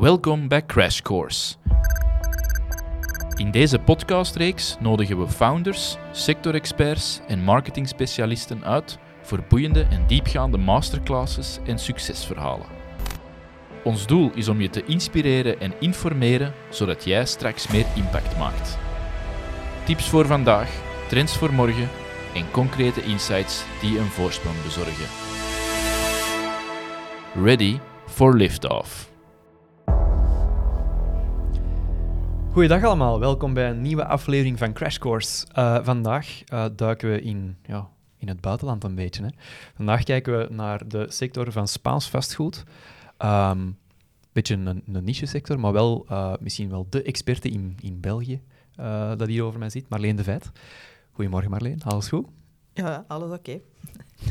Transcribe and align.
Welkom 0.00 0.48
bij 0.48 0.66
Crash 0.66 1.00
Course. 1.00 1.54
In 3.36 3.50
deze 3.50 3.78
podcastreeks 3.78 4.76
nodigen 4.80 5.20
we 5.20 5.28
founders, 5.28 5.96
sectorexperts 6.12 7.20
en 7.28 7.42
marketingspecialisten 7.42 8.64
uit 8.64 8.98
voor 9.22 9.44
boeiende 9.48 9.82
en 9.90 10.06
diepgaande 10.06 10.58
masterclasses 10.58 11.58
en 11.66 11.78
succesverhalen. 11.78 12.66
Ons 13.84 14.06
doel 14.06 14.30
is 14.34 14.48
om 14.48 14.60
je 14.60 14.70
te 14.70 14.84
inspireren 14.84 15.60
en 15.60 15.72
informeren 15.80 16.52
zodat 16.70 17.04
jij 17.04 17.26
straks 17.26 17.68
meer 17.68 17.86
impact 17.96 18.38
maakt. 18.38 18.78
Tips 19.84 20.08
voor 20.08 20.26
vandaag, 20.26 20.70
trends 21.08 21.36
voor 21.36 21.52
morgen 21.52 21.88
en 22.34 22.50
concrete 22.50 23.02
insights 23.02 23.64
die 23.80 23.98
een 23.98 24.10
voorsprong 24.10 24.62
bezorgen. 24.62 25.06
Ready 27.44 27.78
for 28.06 28.36
liftoff. 28.36 29.07
Goeiedag 32.58 32.84
allemaal, 32.84 33.20
welkom 33.20 33.54
bij 33.54 33.70
een 33.70 33.82
nieuwe 33.82 34.04
aflevering 34.04 34.58
van 34.58 34.72
Crash 34.72 34.98
Course. 34.98 35.46
Uh, 35.58 35.78
vandaag 35.84 36.42
uh, 36.52 36.64
duiken 36.76 37.10
we 37.10 37.20
in, 37.20 37.56
ja, 37.62 37.88
in 38.16 38.28
het 38.28 38.40
buitenland 38.40 38.84
een 38.84 38.94
beetje. 38.94 39.22
Hè. 39.22 39.28
Vandaag 39.74 40.02
kijken 40.02 40.38
we 40.38 40.54
naar 40.54 40.88
de 40.88 41.06
sector 41.08 41.52
van 41.52 41.68
Spaans 41.68 42.10
vastgoed. 42.10 42.64
Een 43.16 43.30
um, 43.30 43.78
beetje 44.32 44.54
een, 44.54 44.82
een 44.92 45.04
niche-sector, 45.04 45.60
maar 45.60 45.72
wel 45.72 46.06
uh, 46.10 46.32
misschien 46.40 46.70
wel 46.70 46.86
de 46.90 47.02
experte 47.02 47.48
in, 47.48 47.76
in 47.80 48.00
België 48.00 48.40
dat 49.16 49.26
hier 49.26 49.42
over 49.42 49.58
mij 49.58 49.70
zit, 49.70 49.88
Marleen 49.88 50.16
de 50.16 50.24
Vet. 50.24 50.50
Goedemorgen 51.12 51.50
Marleen, 51.50 51.82
alles 51.82 52.08
goed? 52.08 52.26
Ja, 52.72 53.04
alles 53.08 53.30
oké. 53.30 53.34
Okay. 53.34 53.62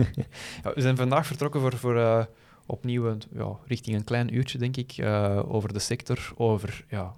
ja, 0.63 0.73
we 0.73 0.81
zijn 0.81 0.97
vandaag 0.97 1.27
vertrokken 1.27 1.61
voor, 1.61 1.77
voor 1.77 2.27
opnieuw 2.65 3.17
ja, 3.31 3.57
richting 3.65 3.95
een 3.95 4.03
klein 4.03 4.35
uurtje, 4.35 4.57
denk 4.57 4.77
ik, 4.77 5.05
over 5.47 5.73
de 5.73 5.79
sector, 5.79 6.31
over 6.35 6.85
ja, 6.89 7.15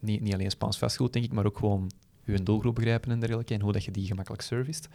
niet, 0.00 0.20
niet 0.20 0.34
alleen 0.34 0.50
Spaans 0.50 0.78
vastgoed, 0.78 1.12
denk 1.12 1.24
ik, 1.24 1.32
maar 1.32 1.46
ook 1.46 1.58
gewoon 1.58 1.90
je 2.24 2.42
doelgroep 2.42 2.74
begrijpen 2.74 3.10
en 3.10 3.20
dergelijke, 3.20 3.54
en 3.54 3.60
hoe 3.60 3.72
dat 3.72 3.84
je 3.84 3.90
die 3.90 4.06
gemakkelijk 4.06 4.42
serviced. 4.42 4.88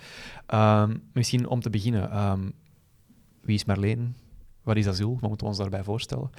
Um, 0.53 1.03
misschien 1.13 1.47
om 1.47 1.61
te 1.61 1.69
beginnen, 1.69 2.17
um, 2.19 2.53
wie 3.41 3.55
is 3.55 3.65
Marleen? 3.65 4.15
Wat 4.63 4.75
is 4.75 4.87
Azul? 4.87 5.11
Wat 5.11 5.21
moeten 5.21 5.39
we 5.39 5.45
ons 5.45 5.57
daarbij 5.57 5.83
voorstellen? 5.83 6.29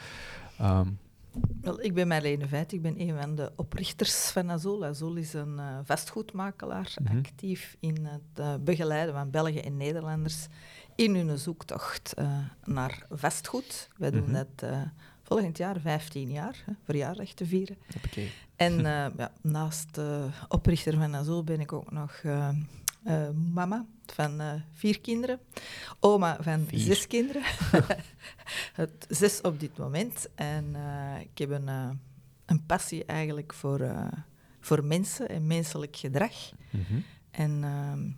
Um, 0.60 0.98
Wel, 1.60 1.82
ik 1.82 1.94
ben 1.94 2.08
Marlene 2.08 2.48
Veit, 2.48 2.72
ik 2.72 2.82
ben 2.82 3.00
een 3.00 3.18
van 3.20 3.34
de 3.34 3.52
oprichters 3.56 4.30
van 4.30 4.50
Azul. 4.50 4.84
Azul 4.84 5.14
is 5.14 5.32
een 5.32 5.54
uh, 5.56 5.78
vastgoedmakelaar, 5.84 6.94
mm 7.00 7.06
-hmm. 7.06 7.18
actief 7.18 7.76
in 7.80 8.04
het 8.04 8.38
uh, 8.40 8.54
begeleiden 8.60 9.14
van 9.14 9.30
Belgen 9.30 9.64
en 9.64 9.76
Nederlanders 9.76 10.46
in 10.94 11.14
hun 11.14 11.38
zoektocht 11.38 12.14
uh, 12.18 12.38
naar 12.64 13.06
vastgoed. 13.10 13.88
Wij 13.96 14.10
doen 14.10 14.20
mm 14.20 14.34
-hmm. 14.34 14.46
dat 14.58 14.70
volgend 15.24 15.56
jaar 15.56 15.80
15 15.80 16.30
jaar, 16.30 16.62
hè, 16.66 16.72
verjaardag 16.84 17.32
te 17.32 17.46
vieren. 17.46 17.76
Okay. 18.06 18.30
En 18.56 18.72
uh, 18.72 18.82
ja, 19.16 19.32
naast 19.40 19.98
uh, 19.98 20.24
oprichter 20.48 20.94
van 20.94 21.14
Azul 21.16 21.44
ben 21.44 21.60
ik 21.60 21.72
ook 21.72 21.90
nog 21.90 22.22
uh, 22.22 22.48
mama 23.52 23.86
van 24.06 24.62
vier 24.72 25.00
kinderen, 25.00 25.40
oma 26.00 26.38
van 26.40 26.64
vier. 26.66 26.80
zes 26.80 27.06
kinderen. 27.06 27.42
Het 28.80 29.06
zes 29.08 29.40
op 29.40 29.60
dit 29.60 29.78
moment. 29.78 30.28
En 30.34 30.76
ik 31.20 31.38
heb 31.38 31.50
een, 31.50 31.68
een 32.44 32.66
passie 32.66 33.04
eigenlijk 33.04 33.54
voor, 33.54 34.10
voor 34.60 34.84
mensen 34.84 35.28
en 35.28 35.46
menselijk 35.46 35.96
gedrag. 35.96 36.52
Mm 36.70 36.84
-hmm. 36.88 37.04
En 37.30 37.64
ehm, 37.64 38.10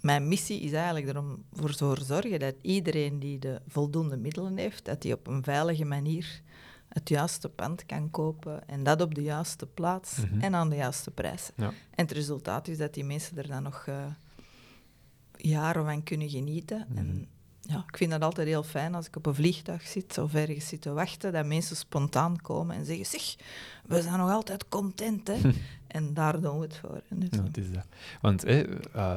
mijn 0.00 0.28
missie 0.28 0.60
is 0.60 0.72
eigenlijk 0.72 1.08
erom 1.08 1.44
voor 1.52 1.74
te 1.74 2.04
zorgen 2.04 2.38
dat 2.38 2.54
iedereen 2.60 3.18
die 3.18 3.38
de 3.38 3.60
voldoende 3.68 4.16
middelen 4.16 4.56
heeft, 4.56 4.84
dat 4.84 5.02
die 5.02 5.12
op 5.12 5.26
een 5.26 5.44
veilige 5.44 5.84
manier 5.84 6.42
het 6.88 7.08
juiste 7.08 7.48
pand 7.48 7.86
kan 7.86 8.10
kopen 8.10 8.68
en 8.68 8.82
dat 8.82 9.00
op 9.00 9.14
de 9.14 9.22
juiste 9.22 9.66
plaats 9.66 10.16
mm 10.16 10.24
-hmm. 10.24 10.40
en 10.40 10.54
aan 10.54 10.68
de 10.68 10.76
juiste 10.76 11.10
prijs. 11.10 11.50
Ja. 11.56 11.66
En 11.66 12.04
het 12.04 12.12
resultaat 12.12 12.68
is 12.68 12.78
dat 12.78 12.94
die 12.94 13.04
mensen 13.04 13.38
er 13.38 13.48
dan 13.48 13.62
nog 13.62 13.86
uh, 13.88 14.06
jaren 15.36 15.84
van 15.84 16.02
kunnen 16.02 16.28
genieten. 16.28 16.86
Mm 16.88 16.96
-hmm. 16.96 17.08
En 17.08 17.28
ja, 17.60 17.84
ik 17.88 17.96
vind 17.96 18.10
dat 18.10 18.22
altijd 18.22 18.46
heel 18.46 18.62
fijn 18.62 18.94
als 18.94 19.06
ik 19.06 19.16
op 19.16 19.26
een 19.26 19.34
vliegtuig 19.34 19.86
zit 19.86 20.18
of 20.18 20.34
ergens 20.34 20.68
zit 20.68 20.80
te 20.80 20.92
wachten, 20.92 21.32
dat 21.32 21.46
mensen 21.46 21.76
spontaan 21.76 22.40
komen 22.40 22.76
en 22.76 22.84
zeggen, 22.84 23.06
zeg, 23.06 23.36
we 23.86 24.02
zijn 24.02 24.18
nog 24.18 24.30
altijd 24.30 24.68
content, 24.68 25.28
hè. 25.28 25.38
en 25.86 26.14
daar 26.14 26.40
doen 26.40 26.58
we 26.58 26.64
het 26.64 26.76
voor. 26.76 27.02
Dus 27.08 27.28
ja, 27.30 27.42
het 27.42 27.56
is 27.56 27.72
dat. 27.72 27.86
Want 28.20 28.44
eh, 28.44 28.66
uh, 28.96 29.16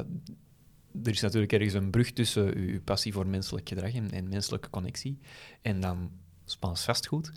er 1.04 1.12
is 1.12 1.22
natuurlijk 1.22 1.54
ergens 1.54 1.74
een 1.74 1.90
brug 1.90 2.12
tussen 2.12 2.58
uw 2.58 2.82
passie 2.82 3.14
voor 3.14 3.28
menselijk 3.28 3.70
gedrag 3.70 3.94
en, 3.94 4.12
en 4.12 4.30
menselijke 4.30 4.70
connectie 4.70 5.18
en 5.62 5.80
dan 5.80 6.12
Spaans 6.46 6.84
vastgoed. 6.84 7.32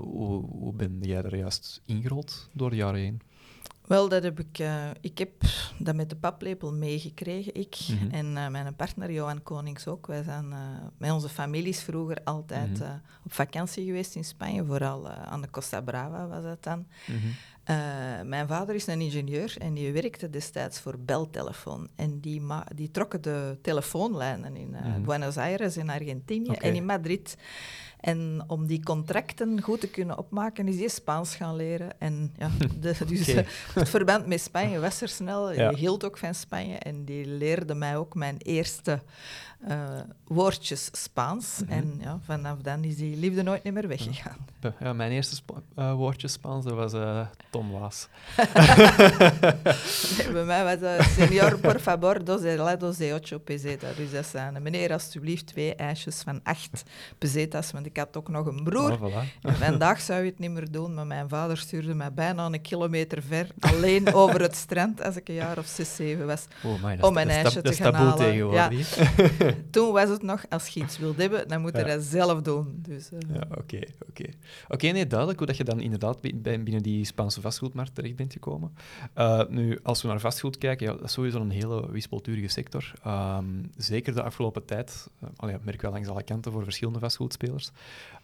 Hoe, 0.00 0.44
hoe 0.44 0.72
ben 0.72 0.98
jij 1.00 1.22
daar 1.22 1.36
juist 1.36 1.82
ingerold 1.84 2.50
door 2.52 2.70
de 2.70 2.76
jaren 2.76 3.00
heen? 3.00 3.20
Wel, 3.86 4.08
dat 4.08 4.22
heb 4.22 4.40
ik, 4.40 4.58
uh, 4.58 4.84
ik 5.00 5.18
heb 5.18 5.30
dat 5.78 5.94
met 5.94 6.10
de 6.10 6.16
paplepel 6.16 6.72
meegekregen, 6.72 7.54
ik 7.54 7.78
mm 7.88 7.98
-hmm. 7.98 8.10
en 8.10 8.26
uh, 8.26 8.48
mijn 8.48 8.76
partner 8.76 9.12
Johan 9.12 9.42
Konings 9.42 9.86
ook. 9.86 10.06
Wij 10.06 10.22
zijn 10.22 10.44
uh, 10.50 10.58
met 10.98 11.10
onze 11.10 11.28
families 11.28 11.82
vroeger 11.82 12.18
altijd 12.24 12.68
mm 12.68 12.74
-hmm. 12.74 13.00
op 13.24 13.32
vakantie 13.32 13.84
geweest 13.84 14.14
in 14.14 14.24
Spanje, 14.24 14.64
vooral 14.64 15.08
aan 15.08 15.42
de 15.42 15.50
Costa 15.50 15.80
Brava 15.80 16.26
was 16.26 16.42
dat 16.42 16.62
dan. 16.62 16.86
Mm 17.06 17.16
-hmm. 17.16 18.28
mijn 18.28 18.46
vader 18.48 18.74
is 18.74 18.86
een 18.86 19.00
ingenieur 19.00 19.54
en 19.58 19.74
die 19.74 19.92
werkte 19.92 20.30
destijds 20.30 20.80
voor 20.80 20.98
Beltelefoon. 20.98 21.88
En 21.94 22.20
die, 22.20 22.42
die 22.74 22.90
trokken 22.90 23.22
de 23.22 23.58
telefoonlijnen 23.62 24.56
in 24.56 24.76
Buenos 25.04 25.36
Aires 25.36 25.76
in 25.76 25.90
Argentinië 25.90 26.50
okay. 26.50 26.68
en 26.70 26.74
in 26.74 26.84
Madrid. 26.84 27.36
En 28.00 28.44
om 28.46 28.66
die 28.66 28.82
contracten 28.82 29.62
goed 29.62 29.80
te 29.80 29.88
kunnen 29.88 30.18
opmaken, 30.18 30.68
is 30.68 30.78
hij 30.78 30.88
Spaans 30.88 31.34
gaan 31.34 31.56
leren. 31.56 32.00
En 32.00 32.34
ja, 32.38 32.50
de, 32.80 32.94
dus 33.06 33.28
okay. 33.28 33.46
het 33.74 33.88
verband 33.88 34.26
met 34.26 34.40
Spanje 34.40 34.78
was 34.78 35.00
er 35.00 35.08
snel. 35.08 35.52
Ja. 35.52 35.70
Je 35.70 35.76
hield 35.76 36.04
ook 36.04 36.18
van 36.18 36.34
Spanje. 36.34 36.76
En 36.78 37.04
die 37.04 37.26
leerde 37.26 37.74
mij 37.74 37.96
ook 37.96 38.14
mijn 38.14 38.36
eerste 38.38 39.02
uh, 39.68 40.00
woordjes 40.24 40.88
Spaans. 40.92 41.60
Mm 41.60 41.68
-hmm. 41.68 41.78
En 41.78 41.98
ja, 42.00 42.18
vanaf 42.24 42.58
dan 42.62 42.84
is 42.84 42.96
die 42.96 43.16
liefde 43.16 43.42
nooit 43.42 43.64
meer 43.64 43.88
weggegaan. 43.88 44.36
Ja, 44.60 44.74
ja 44.80 44.92
mijn 44.92 45.10
eerste 45.10 45.34
sp 45.34 45.50
uh, 45.78 45.92
woordje 45.92 46.28
Spaans 46.28 46.64
dat 46.64 46.74
was 46.74 46.94
uh, 46.94 47.26
Tom 47.50 47.70
Waas. 47.70 48.08
nee, 50.18 50.32
bij 50.32 50.44
mij 50.44 50.64
was 50.64 50.78
dat 50.80 51.02
senor, 51.02 51.58
por 51.58 51.80
favor, 51.80 52.24
dos 52.24 52.40
helados 52.40 52.96
de 52.96 53.18
ocho 53.22 53.38
peseta. 53.38 53.86
Dus 53.96 54.10
dat 54.10 54.26
zijn, 54.26 54.62
meneer, 54.62 54.92
alstublieft, 54.92 55.46
twee 55.46 55.74
ijsjes 55.74 56.22
van 56.22 56.40
acht 56.42 56.82
pesetas, 57.18 57.70
want 57.70 57.86
ik 57.86 57.96
had 57.96 58.16
ook 58.16 58.28
nog 58.28 58.46
een 58.46 58.64
broer. 58.64 58.92
Oh, 58.92 59.02
voilà. 59.02 59.40
en 59.42 59.54
vandaag 59.54 60.00
zou 60.00 60.20
je 60.20 60.30
het 60.30 60.38
niet 60.38 60.50
meer 60.50 60.70
doen, 60.70 60.94
maar 60.94 61.06
mijn 61.06 61.28
vader 61.28 61.58
stuurde 61.58 61.94
mij 61.94 62.12
bijna 62.12 62.46
een 62.46 62.60
kilometer 62.60 63.22
ver, 63.22 63.46
alleen 63.60 64.14
over 64.22 64.40
het 64.40 64.56
strand, 64.56 65.02
als 65.02 65.16
ik 65.16 65.28
een 65.28 65.34
jaar 65.34 65.58
of 65.58 65.66
zes, 65.66 65.94
zeven 65.94 66.26
was, 66.26 66.44
oh, 66.64 66.82
my, 66.82 66.98
om 67.00 67.16
een 67.16 67.28
ijsje 67.28 67.62
te 67.62 67.72
gaan 67.72 67.94
halen. 67.94 68.34
Ja. 68.34 68.70
Toen 69.70 69.92
was 69.92 70.08
het 70.08 70.22
nog, 70.22 70.44
als 70.48 70.68
je 70.68 70.80
iets 70.80 70.98
wilt 70.98 71.16
hebben, 71.16 71.48
dan 71.48 71.60
moet 71.60 71.72
je 71.72 71.78
ja. 71.78 71.84
dat 71.84 72.02
zelf 72.02 72.42
doen. 72.42 72.78
Dus, 72.82 73.12
uh... 73.12 73.18
Ja, 73.34 73.46
oké. 73.50 73.58
Okay, 73.58 73.88
oké, 74.08 74.08
okay. 74.08 74.34
okay, 74.68 74.90
nee, 74.90 75.06
duidelijk 75.06 75.38
hoe 75.38 75.46
dat 75.46 75.56
je 75.56 75.64
dan 75.64 75.80
inderdaad 75.80 76.20
binnen 76.42 76.82
die 76.82 77.04
Spaanse 77.04 77.40
vastgoedmarkt 77.40 77.94
terecht 77.94 78.16
bent 78.16 78.32
gekomen. 78.32 78.74
Uh, 79.18 79.42
nu, 79.48 79.78
als 79.82 80.02
we 80.02 80.08
naar 80.08 80.20
vastgoed 80.20 80.58
kijken, 80.58 80.86
ja, 80.86 80.92
dat 80.92 81.04
is 81.04 81.12
sowieso 81.12 81.40
een 81.40 81.50
hele 81.50 81.90
wispelturige 81.90 82.48
sector. 82.48 82.92
Um, 83.06 83.70
zeker 83.76 84.14
de 84.14 84.22
afgelopen 84.22 84.64
tijd, 84.64 85.10
uh, 85.22 85.28
al 85.36 85.48
ja, 85.48 85.58
merk 85.62 85.82
wel 85.82 85.90
langs 85.90 86.08
alle 86.08 86.22
kanten 86.22 86.52
voor 86.52 86.64
verschillende 86.64 86.98
vastgoedspelers, 86.98 87.70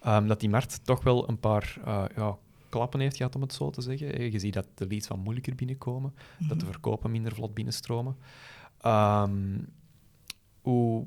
um, 0.06 0.26
dat 0.26 0.40
die 0.40 0.48
markt 0.48 0.80
toch 0.84 1.02
wel 1.02 1.28
een 1.28 1.38
paar 1.38 1.76
ja, 2.16 2.38
klappen 2.68 3.00
heeft 3.00 3.16
gehad, 3.16 3.34
om 3.34 3.40
het 3.40 3.52
zo 3.52 3.70
te 3.70 3.80
zeggen. 3.80 4.32
Je 4.32 4.38
ziet 4.38 4.54
dat 4.54 4.66
de 4.74 4.86
leads 4.86 5.08
wat 5.08 5.18
moeilijker 5.18 5.54
binnenkomen, 5.54 6.12
mm 6.12 6.26
-hmm. 6.38 6.48
dat 6.48 6.60
de 6.60 6.66
verkopen 6.66 7.10
minder 7.10 7.34
vlot 7.34 7.54
binnenstromen. 7.54 8.16
Um, 8.86 9.66
hoe, 10.62 11.04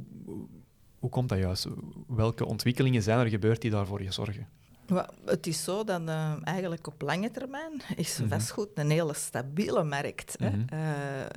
hoe 1.00 1.10
komt 1.10 1.30
dat 1.30 1.38
juist? 1.38 1.68
Welke 2.08 2.46
ontwikkelingen 2.46 3.02
zijn 3.02 3.20
er 3.20 3.30
gebeurd 3.30 3.62
die 3.62 3.72
daarvoor 3.72 4.04
je 4.04 4.12
zorgen? 4.12 4.48
Well, 4.88 5.10
het 5.26 5.48
is 5.48 5.64
zo 5.64 5.84
dat 5.84 6.02
uh, 6.02 6.34
eigenlijk 6.44 6.88
op 6.88 7.02
lange 7.02 7.32
termijn 7.32 7.82
is 7.96 8.20
vastgoed 8.30 8.70
een 8.74 8.90
hele 8.90 9.14
stabiele 9.14 9.84
markt. 9.84 10.40
Mm 10.40 10.48
-hmm. 10.48 10.66
uh, 10.74 10.80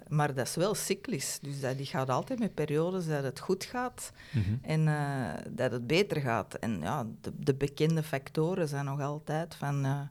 maar 0.09 0.35
dat 0.35 0.47
is 0.47 0.55
wel 0.55 0.75
cyclisch. 0.75 1.39
Dus 1.43 1.61
dat, 1.61 1.77
die 1.77 1.87
gaat 1.87 2.11
altijd 2.11 2.39
met 2.39 2.55
periodes 2.55 3.07
dat 3.07 3.23
het 3.23 3.41
goed 3.41 3.65
gaat 3.65 4.13
mm 4.33 4.43
-hmm. 4.43 4.59
en 4.63 4.87
uh, 4.87 5.55
dat 5.57 5.73
het 5.73 5.87
beter 5.87 6.21
gaat. 6.21 6.55
En 6.55 6.81
ja, 6.81 7.07
de, 7.21 7.33
de, 7.37 7.55
bekende 7.55 8.03
factoren 8.03 8.69
zijn 8.69 8.85
nog 8.85 9.01
altijd 9.01 9.55
van 9.55 10.09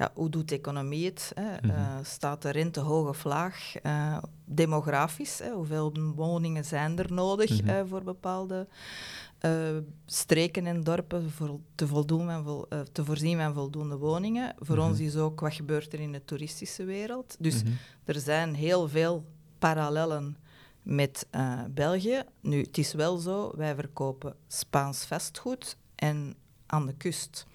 ja, 0.00 0.10
hoe 0.14 0.28
doet 0.28 0.48
de 0.48 0.54
economie 0.54 1.04
het? 1.04 1.32
Hè? 1.34 1.68
Uh, 1.68 1.98
staat 2.02 2.42
de 2.42 2.50
rente 2.50 2.80
hoog 2.80 3.08
of 3.08 3.24
laag? 3.24 3.74
Uh, 3.82 4.18
demografisch, 4.44 5.38
hè? 5.38 5.50
hoeveel 5.50 5.92
woningen 6.14 6.64
zijn 6.64 6.98
er 6.98 7.12
nodig 7.12 7.50
mm 7.50 7.68
-hmm. 7.68 7.76
uh, 7.76 7.82
voor 7.88 8.02
bepaalde 8.02 8.68
streken 10.06 10.66
en 10.66 10.82
dorpen 10.82 11.30
voor 11.30 11.58
te, 11.74 11.86
voldoen 11.86 12.30
en 12.30 12.44
vol, 12.44 12.66
te 12.92 13.04
voorzien 13.04 13.38
van 13.38 13.54
voldoende 13.54 13.96
woningen? 13.96 14.54
Voor 14.58 14.76
mm 14.76 14.82
-hmm. 14.82 14.90
ons 14.90 15.00
is 15.00 15.16
ook 15.16 15.40
wat 15.40 15.54
gebeurt 15.54 15.92
er 15.92 16.00
in 16.00 16.12
de 16.12 16.24
toeristische 16.24 16.84
wereld. 16.84 17.36
Dus 17.38 17.62
er 18.04 18.20
zijn 18.20 18.54
heel 18.54 18.88
veel 18.88 19.24
parallellen 19.58 20.36
met 20.82 21.26
België. 21.70 22.22
Nu, 22.40 22.62
het 22.62 22.78
is 22.78 22.92
wel 22.92 23.16
zo, 23.16 23.52
wij 23.56 23.74
verkopen 23.74 24.34
Spaans 24.48 25.04
vastgoed 25.04 25.76
en 25.94 26.34
aan 26.70 26.86
de 26.86 26.94
kust. 26.94 27.46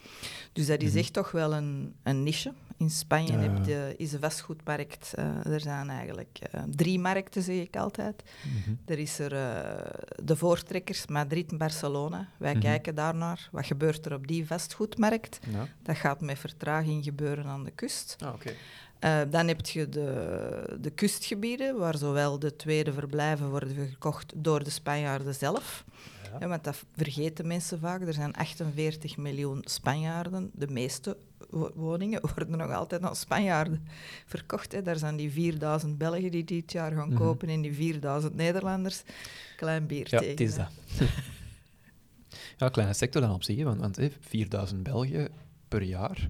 Dus 0.53 0.65
dat 0.67 0.81
is 0.81 0.89
Mhm. 0.89 0.97
echt 0.97 1.13
toch 1.13 1.31
wel 1.31 1.53
een, 1.53 1.95
een 2.03 2.23
niche. 2.23 2.53
In 2.77 2.89
Spanje 2.89 3.31
Ja, 3.31 3.39
heb 3.39 3.65
je, 3.65 3.93
is 3.97 4.09
de 4.09 4.19
vastgoedmarkt, 4.19 5.13
eh, 5.13 5.45
er 5.45 5.59
zijn 5.59 5.89
eigenlijk 5.89 6.39
eh, 6.51 6.61
drie 6.69 6.99
markten, 6.99 7.41
zeg 7.41 7.55
ik 7.55 7.75
altijd. 7.77 8.23
Mhm. 8.43 8.75
Er 8.85 8.99
is 8.99 9.19
er 9.19 9.33
eh, 9.33 9.83
de 10.23 10.35
voortrekkers, 10.35 11.07
Madrid 11.07 11.51
en 11.51 11.57
Barcelona. 11.57 12.27
Wij 12.37 12.51
Mhm. 12.51 12.61
kijken 12.61 12.95
daarnaar. 12.95 13.49
Wat 13.51 13.65
gebeurt 13.65 14.05
er 14.05 14.13
op 14.13 14.27
die 14.27 14.47
vastgoedmarkt? 14.47 15.39
Ja. 15.49 15.67
Dat 15.83 15.95
gaat 15.95 16.21
met 16.21 16.39
vertraging 16.39 17.03
gebeuren 17.03 17.45
aan 17.45 17.63
de 17.63 17.71
kust. 17.71 18.15
Ah, 18.99 19.21
dan 19.29 19.47
heb 19.47 19.65
je 19.65 19.89
de, 19.89 20.77
de 20.81 20.89
kustgebieden, 20.89 21.77
waar 21.77 21.97
zowel 21.97 22.39
de 22.39 22.55
tweede 22.55 22.93
verblijven 22.93 23.49
worden 23.49 23.87
gekocht 23.89 24.33
door 24.35 24.63
de 24.63 24.69
Spanjaarden 24.69 25.35
zelf. 25.35 25.83
Ja. 26.39 26.41
Ja, 26.41 26.47
want 26.47 26.63
dat 26.63 26.83
vergeten 26.95 27.47
mensen 27.47 27.79
vaak. 27.79 28.01
Er 28.01 28.13
zijn 28.13 28.33
48 28.33 29.17
miljoen 29.17 29.61
Spanjaarden. 29.63 30.49
De 30.53 30.67
meeste 30.67 31.17
wo- 31.49 31.71
woningen 31.75 32.21
worden 32.35 32.57
nog 32.57 32.71
altijd 32.71 33.01
aan 33.03 33.15
Spanjaarden 33.15 33.87
verkocht. 34.25 34.71
Hè. 34.71 34.81
Daar 34.81 34.97
zijn 34.97 35.15
die 35.15 35.31
4000 35.31 35.97
Belgen 35.97 36.31
die 36.31 36.43
dit 36.43 36.71
jaar 36.71 36.91
gaan 36.91 37.09
Mhm. 37.09 37.17
kopen 37.17 37.49
en 37.49 37.61
die 37.61 37.73
4000 37.73 38.35
Nederlanders. 38.35 39.03
Klein 39.57 39.87
bier 39.87 40.07
Ja, 40.09 40.17
tegen. 40.19 40.29
het 40.31 40.39
is 40.39 40.55
hè. 40.57 40.63
dat. 40.97 41.07
ja, 42.57 42.69
kleine 42.69 42.93
sector 42.93 43.21
dan 43.21 43.31
op 43.33 43.43
zich, 43.43 43.63
want, 43.63 43.79
want 43.79 43.95
hè, 43.95 44.09
4000 44.19 44.83
Belgen 44.83 45.29
per 45.67 45.81
jaar. 45.83 46.29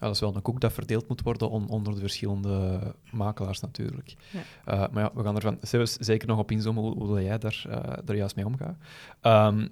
Ja, 0.00 0.06
dat 0.06 0.14
is 0.14 0.20
wel 0.20 0.34
een 0.36 0.42
koek 0.42 0.60
dat 0.60 0.72
verdeeld 0.72 1.08
moet 1.08 1.22
worden 1.22 1.50
on- 1.50 1.68
onder 1.68 1.94
de 1.94 2.00
verschillende 2.00 2.80
makelaars 3.10 3.60
natuurlijk. 3.60 4.14
Ja. 4.30 4.40
Eh, 4.64 4.92
maar 4.92 5.02
ja, 5.02 5.10
we 5.14 5.22
gaan 5.22 5.36
er 5.36 5.40
van 5.42 5.58
zeker 6.00 6.28
nog 6.28 6.38
op 6.38 6.50
inzoomen 6.50 6.82
hoe, 6.82 6.94
hoe 6.94 7.22
jij 7.22 7.38
daar, 7.38 7.64
eh, 7.68 7.98
daar 8.04 8.16
juist 8.16 8.36
mee 8.36 8.46
omgaat. 8.46 8.76
Ehm, 9.20 9.68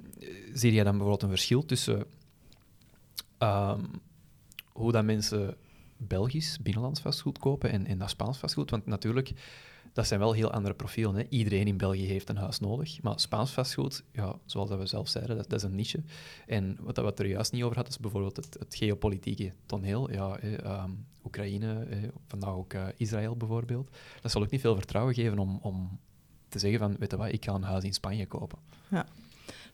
zie 0.52 0.73
jij 0.73 0.84
dan 0.84 0.93
bijvoorbeeld 0.93 1.23
een 1.23 1.28
verschil 1.28 1.64
tussen 1.64 2.05
ehm, 3.38 3.81
hoe 4.73 4.93
dat 4.93 5.05
mensen 5.05 5.56
Belgisch, 5.96 6.58
binnenlands 6.62 7.00
vastgoed 7.00 7.38
kopen 7.38 7.70
en, 7.70 7.87
en 7.87 7.99
dat 7.99 8.11
Spaans 8.11 8.38
vastgoed? 8.38 8.70
Want 8.70 8.87
natuurlijk, 8.87 9.32
dat 9.96 10.06
zijn 10.06 10.20
wel 10.20 10.32
heel 10.32 10.50
andere 10.50 10.75
profielen. 10.75 11.14
Hè. 11.14 11.26
Iedereen 11.28 11.66
in 11.66 11.76
België 11.76 12.06
heeft 12.06 12.28
een 12.28 12.37
huis 12.37 12.60
nodig. 12.60 13.02
Maar 13.02 13.20
Spaans 13.20 13.50
vastgoed, 13.50 14.04
ja, 14.12 14.38
zoals 14.44 14.70
we 14.70 14.87
zelf 14.87 15.08
zeiden, 15.08 15.37
dat, 15.37 15.52
is 15.52 15.62
een 15.62 15.75
niche. 15.75 16.02
En 16.46 16.76
wat 16.81 16.96
we 16.96 17.12
er 17.14 17.26
juist 17.26 17.52
niet 17.52 17.62
over 17.62 17.75
hadden, 17.75 17.94
is 17.94 18.00
bijvoorbeeld 18.00 18.37
het, 18.37 18.75
geopolitieke 18.75 19.52
toneel. 19.66 20.10
Ja, 20.10 20.38
ehm, 20.38 20.90
Oekraïne, 21.25 21.87
hè, 21.88 22.08
vandaag 22.26 22.54
ook 22.54 22.72
eh, 22.72 22.87
Israël 22.96 23.37
bijvoorbeeld. 23.37 23.90
Dat 24.22 24.31
zal 24.31 24.43
ook 24.43 24.50
niet 24.50 24.60
veel 24.60 24.76
vertrouwen 24.76 25.14
geven 25.14 25.38
om, 25.38 25.58
om 25.62 25.99
te 26.49 26.58
zeggen 26.58 26.78
van, 26.78 26.96
weet 26.99 27.10
je 27.10 27.16
wat, 27.16 27.32
ik 27.32 27.44
ga 27.44 27.54
een 27.54 27.62
huis 27.62 27.84
in 27.84 27.94
Spanje 27.94 28.26
kopen. 28.26 28.58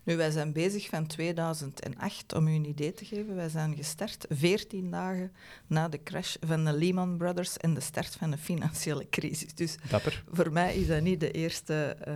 Nu, 0.04 0.16
wij 0.16 0.30
zijn 0.30 0.52
bezig 0.52 0.88
van 0.88 1.06
2008, 1.06 2.34
om 2.34 2.48
u 2.48 2.52
een 2.54 2.64
idee 2.68 2.92
te 2.94 3.04
geven. 3.04 3.34
Wij 3.34 3.48
zijn 3.48 3.76
gestart 3.76 4.24
14 4.28 4.90
dagen 4.90 5.32
na 5.66 5.88
de 5.88 6.02
crash 6.02 6.36
van 6.40 6.64
de 6.64 6.72
Lehman 6.72 7.16
Brothers 7.16 7.56
en 7.56 7.74
de 7.74 7.80
start 7.80 8.14
van 8.16 8.30
de 8.30 8.38
financiële 8.38 9.06
crisis. 9.10 9.54
Dus 9.54 9.76
Dapper. 9.88 10.24
voor 10.32 10.52
mij 10.52 10.74
is 10.76 10.86
dat 10.86 11.02
niet 11.02 11.20
de 11.20 11.30
eerste 11.30 11.74
eh, 12.00 12.14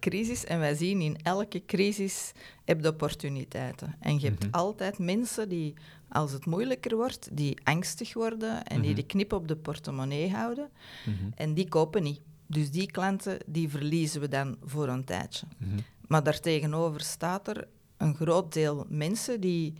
crisis. 0.00 0.44
En 0.44 0.58
wij 0.58 0.74
zien 0.74 1.00
in 1.00 1.16
elke 1.22 1.62
crisis 1.66 2.32
heb 2.64 2.80
je 2.82 2.88
opportuniteiten. 2.88 3.94
En 4.00 4.20
je 4.20 4.26
hebt 4.28 4.44
Mhm. 4.46 4.54
altijd 4.54 4.98
mensen 4.98 5.48
die, 5.48 5.74
als 6.08 6.32
het 6.32 6.46
moeilijker 6.46 6.96
wordt, 6.96 7.28
die 7.32 7.56
angstig 7.62 8.14
worden 8.14 8.64
en 8.64 8.80
die 8.80 8.90
Mhm. 8.90 9.00
de 9.00 9.06
knip 9.06 9.32
op 9.32 9.48
de 9.48 9.56
portemonnee 9.56 10.30
houden. 10.30 10.68
Mhm, 11.06 11.30
En 11.34 11.54
die 11.54 11.68
kopen 11.68 12.02
niet. 12.02 12.20
Dus 12.46 12.70
die 12.70 12.90
klanten 12.90 13.38
die 13.46 13.68
verliezen 13.68 14.20
we 14.20 14.28
dan 14.28 14.56
voor 14.64 14.88
een 14.88 15.04
tijdje. 15.04 15.46
Maar 16.06 16.22
daartegenover 16.22 17.00
staat 17.00 17.48
er 17.48 17.68
een 17.96 18.14
groot 18.14 18.52
deel 18.52 18.86
mensen 18.88 19.40
die, 19.40 19.74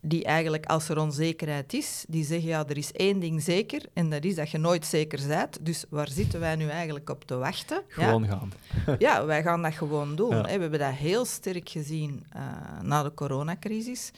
die 0.00 0.24
eigenlijk, 0.24 0.66
als 0.66 0.88
er 0.88 0.98
onzekerheid 0.98 1.72
is, 1.72 2.04
die 2.08 2.24
zeggen, 2.24 2.48
ja, 2.48 2.66
er 2.66 2.76
is 2.76 2.92
één 2.92 3.18
ding 3.20 3.42
zeker, 3.42 3.82
en 3.92 4.10
dat 4.10 4.24
is 4.24 4.34
dat 4.34 4.50
je 4.50 4.58
nooit 4.58 4.86
zeker 4.86 5.26
bent. 5.26 5.58
Dus 5.60 5.84
waar 5.88 6.08
zitten 6.08 6.40
wij 6.40 6.56
nu 6.56 6.68
eigenlijk 6.68 7.10
op 7.10 7.24
te 7.24 7.36
wachten? 7.36 7.82
Gewoon 7.88 8.26
gaan. 8.26 8.52
Ja, 8.98 9.24
wij 9.24 9.42
gaan 9.42 9.62
dat 9.62 9.74
gewoon 9.74 10.16
doen. 10.16 10.36
Ja. 10.36 10.46
hè. 10.46 10.54
We 10.54 10.60
hebben 10.60 10.78
dat 10.78 10.92
heel 10.92 11.24
sterk 11.24 11.68
gezien 11.68 12.24
eh, 12.30 12.42
na 12.82 13.02
de 13.02 13.14
coronacrisis. 13.14 14.10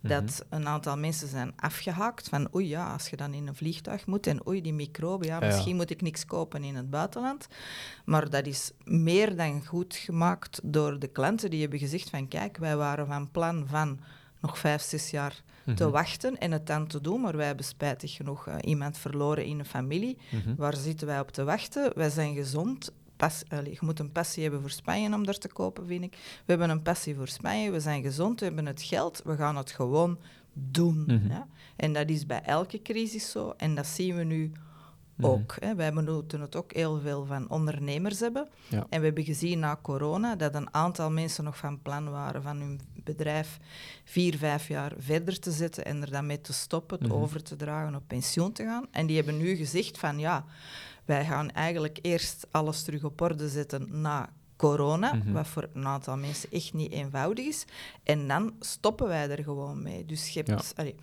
Mhm. 0.00 0.12
Dat 0.12 0.44
een 0.48 0.66
aantal 0.66 0.96
mensen 0.96 1.28
zijn 1.28 1.52
afgehaakt 1.56 2.28
van 2.28 2.54
oei 2.54 2.68
ja, 2.68 2.92
als 2.92 3.08
je 3.08 3.16
dan 3.16 3.34
in 3.34 3.46
een 3.46 3.54
vliegtuig 3.54 4.06
moet 4.06 4.26
en 4.26 4.46
oei 4.48 4.60
die 4.60 4.74
microben, 4.74 5.26
ja. 5.26 5.38
misschien 5.38 5.76
moet 5.76 5.90
ik 5.90 6.02
niks 6.02 6.24
kopen 6.26 6.64
in 6.64 6.76
het 6.76 6.90
buitenland. 6.90 7.46
Maar 8.04 8.30
dat 8.30 8.46
is 8.46 8.72
meer 8.84 9.36
dan 9.36 9.64
goed 9.66 9.94
gemaakt 9.94 10.60
door 10.62 10.98
de 10.98 11.08
klanten 11.08 11.50
die 11.50 11.60
hebben 11.60 11.78
gezegd 11.78 12.10
van 12.10 12.28
kijk, 12.28 12.56
wij 12.56 12.76
waren 12.76 13.06
van 13.06 13.30
plan 13.30 13.66
van 13.68 13.98
nog 14.46 14.58
vijf, 14.58 14.82
zes 14.82 15.10
jaar 15.10 15.42
te 15.74 15.82
Mhm. 15.84 15.90
wachten 15.92 16.38
en 16.38 16.52
het 16.52 16.66
dan 16.66 16.86
te 16.86 17.00
doen, 17.00 17.20
maar 17.20 17.36
wij 17.36 17.46
hebben 17.46 17.64
spijtig 17.64 18.12
genoeg 18.12 18.46
eh, 18.46 18.54
iemand 18.60 18.98
verloren 18.98 19.44
in 19.44 19.58
een 19.58 19.64
familie. 19.64 20.18
Mhm. 20.30 20.54
Waar 20.56 20.76
zitten 20.76 21.06
wij 21.06 21.20
op 21.20 21.30
te 21.30 21.44
wachten? 21.44 21.92
Wij 21.94 22.10
zijn 22.10 22.34
gezond. 22.34 22.92
Pas, 23.16 23.42
allee, 23.48 23.70
je 23.70 23.78
moet 23.80 23.98
een 23.98 24.12
passie 24.12 24.42
hebben 24.42 24.60
voor 24.60 24.70
Spanje 24.70 25.14
om 25.14 25.24
daar 25.26 25.38
te 25.38 25.48
kopen, 25.48 25.86
vind 25.86 26.04
ik. 26.04 26.12
We 26.12 26.42
hebben 26.46 26.70
een 26.70 26.82
passie 26.82 27.14
voor 27.14 27.28
Spanje, 27.28 27.70
we 27.70 27.80
zijn 27.80 28.02
gezond, 28.02 28.40
we 28.40 28.46
hebben 28.46 28.66
het 28.66 28.82
geld, 28.82 29.20
we 29.24 29.36
gaan 29.36 29.56
het 29.56 29.70
gewoon 29.70 30.18
doen. 30.52 31.04
Mhm. 31.06 31.28
ja? 31.28 31.46
En 31.76 31.92
dat 31.92 32.08
is 32.08 32.26
bij 32.26 32.42
elke 32.42 32.82
crisis 32.82 33.30
zo, 33.30 33.54
en 33.56 33.74
dat 33.74 33.86
zien 33.86 34.16
we 34.16 34.24
nu. 34.24 34.52
Ook. 35.20 35.56
Hè. 35.60 35.74
Wij 35.74 35.92
moeten 35.92 36.40
het 36.40 36.56
ook 36.56 36.72
heel 36.72 37.00
veel 37.00 37.24
van 37.24 37.50
ondernemers 37.50 38.20
hebben. 38.20 38.48
Ja. 38.68 38.86
En 38.88 38.98
we 39.00 39.06
hebben 39.06 39.24
gezien 39.24 39.58
na 39.58 39.78
corona 39.82 40.36
dat 40.36 40.54
een 40.54 40.74
aantal 40.74 41.10
mensen 41.10 41.44
nog 41.44 41.56
van 41.56 41.82
plan 41.82 42.10
waren 42.10 42.42
van 42.42 42.56
hun 42.60 42.80
bedrijf 43.04 43.58
vier, 44.04 44.36
vijf 44.38 44.68
jaar 44.68 44.92
verder 44.98 45.38
te 45.40 45.50
zetten 45.50 45.84
en 45.84 46.02
er 46.02 46.10
dan 46.10 46.26
mee 46.26 46.40
te 46.40 46.52
stoppen, 46.52 46.98
het 46.98 47.08
Mhm. 47.08 47.16
over 47.16 47.42
te 47.42 47.56
dragen, 47.56 47.94
op 47.94 48.02
pensioen 48.06 48.52
te 48.52 48.64
gaan. 48.64 48.86
En 48.90 49.06
die 49.06 49.16
hebben 49.16 49.36
nu 49.36 49.54
gezegd 49.56 49.98
van 49.98 50.18
ja, 50.18 50.44
wij 51.04 51.24
gaan 51.24 51.50
eigenlijk 51.50 51.98
eerst 52.02 52.46
alles 52.50 52.82
terug 52.82 53.04
op 53.04 53.20
orde 53.20 53.48
zetten 53.48 54.00
na 54.00 54.28
corona, 54.56 55.14
Mhm. 55.14 55.32
wat 55.32 55.46
voor 55.48 55.68
een 55.74 55.86
aantal 55.86 56.16
mensen 56.16 56.50
echt 56.50 56.72
niet 56.72 56.92
eenvoudig 56.92 57.44
is. 57.46 57.64
En 58.02 58.28
dan 58.28 58.54
stoppen 58.60 59.06
wij 59.06 59.30
er 59.30 59.42
gewoon 59.44 59.82
mee. 59.82 60.06
Dus 60.06 60.28
je 60.28 60.42
hebt, 60.44 60.72
allee, 60.76 60.94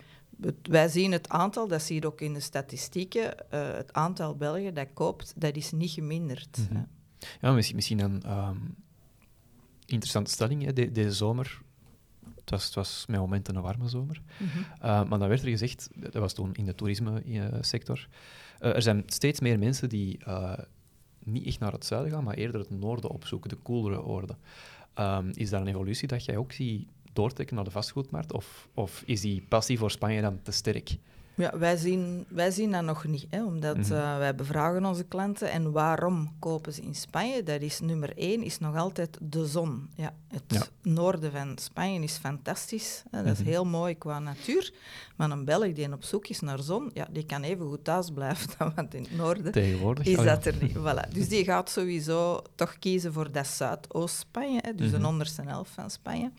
het- 0.41 0.67
wij 0.69 0.87
zien 0.89 1.11
het 1.11 1.29
aantal, 1.29 1.67
dat 1.67 1.81
zie 1.81 2.01
je 2.01 2.07
ook 2.07 2.21
in 2.21 2.33
de 2.33 2.39
statistieken, 2.39 3.51
eh, 3.51 3.73
het 3.73 3.93
aantal 3.93 4.35
Belgen 4.35 4.73
dat 4.73 4.87
koopt, 4.93 5.33
dat 5.37 5.55
is 5.55 5.71
niet 5.71 5.91
geminderd. 5.91 6.57
Mhm. 6.69 6.81
Ja, 7.41 7.51
misschien, 7.51 7.75
misschien 7.75 7.99
een 7.99 8.23
ehm, 8.23 8.57
interessante 9.85 10.31
stelling 10.31 10.63
hè, 10.63 10.73
de- 10.73 10.91
deze 10.91 11.11
zomer. 11.11 11.61
Het 12.35 12.49
was, 12.49 12.65
het 12.65 12.73
was 12.75 13.05
met 13.07 13.19
momenten 13.19 13.55
een 13.55 13.61
warme 13.61 13.89
zomer. 13.89 14.21
Mhm. 14.37 14.57
Uh, 14.57 14.63
maar 14.81 15.19
dan 15.19 15.27
werd 15.27 15.41
er 15.41 15.49
gezegd, 15.49 15.89
dat 15.95 16.13
was 16.13 16.33
toen 16.33 16.53
in 16.53 16.65
de 16.65 16.75
toerisme-sector, 16.75 18.07
uh, 18.61 18.75
er 18.75 18.81
zijn 18.81 19.03
steeds 19.05 19.39
meer 19.39 19.59
mensen 19.59 19.89
die 19.89 20.19
niet 21.23 21.45
echt 21.45 21.59
naar 21.59 21.71
het 21.71 21.85
zuiden 21.85 22.11
gaan, 22.11 22.23
maar 22.23 22.35
eerder 22.35 22.59
het 22.61 22.69
noorden 22.69 23.09
opzoeken, 23.09 23.49
de 23.49 23.55
koelere 23.55 24.03
oorden. 24.03 24.37
Um, 24.99 25.29
is 25.33 25.49
daar 25.49 25.61
een 25.61 25.67
evolutie 25.67 26.07
dat 26.07 26.25
jij 26.25 26.37
ook 26.37 26.51
ziet 26.51 26.87
doortrekken 27.13 27.55
naar 27.55 27.65
de 27.65 27.71
vastgoedmarkt? 27.71 28.33
Of, 28.33 28.67
of 28.73 29.03
is 29.05 29.21
die 29.21 29.45
passie 29.49 29.77
voor 29.77 29.91
Spanje 29.91 30.21
dan 30.21 30.39
te 30.43 30.51
sterk? 30.51 30.97
Ja, 31.35 31.57
wij 31.57 31.77
zien, 31.77 32.25
wij 32.27 32.51
zien 32.51 32.71
dat 32.71 32.83
nog 32.83 33.05
niet, 33.05 33.25
hè, 33.29 33.43
omdat 33.43 33.77
eh, 33.77 34.17
wij 34.17 34.35
bevragen 34.35 34.85
onze 34.85 35.03
klanten 35.03 35.51
en 35.51 35.71
waarom 35.71 36.35
kopen 36.39 36.73
ze 36.73 36.81
in 36.81 36.95
Spanje? 36.95 37.43
Dat 37.43 37.61
is 37.61 37.79
nummer 37.79 38.17
één, 38.17 38.43
is 38.43 38.59
nog 38.59 38.75
altijd 38.75 39.17
de 39.21 39.47
zon. 39.47 39.89
Ja, 39.95 40.13
het 40.27 40.43
Ja. 40.47 40.63
noorden 40.81 41.31
van 41.31 41.57
Spanje 41.57 41.99
is 42.01 42.17
fantastisch, 42.17 43.03
hè, 43.11 43.23
dat 43.23 43.33
is 43.33 43.39
Mhm. 43.39 43.47
heel 43.49 43.65
mooi 43.65 43.97
qua 43.97 44.19
natuur, 44.19 44.73
maar 45.15 45.31
een 45.31 45.45
Belg 45.45 45.73
die 45.73 45.93
op 45.93 46.03
zoek 46.03 46.27
is 46.27 46.39
naar 46.39 46.59
zon, 46.63 46.91
ja, 46.93 47.07
die 47.11 47.25
kan 47.25 47.41
even 47.43 47.65
goed 47.67 47.83
thuis 47.83 48.09
blijven 48.13 48.49
dan 48.57 48.71
want 48.75 48.93
in 48.93 49.01
het 49.03 49.15
noorden 49.15 49.51
Tegenwoordig. 49.51 50.05
is 50.05 50.17
Oh 50.17 50.25
dat 50.25 50.45
er 50.45 50.55
niet. 50.61 50.75
Voilà. 50.77 51.13
Dus 51.13 51.27
die 51.29 51.43
gaat 51.43 51.69
sowieso 51.69 52.41
toch 52.55 52.79
kiezen 52.79 53.13
voor 53.13 53.31
dat 53.31 53.47
Zuidoost-Spanje, 53.47 54.61
dus 54.75 54.91
Mhm. 54.91 55.01
de 55.01 55.07
onderste 55.07 55.41
helft 55.41 55.71
van 55.71 55.89
Spanje. 55.89 56.31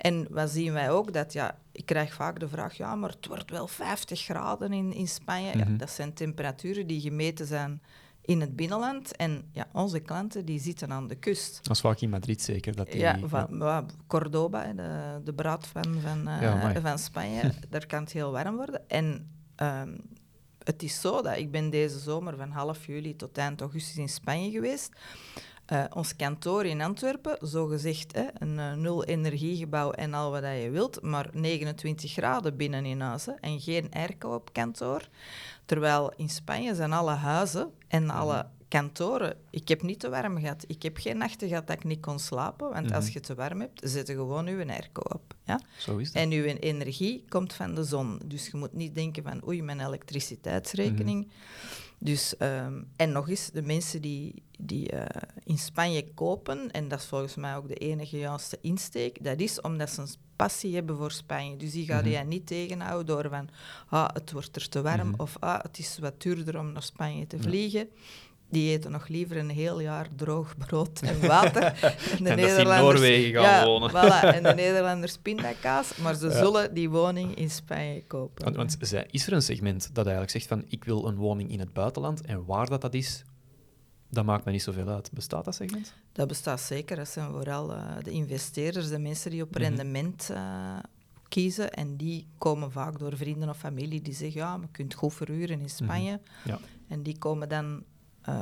En 0.00 0.26
wat 0.30 0.50
zien 0.50 0.72
wij 0.72 0.90
ook? 0.90 1.12
Dat, 1.12 1.32
ja, 1.32 1.58
ik 1.72 1.86
krijg 1.86 2.14
vaak 2.14 2.40
de 2.40 2.48
vraag, 2.48 2.76
ja, 2.76 2.94
maar 2.94 3.10
het 3.10 3.26
wordt 3.26 3.50
wel 3.50 3.66
50 3.66 4.20
graden 4.20 4.72
in, 4.72 4.92
in 4.92 5.08
Spanje. 5.08 5.56
Mhm. 5.56 5.58
ja, 5.58 5.76
dat 5.76 5.90
zijn 5.90 6.12
temperaturen 6.12 6.86
die 6.86 7.00
gemeten 7.00 7.46
zijn 7.46 7.82
in 8.20 8.40
het 8.40 8.56
binnenland. 8.56 9.16
En 9.16 9.42
ja, 9.52 9.66
onze 9.72 10.00
klanten 10.00 10.44
die 10.44 10.60
zitten 10.60 10.92
aan 10.92 11.08
de 11.08 11.14
kust. 11.14 11.58
Dat 11.62 11.76
is 11.76 11.80
vaak 11.80 12.00
in 12.00 12.10
Madrid 12.10 12.42
zeker. 12.42 12.76
Dat 12.76 12.90
die, 12.90 13.00
Ja, 13.00 13.18
van, 13.24 13.46
ja, 13.58 13.84
Cordoba, 14.06 14.72
de, 14.72 15.20
de 15.24 15.34
braad 15.34 15.66
van, 15.66 16.00
van, 16.00 16.28
eh, 16.28 16.42
Ja, 16.42 16.80
van 16.80 16.98
Spanje, 16.98 17.52
daar 17.70 17.86
kan 17.86 18.02
het 18.02 18.12
heel 18.12 18.30
warm 18.30 18.56
worden. 18.56 18.88
En 18.88 19.30
ehm, 19.56 19.96
het 20.62 20.82
is 20.82 21.00
zo 21.00 21.22
dat 21.22 21.36
ik 21.36 21.50
ben 21.50 21.70
deze 21.70 21.98
zomer 21.98 22.36
van 22.36 22.50
half 22.50 22.86
juli 22.86 23.16
tot 23.16 23.38
eind 23.38 23.60
augustus 23.60 23.96
in 23.96 24.08
Spanje 24.08 24.50
geweest. 24.50 24.90
Eh, 25.70 25.84
ons 25.94 26.16
kantoor 26.16 26.64
in 26.64 26.80
Antwerpen, 26.80 27.36
zogezegd 27.40 28.12
hè, 28.14 28.24
een 28.38 28.58
eh, 28.58 28.72
nul-energiegebouw 28.72 29.90
en 29.90 30.14
al 30.14 30.30
wat 30.30 30.42
dat 30.42 30.62
je 30.62 30.70
wilt, 30.70 31.02
maar 31.02 31.28
29 31.32 32.12
graden 32.12 32.56
binnen 32.56 32.84
in 32.86 33.00
huis 33.00 33.26
hè, 33.26 33.32
en 33.32 33.60
geen 33.60 33.88
airco 33.92 34.34
op 34.34 34.52
kantoor. 34.52 35.08
Terwijl 35.64 36.12
in 36.16 36.28
Spanje 36.28 36.74
zijn 36.74 36.92
alle 36.92 37.10
huizen 37.14 37.70
en 37.88 38.10
alle 38.10 38.46
kantoren, 38.68 39.36
ik 39.50 39.68
heb 39.68 39.82
niet 39.82 40.00
te 40.00 40.08
warm 40.08 40.40
gehad. 40.40 40.64
Ik 40.66 40.82
heb 40.82 40.96
geen 40.96 41.16
nachten 41.18 41.48
gehad 41.48 41.66
dat 41.66 41.76
ik 41.76 41.84
niet 41.84 42.00
kon 42.00 42.18
slapen. 42.18 42.70
Want 42.72 42.92
als 42.92 43.04
Mhm. 43.04 43.12
je 43.12 43.20
te 43.20 43.34
warm 43.34 43.60
hebt, 43.60 43.80
zet 43.84 44.06
je 44.06 44.14
gewoon 44.14 44.46
je 44.46 44.66
airco 44.68 45.02
op. 45.14 45.34
Ja? 45.44 45.60
Zo 45.78 45.96
is 45.96 46.12
dat. 46.12 46.22
En 46.22 46.30
uw 46.30 46.44
energie 46.44 47.24
komt 47.28 47.52
van 47.52 47.74
de 47.74 47.84
zon. 47.84 48.20
Dus 48.24 48.46
je 48.46 48.56
moet 48.56 48.72
niet 48.72 48.94
denken 48.94 49.22
van 49.22 49.46
oei, 49.48 49.62
mijn 49.62 49.80
elektriciteitsrekening. 49.80 51.28
Dus, 52.02 52.36
ehm, 52.36 52.82
en 52.96 53.12
nog 53.12 53.28
eens, 53.28 53.50
de 53.50 53.62
mensen 53.62 54.02
die, 54.02 54.42
die 54.58 54.88
eh, 54.90 55.22
in 55.44 55.58
Spanje 55.58 56.14
kopen, 56.14 56.70
en 56.70 56.88
dat 56.88 56.98
is 56.98 57.04
volgens 57.06 57.34
mij 57.34 57.56
ook 57.56 57.68
de 57.68 57.74
enige 57.74 58.18
juiste 58.18 58.58
insteek, 58.60 59.24
dat 59.24 59.40
is 59.40 59.60
omdat 59.60 59.90
ze 59.90 60.00
een 60.00 60.08
passie 60.36 60.74
hebben 60.74 60.96
voor 60.96 61.10
Spanje. 61.12 61.56
Dus 61.56 61.72
die 61.72 61.86
gaan 61.86 62.04
Mhm. 62.04 62.12
je 62.12 62.18
niet 62.18 62.46
tegenhouden 62.46 63.06
door 63.06 63.28
van 63.28 63.48
ah, 63.88 64.08
het 64.12 64.32
wordt 64.32 64.56
er 64.56 64.68
te 64.68 64.82
warm 64.82 65.08
Mhm. 65.08 65.20
of 65.20 65.36
ah, 65.40 65.62
het 65.62 65.78
is 65.78 65.98
wat 65.98 66.20
duurder 66.22 66.58
om 66.58 66.72
naar 66.72 66.82
Spanje 66.82 67.26
te 67.26 67.36
Ja. 67.36 67.42
Die 68.50 68.70
eten 68.72 68.90
nog 68.90 69.08
liever 69.08 69.36
een 69.36 69.48
heel 69.50 69.80
jaar 69.80 70.08
droog 70.16 70.56
brood 70.56 71.00
en 71.02 71.26
water. 71.26 71.62
en 71.72 71.72
de 71.80 71.90
En 72.16 72.24
dat 72.24 72.24
ze 72.24 72.30
in 72.30 72.36
Nederlanders- 72.36 72.80
Noorwegen 73.00 73.32
gaan 73.32 73.42
ja, 73.42 73.64
wonen. 73.64 73.90
Voilà, 73.90 74.24
en 74.36 74.42
de 74.42 74.54
Nederlanders 74.54 75.16
pindakaas, 75.18 75.96
maar 75.96 76.14
ze 76.14 76.26
Ja. 76.28 76.38
zullen 76.38 76.74
die 76.74 76.90
woning 76.90 77.34
in 77.34 77.50
Spanje 77.50 78.04
kopen. 78.06 78.44
Want, 78.44 78.56
want 78.56 78.76
zij- 78.80 79.06
is 79.10 79.26
er 79.26 79.32
een 79.32 79.42
segment 79.42 79.82
dat 79.94 80.04
eigenlijk 80.04 80.30
zegt 80.30 80.46
van 80.46 80.64
ik 80.68 80.84
wil 80.84 81.06
een 81.06 81.16
woning 81.16 81.50
in 81.50 81.58
het 81.60 81.72
buitenland 81.72 82.20
en 82.20 82.44
waar 82.44 82.66
dat, 82.68 82.80
dat 82.80 82.94
is, 82.94 83.24
dat 84.10 84.24
maakt 84.24 84.44
me 84.44 84.52
niet 84.52 84.62
zoveel 84.62 84.88
uit. 84.88 85.10
Bestaat 85.12 85.44
dat 85.44 85.54
segment? 85.54 85.94
Dat 86.12 86.28
bestaat 86.28 86.60
zeker. 86.60 86.96
Dat 86.96 87.08
zijn 87.08 87.30
vooral 87.30 87.72
eh, 87.72 87.82
de 88.02 88.10
investeerders, 88.10 88.88
de 88.88 88.98
mensen 88.98 89.30
die 89.30 89.42
op 89.42 89.50
Mhm. 89.50 89.58
rendement 89.60 90.30
eh, 90.32 90.76
kiezen. 91.28 91.72
En 91.72 91.96
die 91.96 92.26
komen 92.38 92.72
vaak 92.72 92.98
door 92.98 93.16
vrienden 93.16 93.48
of 93.48 93.58
familie 93.58 94.02
die 94.02 94.14
zeggen, 94.14 94.40
ja, 94.40 94.58
je 94.60 94.68
kunt 94.72 94.94
goed 94.94 95.14
verhuren 95.14 95.60
in 95.60 95.68
Spanje. 95.70 96.20
Mhm. 96.42 96.48
Ja. 96.48 96.58
En 96.88 97.02
die 97.02 97.18
komen 97.18 97.48
dan... 97.48 97.82
eh, 98.22 98.34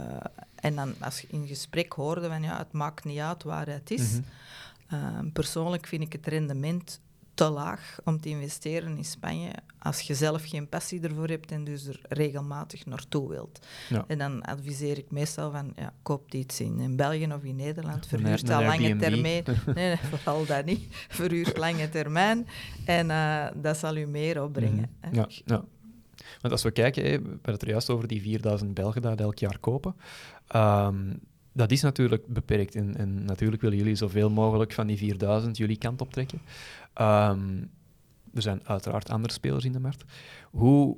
en 0.54 0.75
dan 0.75 0.94
als 1.00 1.20
je 1.20 1.26
in 1.30 1.47
gesprek 1.47 1.92
hoorde 1.92 2.28
van, 2.28 2.42
ja, 2.42 2.58
het 2.58 2.73
maakt 2.73 3.04
niet 3.04 3.18
uit 3.18 3.42
waar 3.42 3.66
het 3.66 3.90
is. 3.90 4.12
Mhm. 4.12 4.23
Eh, 4.88 5.18
persoonlijk 5.32 5.87
vind 5.87 6.02
ik 6.02 6.12
het 6.12 6.26
rendement 6.26 7.00
te 7.38 7.49
laag 7.49 7.99
om 8.04 8.20
te 8.20 8.28
investeren 8.28 8.97
in 8.97 9.04
Spanje 9.04 9.52
als 9.78 10.00
je 10.00 10.14
zelf 10.14 10.44
geen 10.44 10.68
passie 10.68 11.00
ervoor 11.00 11.28
hebt 11.28 11.52
en 11.52 11.64
dus 11.64 11.87
er 11.87 12.00
regelmatig 12.08 12.87
naartoe 12.87 13.28
wilt. 13.28 13.66
Ja. 13.88 14.04
En 14.06 14.18
dan 14.18 14.42
adviseer 14.42 14.99
ik 14.99 15.11
meestal 15.11 15.50
van, 15.50 15.73
ja, 15.76 15.92
koop 16.02 16.35
iets 16.35 16.61
in, 16.61 16.80
in 16.80 16.97
België 16.97 17.32
of 17.32 17.44
in 17.44 17.56
Nederland, 17.56 18.06
verhuurt 18.06 18.50
al 18.50 18.62
lange 18.62 18.97
termijn. 18.97 19.44
Nee, 19.75 19.97
vooral 19.97 20.47
dat 20.47 20.64
niet. 20.64 20.87
Verhuurt 21.08 21.56
lange 21.56 21.88
termijn 21.88 22.47
en 22.85 23.11
eh, 23.11 23.47
dat 23.54 23.76
zal 23.76 23.97
u 23.97 24.06
meer 24.06 24.42
opbrengen. 24.42 24.90
Mhm. 25.00 25.14
Ja, 25.14 25.28
ja. 25.44 25.64
Want 26.40 26.52
als 26.52 26.62
we 26.62 26.70
kijken, 26.70 27.02
we 27.02 27.18
hadden 27.18 27.52
het 27.52 27.62
er 27.62 27.68
juist 27.68 27.90
over 27.90 28.08
die 28.08 28.22
4000 28.22 28.75
Belgen 28.75 29.02
dat 29.02 29.20
elk 29.20 29.38
jaar 29.38 29.58
kopen. 29.58 29.96
Ehm, 30.46 31.14
dat 31.52 31.70
is 31.70 31.82
natuurlijk 31.82 32.26
beperkt. 32.26 32.75
En, 32.75 32.96
en 32.96 33.25
natuurlijk 33.25 33.62
willen 33.62 33.78
jullie 33.78 33.94
zoveel 33.94 34.30
mogelijk 34.30 34.72
van 34.72 34.87
die 34.87 34.96
4000 34.96 35.56
jullie 35.56 35.78
kant 35.78 36.00
optrekken. 36.00 36.40
Ehm, 36.94 37.62
er 38.34 38.42
zijn 38.42 38.60
uiteraard 38.64 39.10
andere 39.10 39.32
spelers 39.32 39.64
in 39.64 39.72
de 39.72 39.80
markt. 39.80 40.04
Hoe 40.50 40.96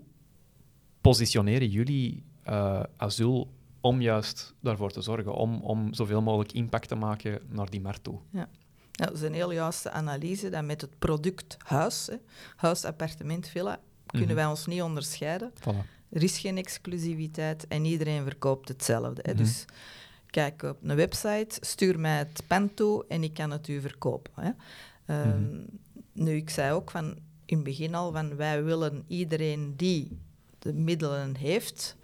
positioneren 1.00 1.68
jullie 1.68 2.24
eh 2.42 2.82
Azul 2.96 3.50
om 3.80 4.00
juist 4.00 4.54
daarvoor 4.60 4.90
te 4.90 5.00
zorgen, 5.00 5.34
om, 5.34 5.60
om 5.60 5.94
zoveel 5.94 6.22
mogelijk 6.22 6.52
impact 6.52 6.88
te 6.88 6.94
maken 6.94 7.40
naar 7.48 7.70
die 7.70 7.80
markt 7.80 8.02
toe? 8.02 8.18
Ja, 8.30 8.48
dat 8.90 9.12
is 9.12 9.22
een 9.22 9.34
heel 9.34 9.52
juiste 9.52 9.90
analyse. 9.90 10.48
Dat 10.48 10.64
met 10.64 10.80
het 10.80 10.98
product 10.98 11.56
huis, 11.58 12.06
hè, 12.06 12.16
huis, 12.56 12.84
appartement, 12.84 13.48
villa, 13.48 13.80
kunnen 14.10 14.28
Mhm. 14.28 14.36
wij 14.36 14.46
ons 14.46 14.66
niet 14.66 14.82
onderscheiden. 14.82 15.52
Voilà. 15.60 15.86
Er 16.10 16.22
is 16.22 16.38
geen 16.38 16.56
exclusiviteit 16.58 17.66
en 17.68 17.84
iedereen 17.84 18.22
verkoopt 18.24 18.68
hetzelfde. 18.68 19.22
Hè. 19.24 19.32
Mhm. 19.32 19.42
Dus 19.42 19.64
kijk 20.26 20.62
op 20.62 20.78
een 20.82 20.96
website, 20.96 21.56
stuur 21.60 22.00
mij 22.00 22.18
het 22.18 22.42
pen 22.46 22.74
toe 22.74 23.04
en 23.08 23.22
ik 23.22 23.34
kan 23.34 23.50
het 23.50 23.68
u 23.68 23.80
verkopen. 23.80 24.32
Hè. 24.34 24.50
Ehm, 25.06 25.28
Mhm. 25.42 25.60
Nu, 26.12 26.36
ik 26.36 26.50
zei 26.50 26.72
ook 26.72 26.90
van, 26.90 27.04
in 27.46 27.54
het 27.56 27.64
begin 27.64 27.94
al 27.94 28.12
van 28.12 28.36
wij 28.36 28.64
willen 28.64 29.04
iedereen 29.06 29.74
die 29.76 30.18
de 30.58 30.72
middelen 30.72 31.36
heeft 31.36 31.96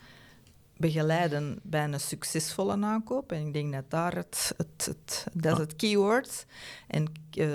begeleiden 0.77 1.59
bij 1.63 1.85
een 1.85 2.01
succesvolle 2.01 2.85
aankoop. 2.85 3.33
En 3.33 3.47
ik 3.47 3.53
denk 3.53 3.73
dat 3.73 3.91
daar 3.91 4.15
het, 4.17 4.55
het, 4.57 4.87
het, 4.87 5.27
dat 5.33 5.53
is 5.53 5.59
Ja. 5.59 5.65
het 5.65 5.77
keyword. 5.77 6.47
En 6.87 7.07
eh, 7.31 7.49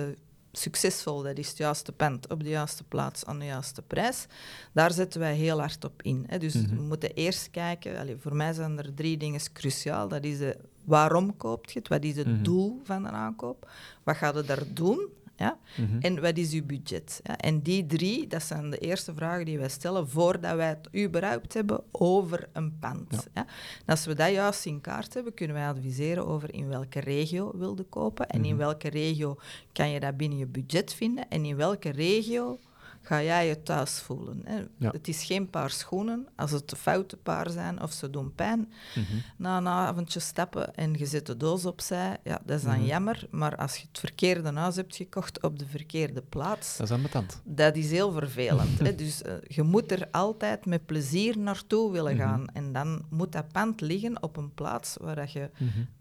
succesvol, 0.51 1.21
dat 1.21 1.37
is 1.37 1.47
het 1.49 1.57
juiste 1.57 1.91
pand 1.91 2.29
op 2.29 2.43
de 2.43 2.49
juiste 2.49 2.83
plaats 2.83 3.25
aan 3.25 3.39
de 3.39 3.45
juiste 3.45 3.81
prijs. 3.81 4.25
Daar 4.73 4.91
zetten 4.91 5.19
wij 5.19 5.35
heel 5.35 5.59
hard 5.59 5.83
op 5.85 6.01
in. 6.01 6.23
Hè. 6.27 6.37
Dus 6.39 6.53
Mhm. 6.53 6.75
we 6.75 6.81
moeten 6.81 7.13
eerst 7.13 7.49
kijken, 7.49 8.19
voor 8.21 8.35
mij 8.35 8.53
zijn 8.53 8.77
er 8.77 8.93
drie 8.93 9.17
dingen 9.17 9.41
cruciaal. 9.53 10.07
Dat 10.07 10.23
is 10.23 10.37
de, 10.37 10.57
waarom 10.85 11.37
koopt 11.37 11.71
je 11.71 11.79
het? 11.79 11.87
Wat 11.87 12.03
is 12.03 12.15
het 12.15 12.27
Mhm. 12.27 12.43
doel 12.43 12.81
van 12.83 13.05
een 13.05 13.13
aankoop? 13.13 13.69
Wat 14.03 14.15
gaat 14.15 14.35
je 14.35 14.41
daar 14.43 14.63
doen? 14.73 15.07
Ja? 15.41 15.57
Mhm. 15.77 15.99
En 15.99 16.21
wat 16.21 16.37
is 16.37 16.53
uw 16.53 16.65
budget? 16.65 17.19
Ja, 17.23 17.37
en 17.37 17.61
die 17.61 17.85
drie, 17.85 18.27
dat 18.27 18.43
zijn 18.43 18.69
de 18.69 18.77
eerste 18.77 19.13
vragen 19.15 19.45
die 19.45 19.57
wij 19.59 19.69
stellen 19.69 20.09
voordat 20.09 20.55
wij 20.55 20.67
het 20.67 20.89
überhaupt 21.05 21.53
hebben 21.53 21.83
over 21.91 22.49
een 22.53 22.79
pand. 22.79 23.05
Ja. 23.09 23.19
Ja. 23.33 23.45
En 23.85 23.85
als 23.85 24.05
we 24.05 24.13
dat 24.15 24.31
juist 24.31 24.65
in 24.65 24.81
kaart 24.81 25.13
hebben, 25.13 25.33
kunnen 25.33 25.55
wij 25.55 25.67
adviseren 25.67 26.27
over 26.27 26.53
in 26.53 26.67
welke 26.67 26.99
regio 26.99 27.51
wilde 27.57 27.83
kopen 27.83 28.29
en 28.29 28.43
in 28.45 28.49
Mhm. 28.49 28.57
welke 28.59 28.89
regio 28.89 29.37
kan 29.73 29.89
je 29.89 29.99
dat 29.99 30.17
binnen 30.17 30.37
je 30.37 30.45
budget 30.45 30.93
vinden 30.93 31.29
en 31.29 31.45
in 31.45 31.55
welke 31.55 31.89
regio 31.89 32.59
ga 33.03 33.21
jij 33.23 33.47
je 33.47 33.63
thuis 33.63 33.99
voelen. 33.99 34.41
Hè. 34.45 34.57
Ja. 34.77 34.89
Het 34.91 35.07
is 35.07 35.23
geen 35.23 35.49
paar 35.49 35.69
schoenen. 35.69 36.27
Als 36.35 36.51
het 36.51 36.69
de 36.69 36.75
foute 36.75 37.17
paar 37.17 37.49
zijn 37.49 37.81
of 37.81 37.91
ze 37.91 38.09
doen 38.09 38.35
pijn, 38.35 38.71
Mhm. 38.95 39.05
na 39.37 39.57
een 39.57 39.67
avondje 39.67 40.19
stappen 40.19 40.75
en 40.75 40.93
je 40.93 41.05
zet 41.05 41.25
de 41.25 41.37
doos 41.37 41.65
opzij, 41.65 42.17
ja, 42.23 42.41
dat 42.45 42.57
is 42.57 42.63
dan 42.63 42.77
Mhm. 42.77 42.85
jammer. 42.85 43.27
Maar 43.29 43.55
als 43.55 43.75
je 43.77 43.85
het 43.87 43.99
verkeerde 43.99 44.51
huis 44.53 44.75
hebt 44.75 44.95
gekocht 44.95 45.41
op 45.43 45.59
de 45.59 45.65
verkeerde 45.67 46.21
plaats, 46.21 46.77
Dat 46.77 46.87
is 46.87 46.93
ambetant. 46.93 47.41
dat 47.43 47.75
is 47.75 47.91
heel 47.91 48.11
vervelend. 48.11 48.79
hè. 48.79 48.95
Dus 49.01 49.21
eh, 49.21 49.33
je 49.47 49.63
moet 49.63 49.91
er 49.91 50.07
altijd 50.11 50.65
met 50.65 50.85
plezier 50.85 51.37
naartoe 51.37 51.91
willen 51.91 52.15
Mhm. 52.15 52.21
gaan. 52.27 52.47
En 52.53 52.71
dan 52.73 53.05
moet 53.09 53.31
dat 53.31 53.51
pand 53.51 53.81
liggen 53.81 54.23
op 54.23 54.37
een 54.37 54.53
plaats 54.53 54.97
waar 55.01 55.15
dat 55.15 55.31
je 55.31 55.49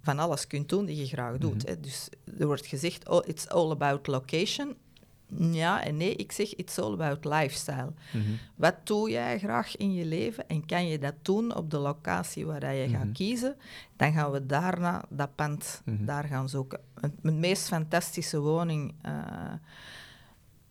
van 0.02 0.18
alles 0.18 0.46
kunt 0.46 0.68
doen 0.68 0.84
die 0.84 0.96
je 0.96 1.06
graag 1.06 1.38
doet. 1.38 1.68
Hè. 1.68 1.80
Dus 1.80 2.08
er 2.38 2.46
wordt 2.46 2.66
gezegd, 2.66 3.08
oh, 3.08 3.20
it's 3.26 3.46
all 3.46 3.70
about 3.70 4.06
location. 4.06 4.76
Ja 5.38 5.84
en 5.84 5.96
nee, 5.96 6.14
ik 6.16 6.32
zeg, 6.32 6.54
it's 6.54 6.78
all 6.78 6.92
about 6.92 7.24
lifestyle. 7.24 7.92
Mhm. 8.12 8.22
Wat 8.54 8.74
doe 8.84 9.10
jij 9.10 9.38
graag 9.38 9.76
in 9.76 9.92
je 9.92 10.04
leven 10.04 10.48
en 10.48 10.66
kan 10.66 10.86
je 10.86 10.98
dat 10.98 11.14
doen 11.22 11.54
op 11.56 11.70
de 11.70 11.78
locatie 11.78 12.46
waar 12.46 12.74
je 12.74 12.88
Mhm. 12.88 12.96
gaat 12.98 13.12
kiezen? 13.12 13.56
Dan 13.96 14.12
gaan 14.12 14.30
we 14.30 14.46
daarna 14.46 15.04
dat 15.08 15.34
pand 15.34 15.82
Mhm. 15.84 16.04
daar 16.04 16.24
gaan 16.24 16.48
zoeken. 16.48 16.80
Een- 16.94 17.18
Mijn 17.20 17.40
meest 17.40 17.68
fantastische 17.68 18.40
woning 18.40 18.94
eh, 19.02 19.12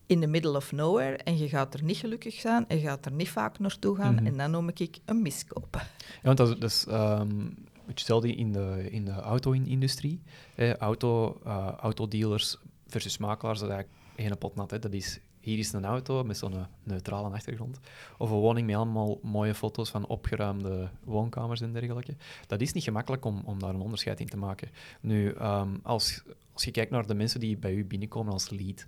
in 0.06 0.20
the 0.20 0.28
middle 0.28 0.56
of 0.56 0.72
nowhere 0.72 1.18
en 1.18 1.38
je 1.38 1.50
gaat 1.50 1.74
er 1.74 1.84
niet 1.84 1.98
gelukkig 1.98 2.34
zijn 2.34 2.68
en 2.68 2.78
je 2.78 2.84
gaat 2.84 3.06
er 3.06 3.12
niet 3.12 3.30
vaak 3.30 3.60
naartoe 3.60 3.96
gaan 3.96 4.14
Mhm. 4.16 4.26
en 4.26 4.38
dan 4.38 4.52
noem 4.52 4.70
ik 4.74 4.98
een 5.06 5.22
miskoop. 5.22 5.68
Ja, 5.72 6.20
want 6.22 6.38
dat 6.38 6.50
is, 6.50 6.56
dat 6.60 6.70
is 6.70 6.86
ehm, 6.88 7.38
wat 7.86 8.00
je 8.00 8.00
stelde 8.00 8.36
in 8.36 8.52
de, 8.54 8.88
in 8.92 9.06
de 9.06 9.12
auto-industrie. 9.12 10.22
hè, 10.56 10.78
Auto, 10.78 11.40
eh, 11.46 11.68
autodealers 11.80 12.58
versus 12.88 13.18
makelaars, 13.18 13.60
dat 13.60 13.70
eigenlijk 13.70 13.99
één 14.20 14.38
pot 14.38 14.56
nat. 14.56 14.72
Hè. 14.72 14.80
Dat 14.80 14.94
is, 14.94 15.20
hier 15.40 15.58
is 15.58 15.72
een 15.72 15.86
auto 15.86 16.24
met 16.24 16.38
zo'n 16.38 16.66
neutrale 16.84 17.30
achtergrond. 17.30 17.80
Of 18.18 18.30
een 18.30 18.38
woning 18.38 18.68
met 18.68 18.76
allemaal 18.76 19.20
mooie 19.24 19.56
foto's 19.56 19.90
van 19.90 20.08
opgeruimde 20.08 20.90
woonkamers 21.04 21.62
en 21.62 21.74
dergelijke. 21.74 22.16
Dat 22.48 22.62
is 22.62 22.74
niet 22.74 22.84
gemakkelijk 22.84 23.26
om, 23.26 23.42
om 23.46 23.60
daar 23.60 23.74
een 23.74 23.82
onderscheid 23.82 24.20
in 24.20 24.30
te 24.30 24.38
maken. 24.38 24.70
Nu, 25.02 25.32
ehm, 25.32 25.76
als, 25.84 26.24
als 26.54 26.64
je 26.64 26.72
kijkt 26.72 26.92
naar 26.92 27.08
de 27.08 27.14
mensen 27.14 27.40
die 27.40 27.58
bij 27.58 27.74
u 27.74 27.86
binnenkomen 27.86 28.34
als 28.34 28.50
lead, 28.50 28.86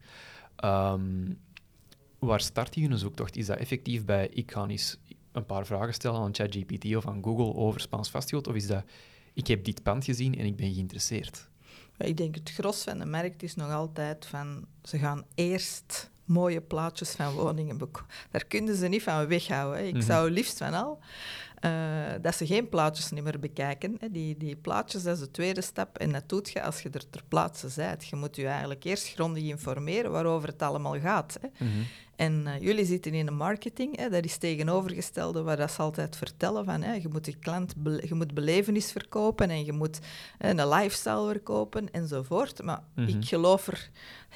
ehm, 0.55 1.33
waar 2.19 2.41
start 2.41 2.75
je 2.75 2.87
hun 2.87 2.97
zoektocht? 2.97 3.37
Is 3.37 3.45
dat 3.45 3.57
effectief 3.57 4.05
bij, 4.05 4.27
ik 4.27 4.51
ga 4.51 4.67
eens 4.67 4.99
een 5.31 5.45
paar 5.45 5.65
vragen 5.65 5.93
stellen 5.93 6.19
aan 6.19 6.35
ChatGPT 6.35 6.95
of 6.95 7.07
aan 7.07 7.23
Google 7.23 7.53
over 7.53 7.81
Spaans 7.81 8.09
vastgoed? 8.09 8.47
Of 8.47 8.55
is 8.55 8.67
dat, 8.67 8.83
ik 9.33 9.47
heb 9.47 9.63
dit 9.63 9.83
pand 9.83 10.05
gezien 10.05 10.37
en 10.37 10.45
ik 10.45 10.55
ben 10.55 10.73
geïnteresseerd? 10.73 11.49
Ik 11.97 12.17
denk 12.17 12.35
het 12.35 12.51
gros 12.51 12.83
van 12.83 12.99
de 12.99 13.05
markt 13.05 13.43
is 13.43 13.55
nog 13.55 13.71
altijd 13.71 14.25
van 14.25 14.65
ze 14.83 14.97
gaan 14.97 15.25
eerst 15.35 16.09
mooie 16.25 16.61
plaatjes 16.61 17.11
van 17.11 17.33
woningen 17.33 17.77
bekomen. 17.77 18.09
Daar 18.31 18.45
kunnen 18.45 18.75
ze 18.75 18.87
niet 18.87 19.03
van 19.03 19.27
weghouden. 19.27 19.79
Hè. 19.79 19.85
Ik 19.87 19.93
Mhm. 19.93 20.03
zou 20.03 20.29
liefst 20.31 20.57
van 20.57 20.73
al 20.73 20.99
eh, 21.59 21.71
dat 22.21 22.35
ze 22.35 22.45
geen 22.45 22.69
plaatjes 22.69 23.11
niet 23.11 23.23
meer 23.23 23.39
bekijken. 23.39 23.95
Hè. 23.99 24.11
Die, 24.11 24.37
die 24.37 24.55
plaatjes, 24.55 25.03
dat 25.03 25.13
is 25.15 25.19
de 25.19 25.31
tweede 25.31 25.61
stap. 25.61 25.97
En 25.97 26.11
dat 26.11 26.29
doet 26.29 26.49
je 26.49 26.63
als 26.63 26.81
je 26.81 26.89
er 26.89 27.09
ter 27.09 27.21
plaatse 27.27 27.67
bent. 27.75 28.07
Je 28.07 28.15
moet 28.15 28.35
je 28.35 28.47
eigenlijk 28.47 28.83
eerst 28.83 29.07
grondig 29.07 29.43
informeren 29.43 30.11
waarover 30.11 30.49
het 30.49 30.61
allemaal 30.61 30.99
gaat. 30.99 31.37
Hè. 31.41 31.65
En 32.21 32.47
eh, 32.47 32.61
jullie 32.61 32.85
zitten 32.85 33.13
in 33.13 33.25
de 33.25 33.31
marketing, 33.31 33.97
hè, 33.97 34.09
dat 34.09 34.25
is 34.25 34.37
tegenovergestelde 34.37 35.41
wat 35.41 35.57
dat 35.57 35.71
ze 35.71 35.81
altijd 35.81 36.15
vertellen. 36.15 36.65
Van, 36.65 36.81
hè, 36.81 36.93
je 36.93 37.07
moet 37.11 37.25
de 37.25 37.35
klant 37.35 37.73
je 37.83 38.13
moet 38.15 38.33
belevenis 38.33 38.91
verkopen 38.91 39.49
en 39.49 39.65
je 39.65 39.71
moet 39.71 39.99
hè, 40.37 40.49
een 40.49 40.67
lifestyle 40.69 41.27
verkopen 41.27 41.91
enzovoort. 41.91 42.63
Maar 42.63 42.83
Mhm. 42.95 43.07
ik 43.07 43.25
geloof 43.25 43.67
er 43.67 43.89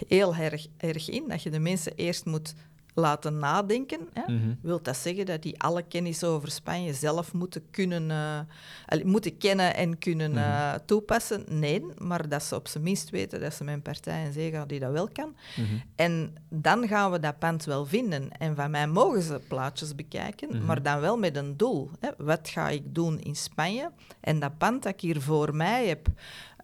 heel 0.07 0.35
erg, 0.35 0.67
erg 0.77 1.09
in 1.09 1.27
dat 1.27 1.43
je 1.43 1.49
de 1.49 1.59
mensen 1.59 1.93
eerst 1.95 2.25
moet 2.25 2.53
laten 2.97 3.39
nadenken. 3.39 3.99
Hè? 4.13 4.33
Mhm. 4.33 4.53
Wil 4.61 4.81
dat 4.81 4.97
zeggen 4.97 5.25
dat 5.25 5.41
die 5.41 5.61
alle 5.61 5.81
kennis 5.83 6.23
over 6.23 6.51
Spanje 6.51 6.93
zelf 6.93 7.33
moeten 7.33 7.63
kunnen 7.71 8.11
eh, 8.11 9.03
moeten 9.03 9.37
kennen 9.37 9.75
en 9.75 9.97
kunnen 9.97 10.31
Mhm. 10.31 10.39
eh, 10.39 10.73
toepassen? 10.85 11.43
Nee, 11.49 11.85
maar 11.97 12.29
dat 12.29 12.43
ze 12.43 12.55
op 12.55 12.67
zijn 12.67 12.83
minst 12.83 13.09
weten 13.09 13.39
dat 13.41 13.53
ze 13.53 13.65
een 13.65 13.81
partij 13.81 14.25
en 14.25 14.33
zee 14.33 14.51
gaan 14.51 14.67
die 14.67 14.79
dat 14.79 14.91
wel 14.91 15.07
kan. 15.13 15.35
Mhm. 15.55 15.65
En 15.95 16.33
dan 16.49 16.87
gaan 16.87 17.11
we 17.11 17.19
dat 17.19 17.39
pand 17.39 17.65
wel 17.65 17.85
vinden. 17.85 18.29
En 18.37 18.55
van 18.55 18.71
mij 18.71 18.87
mogen 18.87 19.21
ze 19.21 19.41
plaatjes 19.47 19.95
bekijken, 19.95 20.65
maar 20.65 20.81
dan 20.83 20.99
wel 20.99 21.17
met 21.17 21.35
een 21.35 21.57
doel. 21.57 21.89
Hè. 21.99 22.09
Wat 22.17 22.49
ga 22.49 22.69
ik 22.69 22.95
doen 22.95 23.19
in 23.19 23.35
Spanje? 23.35 23.91
En 24.19 24.39
dat 24.39 24.57
pand 24.57 24.83
dat 24.83 24.93
ik 24.93 24.99
hier 25.01 25.21
voor 25.21 25.55
mij 25.55 25.87
heb, 25.87 26.07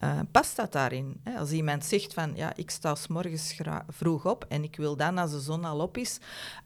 eh, 0.02 0.20
past 0.32 0.56
dat 0.56 0.72
daarin? 0.72 1.20
Hè? 1.24 1.38
Als 1.38 1.52
iemand 1.52 1.86
zegt 1.86 2.14
van, 2.14 2.32
ja, 2.36 2.52
ik 2.56 2.70
sta 2.70 2.96
s 2.96 3.08
morgens 3.08 3.56
vroeg 3.90 4.26
op 4.26 4.46
en 4.50 4.64
ik 4.64 4.76
wil 4.76 4.96
dan, 4.96 5.18
als 5.18 5.32
de 5.32 5.40
zon 5.40 5.66
al 5.66 5.80
op 5.80 5.98
is, 5.98 6.18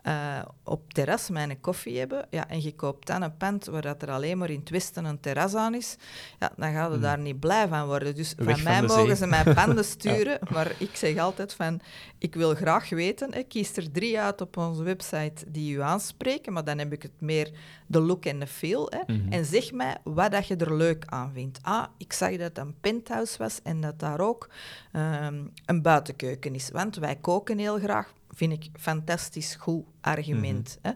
eh, 0.01 0.41
op 0.63 0.93
terras 0.93 1.29
mijn 1.29 1.59
koffie 1.61 1.99
hebben, 1.99 2.27
ja, 2.29 2.47
en 2.49 2.61
je 2.61 2.75
koopt 2.75 3.07
dan 3.07 3.21
een 3.21 3.37
pand 3.37 3.65
waar 3.65 3.81
dat 3.81 4.01
er 4.01 4.11
alleen 4.11 4.37
maar 4.37 4.49
in 4.49 4.59
het 4.59 4.69
westen 4.69 5.05
een 5.05 5.19
terras 5.19 5.55
aan 5.55 5.73
is, 5.73 5.95
ja, 6.39 6.51
dan 6.57 6.71
gaan 6.73 6.89
we 6.89 6.95
Mhm. 6.95 7.03
daar 7.05 7.19
niet 7.19 7.39
blij 7.39 7.67
van 7.67 7.85
worden. 7.85 8.15
Dus 8.15 8.33
Weg 8.37 8.55
van 8.55 8.63
mij 8.63 8.81
mogen 8.81 9.05
zee. 9.05 9.15
ze 9.15 9.27
mij 9.27 9.53
panden 9.53 9.85
sturen, 9.95 10.39
maar 10.51 10.71
ik 10.77 10.95
zeg 10.95 11.17
altijd 11.17 11.53
van, 11.53 11.79
ik 12.17 12.35
wil 12.35 12.55
graag 12.55 12.89
weten, 12.89 13.31
ik 13.31 13.47
kies 13.47 13.75
er 13.77 13.91
drie 13.91 14.19
uit 14.19 14.41
op 14.41 14.57
onze 14.57 14.83
website 14.83 15.45
die 15.51 15.75
u 15.75 15.81
aanspreken, 15.81 16.53
maar 16.53 16.63
dan 16.63 16.77
heb 16.77 16.93
ik 16.93 17.01
het 17.01 17.21
meer 17.21 17.51
de 17.87 17.99
look 17.99 18.25
en 18.25 18.39
de 18.39 18.47
feel. 18.47 18.91
Hè. 18.95 19.13
Mhm. 19.13 19.31
En 19.31 19.45
zeg 19.45 19.71
mij 19.71 19.97
wat 20.03 20.31
dat 20.31 20.47
je 20.47 20.55
er 20.55 20.75
leuk 20.75 21.03
aan 21.05 21.31
vindt. 21.33 21.59
Ah, 21.61 21.85
ik 21.97 22.13
zag 22.13 22.37
dat 22.37 22.57
een 22.57 22.75
penthouse 22.81 23.23
was 23.37 23.59
en 23.63 23.81
dat 23.81 23.99
daar 23.99 24.19
ook 24.19 24.49
ehm, 24.91 25.43
een 25.65 25.81
buitenkeuken 25.81 26.55
is. 26.55 26.69
Want 26.71 26.95
wij 26.95 27.15
koken 27.15 27.57
heel 27.57 27.79
graag, 27.79 28.13
vind 28.31 28.51
ik 28.51 28.69
fantastisch 28.79 29.55
goed 29.55 29.83
argument. 30.01 30.77
hè. 30.81 30.91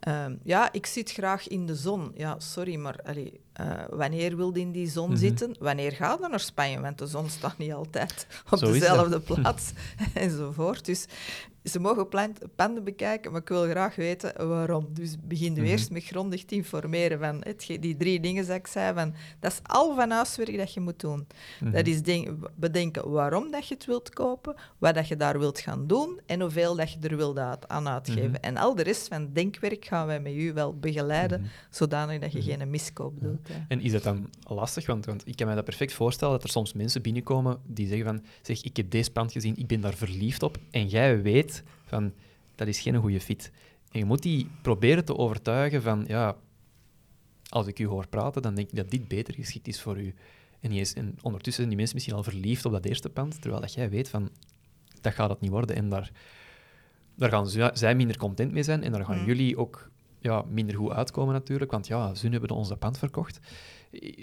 Ehm, 0.00 0.36
ja, 0.42 0.72
ik 0.72 0.86
zit 0.86 1.10
graag 1.12 1.48
in 1.48 1.66
de 1.66 1.74
zon. 1.74 2.12
Ja, 2.14 2.40
sorry, 2.40 2.76
maar 2.76 2.96
allee, 3.04 3.40
eh, 3.52 3.70
wanneer 3.90 4.36
wilde 4.36 4.60
in 4.60 4.72
die 4.72 4.90
zon 4.90 5.08
Mhm. 5.08 5.18
zitten? 5.18 5.56
Wanneer 5.58 5.92
gaat 5.92 6.18
je 6.20 6.28
naar 6.28 6.40
Spanje? 6.40 6.80
Want 6.80 6.98
de 6.98 7.06
zon 7.06 7.28
staat 7.30 7.58
niet 7.58 7.72
altijd 7.72 8.26
op 8.50 8.58
Zo 8.58 8.72
dezelfde 8.72 9.20
plaats 9.34 9.72
enzovoort. 10.14 10.84
Dus 10.84 11.06
ze 11.64 11.80
mogen 11.80 12.08
plant- 12.08 12.38
panden 12.56 12.84
bekijken, 12.84 13.32
maar 13.32 13.40
ik 13.40 13.48
wil 13.48 13.62
graag 13.68 13.94
weten 13.96 14.48
waarom. 14.48 14.86
Dus 14.90 15.16
begin 15.24 15.52
Mhm. 15.52 15.62
eerst 15.62 15.90
met 15.90 16.04
grondig 16.04 16.44
te 16.44 16.54
informeren 16.54 17.18
van 17.18 17.40
hetge- 17.44 17.78
die 17.78 17.96
drie 17.96 18.20
dingen 18.20 18.46
dat 18.46 18.56
ik 18.56 18.66
zei. 18.66 18.94
Van, 18.94 19.14
dat 19.40 19.52
is 19.52 19.60
al 19.62 19.94
van 19.94 20.10
huiswerk 20.10 20.56
dat 20.56 20.74
je 20.74 20.80
moet 20.80 21.00
doen. 21.00 21.26
Mhm. 21.60 21.72
Dat 21.72 21.86
is 21.86 22.02
denk- 22.02 22.28
bedenken 22.56 23.10
waarom 23.10 23.50
dat 23.50 23.66
je 23.68 23.74
het 23.74 23.84
wilt 23.84 24.10
kopen, 24.10 24.54
wat 24.78 24.94
dat 24.94 25.08
je 25.08 25.16
daar 25.16 25.38
wilt 25.38 25.60
gaan 25.60 25.86
doen 25.86 26.20
en 26.26 26.40
hoeveel 26.40 26.76
dat 26.76 26.92
je 26.92 26.98
er 27.08 27.16
wilt 27.16 27.38
uit- 27.38 27.68
aan 27.68 27.88
uitgeven. 27.88 28.30
Mhm. 28.30 28.34
En 28.40 28.56
al 28.56 28.74
de 28.74 28.82
rest 28.82 29.08
van 29.08 29.20
het 29.20 29.34
denkwerk 29.34 29.84
gaan 29.84 30.06
wij 30.06 30.20
met 30.20 30.32
u 30.34 30.52
wel 30.52 30.78
begeleiden, 30.78 31.40
Mhm. 31.40 31.48
zodanig 31.70 32.20
dat 32.20 32.32
je 32.32 32.42
geen 32.42 32.70
miskoop 32.70 33.20
doet. 33.20 33.48
En 33.68 33.80
is 33.80 33.92
dat 33.92 34.02
dan 34.02 34.28
lastig? 34.48 34.86
Want, 34.86 35.04
want 35.06 35.22
ik 35.26 35.36
kan 35.36 35.46
me 35.48 35.54
dat 35.54 35.64
perfect 35.64 35.92
voorstellen 35.92 36.34
dat 36.34 36.42
er 36.44 36.50
soms 36.50 36.72
mensen 36.72 37.02
binnenkomen 37.02 37.58
die 37.66 37.86
zeggen 37.86 38.06
van 38.06 38.22
zeg, 38.42 38.62
ik 38.62 38.76
heb 38.76 38.90
deze 38.90 39.10
pand 39.10 39.32
gezien, 39.32 39.56
ik 39.56 39.66
ben 39.66 39.80
daar 39.80 39.94
verliefd 39.94 40.42
op. 40.42 40.56
En 40.70 40.86
jij 40.86 41.22
weet 41.22 41.51
van, 41.92 42.12
dat 42.54 42.68
is 42.68 42.80
geen 42.80 42.96
goede 42.96 43.20
fit. 43.20 43.50
En 43.90 43.98
je 43.98 44.04
moet 44.04 44.22
die 44.22 44.48
proberen 44.62 45.04
te 45.04 45.16
overtuigen 45.16 45.82
van, 45.82 46.04
ja, 46.08 46.36
als 47.48 47.66
ik 47.66 47.78
u 47.78 47.86
hoor 47.86 48.06
praten, 48.08 48.42
dan 48.42 48.54
denk 48.54 48.70
ik 48.70 48.76
dat 48.76 48.90
dit 48.90 49.08
beter 49.08 49.34
geschikt 49.34 49.68
is 49.68 49.80
voor 49.80 49.98
u. 50.00 50.14
En, 50.60 50.70
is, 50.72 50.94
en 50.94 51.14
ondertussen 51.22 51.52
zijn 51.54 51.68
die 51.68 51.76
mensen 51.76 51.94
misschien 51.96 52.16
al 52.16 52.22
verliefd 52.22 52.64
op 52.64 52.72
dat 52.72 52.84
eerste 52.84 53.08
pand, 53.10 53.40
terwijl 53.40 53.60
dat 53.62 53.72
jij 53.74 53.90
weet 53.90 54.08
van, 54.08 54.30
dat 55.00 55.12
gaat 55.14 55.30
het 55.30 55.40
niet 55.40 55.50
worden. 55.50 55.76
En 55.76 55.88
daar, 55.88 56.10
daar 57.14 57.30
gaan 57.30 57.48
ze- 57.48 57.70
zij 57.74 57.94
minder 57.94 58.16
content 58.16 58.52
mee 58.52 58.62
zijn 58.62 58.82
en 58.82 58.92
daar 58.92 59.04
gaan 59.04 59.18
Mm. 59.20 59.26
jullie 59.26 59.56
ook 59.58 59.90
ja, 60.18 60.42
minder 60.48 60.76
goed 60.76 60.90
uitkomen 60.90 61.34
natuurlijk, 61.34 61.70
want 61.70 61.86
ja, 61.86 62.14
ze 62.14 62.28
hebben 62.28 62.50
ons 62.50 62.68
dat 62.68 62.78
pand 62.78 62.98
verkocht. 62.98 63.38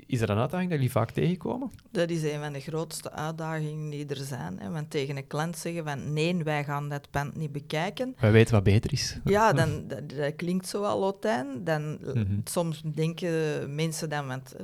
Is 0.05 0.21
er 0.21 0.29
een 0.29 0.38
uitdaging 0.38 0.69
dat 0.69 0.77
jullie 0.79 0.91
vaak 0.93 1.11
tegenkomen? 1.11 1.71
Dat 1.91 2.09
is 2.09 2.23
een 2.23 2.39
van 2.39 2.53
de 2.53 2.59
grootste 2.59 3.11
uitdagingen 3.11 3.89
die 3.89 4.05
er 4.05 4.15
zijn. 4.15 4.59
Hè. 4.59 4.69
Want 4.71 4.89
tegen 4.89 5.17
een 5.17 5.27
klant 5.27 5.57
zeggen 5.57 5.83
van 5.83 6.13
nee, 6.13 6.43
wij 6.43 6.63
gaan 6.63 6.89
dat 6.89 7.09
pand 7.11 7.35
niet 7.35 7.51
bekijken. 7.51 8.15
Wij 8.19 8.31
weten 8.31 8.53
wat 8.53 8.63
beter 8.63 8.93
is. 8.93 9.17
Ja, 9.23 9.53
dan, 9.53 9.88
dat, 9.88 10.09
dat 10.09 10.35
klinkt 10.35 10.67
zo 10.67 10.83
al. 10.83 11.17
Dan, 11.63 11.97
Mhm. 12.13 12.39
Soms 12.43 12.81
denken 12.85 13.75
mensen 13.75 14.10
dan, 14.10 14.27
want 14.27 14.55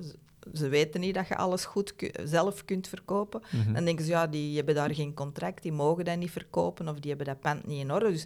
ze- 0.53 0.67
weten 0.69 0.99
niet 1.01 1.13
dat 1.15 1.27
je 1.27 1.35
alles 1.37 1.65
goed 1.65 1.93
zelf 2.23 2.65
kunt 2.65 2.87
verkopen. 2.87 3.41
Mhm. 3.51 3.73
Dan 3.73 3.85
denken 3.85 4.05
ze, 4.05 4.11
ja, 4.11 4.27
die 4.27 4.55
hebben 4.55 4.75
daar 4.75 4.93
geen 4.95 5.13
contract, 5.13 5.61
die 5.63 5.71
mogen 5.71 6.05
dat 6.05 6.17
niet 6.17 6.31
verkopen 6.31 6.87
of 6.87 6.99
die 6.99 7.09
hebben 7.09 7.27
dat 7.27 7.39
pand 7.39 7.67
niet 7.67 7.79
in 7.79 7.91
orde. 7.91 8.11
Dus 8.11 8.25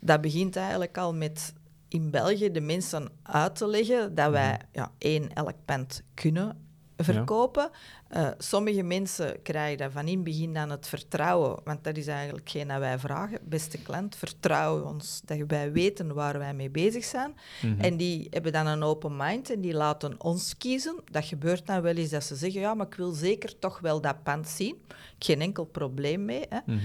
dat 0.00 0.20
begint 0.20 0.56
eigenlijk 0.56 0.98
al 0.98 1.14
met 1.14 1.52
in 1.96 2.10
België 2.10 2.50
de 2.50 2.60
mensen 2.60 3.08
uit 3.22 3.56
te 3.56 3.66
leggen 3.66 4.14
dat 4.14 4.30
wij 4.30 4.52
Mhm. 4.52 4.62
ja, 4.72 4.92
één, 4.98 5.32
elk 5.32 5.54
pand 5.64 6.02
kunnen 6.14 6.64
verkopen. 6.96 7.70
Eh, 8.08 8.28
sommige 8.38 8.82
mensen 8.82 9.42
krijgen 9.42 9.78
dat 9.78 9.92
van 9.92 10.06
in 10.06 10.14
het 10.14 10.24
begin 10.24 10.52
dan 10.54 10.70
het 10.70 10.88
vertrouwen, 10.88 11.60
want 11.64 11.84
dat 11.84 11.96
is 11.96 12.06
eigenlijk 12.06 12.50
geen 12.50 12.68
dat 12.68 12.78
wij 12.78 12.98
vragen. 12.98 13.38
Beste 13.42 13.78
klant, 13.82 14.16
vertrouw 14.16 14.84
ons 14.84 15.20
dat 15.24 15.38
wij 15.46 15.72
weten 15.72 16.14
waar 16.14 16.38
wij 16.38 16.54
mee 16.54 16.70
bezig 16.70 17.04
zijn. 17.04 17.34
Mhm. 17.62 17.80
En 17.80 17.96
die 17.96 18.26
hebben 18.30 18.52
dan 18.52 18.66
een 18.66 18.82
open 18.82 19.16
mind 19.16 19.50
en 19.50 19.60
die 19.60 19.74
laten 19.74 20.14
ons 20.18 20.56
kiezen. 20.56 21.00
Dat 21.10 21.24
gebeurt 21.24 21.66
dan 21.66 21.82
wel 21.82 21.94
eens 21.94 22.10
dat 22.10 22.24
ze 22.24 22.36
zeggen, 22.36 22.60
ja, 22.60 22.74
maar 22.74 22.86
ik 22.86 22.94
wil 22.94 23.12
zeker 23.12 23.58
toch 23.58 23.80
wel 23.80 24.00
dat 24.00 24.22
pand 24.22 24.48
zien. 24.48 24.76
Geen 25.18 25.40
enkel 25.40 25.64
probleem 25.64 26.24
mee. 26.24 26.46
Hè. 26.48 26.58
Mhm. 26.66 26.78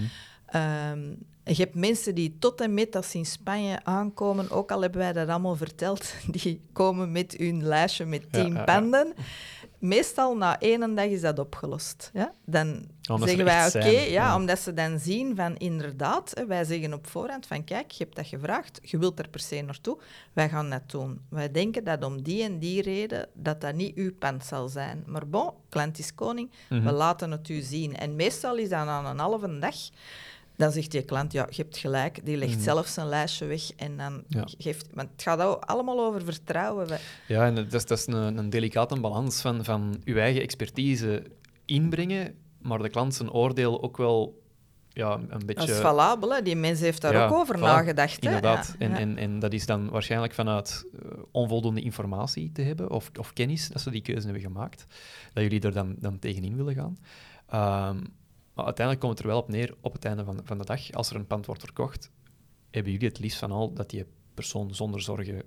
Ehm, 0.45 1.13
je 1.57 1.63
hebt 1.63 1.75
mensen 1.75 2.15
die 2.15 2.35
tot 2.39 2.61
en 2.61 2.73
met 2.73 2.95
als 2.95 3.11
ze 3.11 3.17
in 3.17 3.25
Spanje 3.25 3.79
aankomen, 3.83 4.49
ook 4.51 4.71
al 4.71 4.81
hebben 4.81 4.99
wij 4.99 5.13
dat 5.13 5.27
allemaal 5.27 5.55
verteld, 5.55 6.13
die 6.31 6.61
komen 6.73 7.11
met 7.11 7.35
hun 7.37 7.63
lijstje 7.63 8.05
met 8.05 8.31
tien 8.31 8.53
ja, 8.53 8.57
ja. 8.57 8.63
panden. 8.63 9.13
Meestal 9.79 10.37
na 10.37 10.59
één 10.59 10.95
dag 10.95 11.05
is 11.05 11.21
dat 11.21 11.39
opgelost. 11.39 12.09
Ja? 12.13 12.33
Dan 12.45 12.85
Omdat 13.09 13.27
zeggen 13.27 13.45
wij 13.45 13.67
oké, 13.67 13.87
ja, 13.87 14.35
omdat 14.35 14.59
ze 14.59 14.73
dan 14.73 14.99
zien 14.99 15.35
van 15.35 15.57
inderdaad, 15.57 16.43
wij 16.47 16.63
zeggen 16.63 16.93
op 16.93 17.07
voorhand 17.07 17.45
van 17.45 17.63
kijk, 17.63 17.91
je 17.91 18.03
hebt 18.03 18.15
dat 18.15 18.27
gevraagd, 18.27 18.79
je 18.83 18.97
wilt 18.97 19.19
er 19.19 19.29
per 19.29 19.39
se 19.39 19.61
naartoe, 19.61 19.97
wij 20.33 20.49
gaan 20.49 20.69
dat 20.69 20.89
doen. 20.89 21.21
Wij 21.29 21.51
denken 21.51 21.83
dat 21.83 22.03
om 22.03 22.21
die 22.23 22.43
en 22.43 22.59
die 22.59 22.81
reden 22.81 23.27
dat 23.33 23.61
dat 23.61 23.73
niet 23.75 23.95
uw 23.95 24.13
pand 24.13 24.45
zal 24.45 24.67
zijn. 24.67 25.03
Maar 25.05 25.27
bon, 25.27 25.49
klant 25.69 25.99
is 25.99 26.15
koning, 26.15 26.51
Mhm. 26.69 26.83
we 26.83 26.91
laten 26.91 27.31
het 27.31 27.49
u 27.49 27.61
zien. 27.61 27.97
En 27.97 28.15
meestal 28.15 28.57
is 28.57 28.69
dat 28.69 28.87
aan 28.87 29.05
een 29.05 29.19
halve 29.19 29.59
dag. 29.59 29.75
Dan 30.55 30.71
zegt 30.71 30.91
die 30.91 31.01
klant, 31.01 31.31
ja, 31.31 31.47
je 31.49 31.61
hebt 31.61 31.77
gelijk, 31.77 32.25
die 32.25 32.37
legt 32.37 32.53
Mhm. 32.53 32.61
zelf 32.61 32.87
zijn 32.87 33.07
lijstje 33.07 33.45
weg 33.45 33.71
en 33.75 33.97
dan 33.97 34.23
Ja. 34.27 34.47
geeft... 34.57 34.87
Want 34.93 35.09
het 35.11 35.21
gaat 35.21 35.39
al- 35.39 35.61
allemaal 35.63 35.99
over 36.05 36.23
vertrouwen. 36.23 36.87
We- 36.87 36.99
Ja, 37.27 37.45
en 37.45 37.55
dat 37.55 37.73
is, 37.73 37.85
dat 37.85 37.97
is 37.97 38.07
een, 38.07 38.37
een 38.37 38.49
delicate 38.49 38.99
balans 38.99 39.41
van, 39.41 39.63
van 39.65 40.01
uw 40.05 40.15
eigen 40.17 40.41
expertise 40.41 41.23
inbrengen, 41.65 42.35
maar 42.61 42.79
de 42.81 42.89
klant 42.89 43.15
zijn 43.15 43.31
oordeel 43.31 43.83
ook 43.83 43.97
wel 43.97 44.39
ja, 44.93 45.13
een 45.13 45.27
Dat 45.29 45.45
beetje... 45.45 45.71
is 45.71 45.77
valabel, 45.79 46.33
hè. 46.33 46.41
die 46.41 46.55
mens 46.55 46.79
heeft 46.79 47.01
daar 47.01 47.13
Ja, 47.13 47.25
ook 47.27 47.33
over 47.33 47.57
voilà, 47.57 47.61
nagedacht. 47.61 48.21
Hè. 48.23 48.27
Inderdaad. 48.27 48.75
Ja, 48.79 48.85
En, 48.85 48.91
ja. 48.91 48.97
En, 48.99 49.17
en 49.17 49.39
dat 49.39 49.53
is 49.53 49.65
dan 49.65 49.89
waarschijnlijk 49.89 50.33
vanuit 50.33 50.85
eh, 50.93 51.11
onvoldoende 51.31 51.81
informatie 51.81 52.51
te 52.51 52.61
hebben 52.61 52.89
of, 52.89 53.11
of 53.19 53.33
kennis 53.33 53.67
dat 53.67 53.81
ze 53.81 53.89
die 53.91 54.01
keuze 54.01 54.23
hebben 54.23 54.41
gemaakt, 54.41 54.85
dat 55.33 55.43
jullie 55.43 55.61
er 55.61 55.73
dan, 55.73 55.95
dan 55.99 56.19
tegenin 56.19 56.55
willen 56.55 56.75
gaan. 56.75 56.97
Ehm, 57.49 58.03
maar 58.53 58.65
uiteindelijk 58.65 59.05
komt 59.05 59.17
het 59.17 59.27
er 59.27 59.33
wel 59.33 59.41
op 59.41 59.49
neer, 59.49 59.75
op 59.81 59.93
het 59.93 60.05
einde 60.05 60.23
van, 60.23 60.39
van 60.43 60.57
de 60.57 60.65
dag, 60.65 60.91
als 60.91 61.09
er 61.09 61.15
een 61.15 61.27
pand 61.27 61.45
wordt 61.45 61.61
verkocht, 61.61 62.09
hebben 62.71 62.91
jullie 62.91 63.07
het 63.07 63.19
liefst 63.19 63.39
van 63.39 63.51
al 63.51 63.73
dat 63.73 63.89
die 63.89 64.05
persoon 64.33 64.75
zonder 64.75 65.01
zorgen 65.01 65.43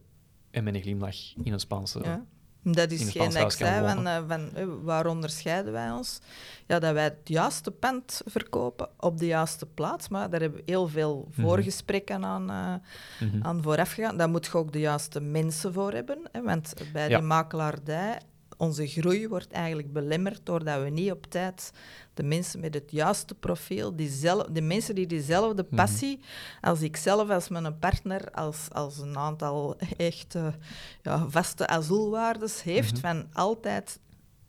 en 0.50 0.64
met 0.64 0.74
een 0.74 0.82
glimlach 0.82 1.16
in 1.42 1.52
een 1.52 1.60
Spaanse... 1.60 2.00
Ja. 2.02 2.24
Dat 2.66 2.90
is 2.90 3.00
een 3.00 3.10
geen 3.10 3.50
zei 3.50 3.88
van, 3.88 4.06
eh, 4.06 4.22
van 4.28 4.54
eh, 4.54 4.66
waar 4.82 5.06
onderscheiden 5.06 5.72
wij 5.72 5.90
ons? 5.90 6.20
Ja, 6.66 6.78
dat 6.78 6.92
wij 6.92 7.04
het 7.04 7.16
juiste 7.24 7.70
pand 7.70 8.20
verkopen 8.24 8.88
op 8.98 9.18
de 9.18 9.26
juiste 9.26 9.66
plaats. 9.66 10.08
Maar 10.08 10.30
daar 10.30 10.40
hebben 10.40 10.58
we 10.64 10.70
heel 10.70 10.88
veel 10.88 11.28
Mhm. 11.30 11.40
voorgesprekken 11.40 12.24
aan, 12.24 12.44
Mhm. 12.44 13.42
aan 13.42 13.62
vooraf 13.62 13.92
gegaan. 13.92 14.16
Daar 14.16 14.28
moet 14.28 14.46
je 14.46 14.52
ook 14.58 14.72
de 14.72 14.78
juiste 14.80 15.20
mensen 15.20 15.72
voor 15.72 15.92
hebben. 15.92 16.18
Hè? 16.32 16.42
Want 16.42 16.74
bij 16.92 17.08
Ja. 17.08 17.18
die 17.18 17.26
makelaardij, 17.26 18.20
onze 18.56 18.86
groei 18.86 19.28
wordt 19.28 19.52
eigenlijk 19.52 19.92
belemmerd 19.92 20.40
doordat 20.46 20.82
we 20.82 20.88
niet 20.90 21.10
op 21.10 21.26
tijd 21.26 21.70
de 22.14 22.22
mensen 22.22 22.60
met 22.60 22.74
het 22.74 22.90
juiste 22.90 23.34
profiel, 23.34 23.96
die 23.96 24.08
zel- 24.10 24.52
de 24.52 24.60
mensen 24.62 24.94
die 24.94 25.06
diezelfde 25.06 25.64
Mhm. 25.66 25.74
passie 25.76 26.20
als 26.60 26.80
ikzelf, 26.80 27.30
als 27.30 27.48
mijn 27.48 27.78
partner, 27.78 28.30
als, 28.30 28.68
als 28.72 28.98
een 28.98 29.16
aantal 29.16 29.76
echt 29.96 30.34
eh, 30.34 30.46
ja, 31.02 31.28
vaste 31.28 31.66
asielwaardes 31.66 32.62
heeft, 32.62 32.92
Mhm. 32.92 33.00
van 33.00 33.26
altijd 33.32 33.98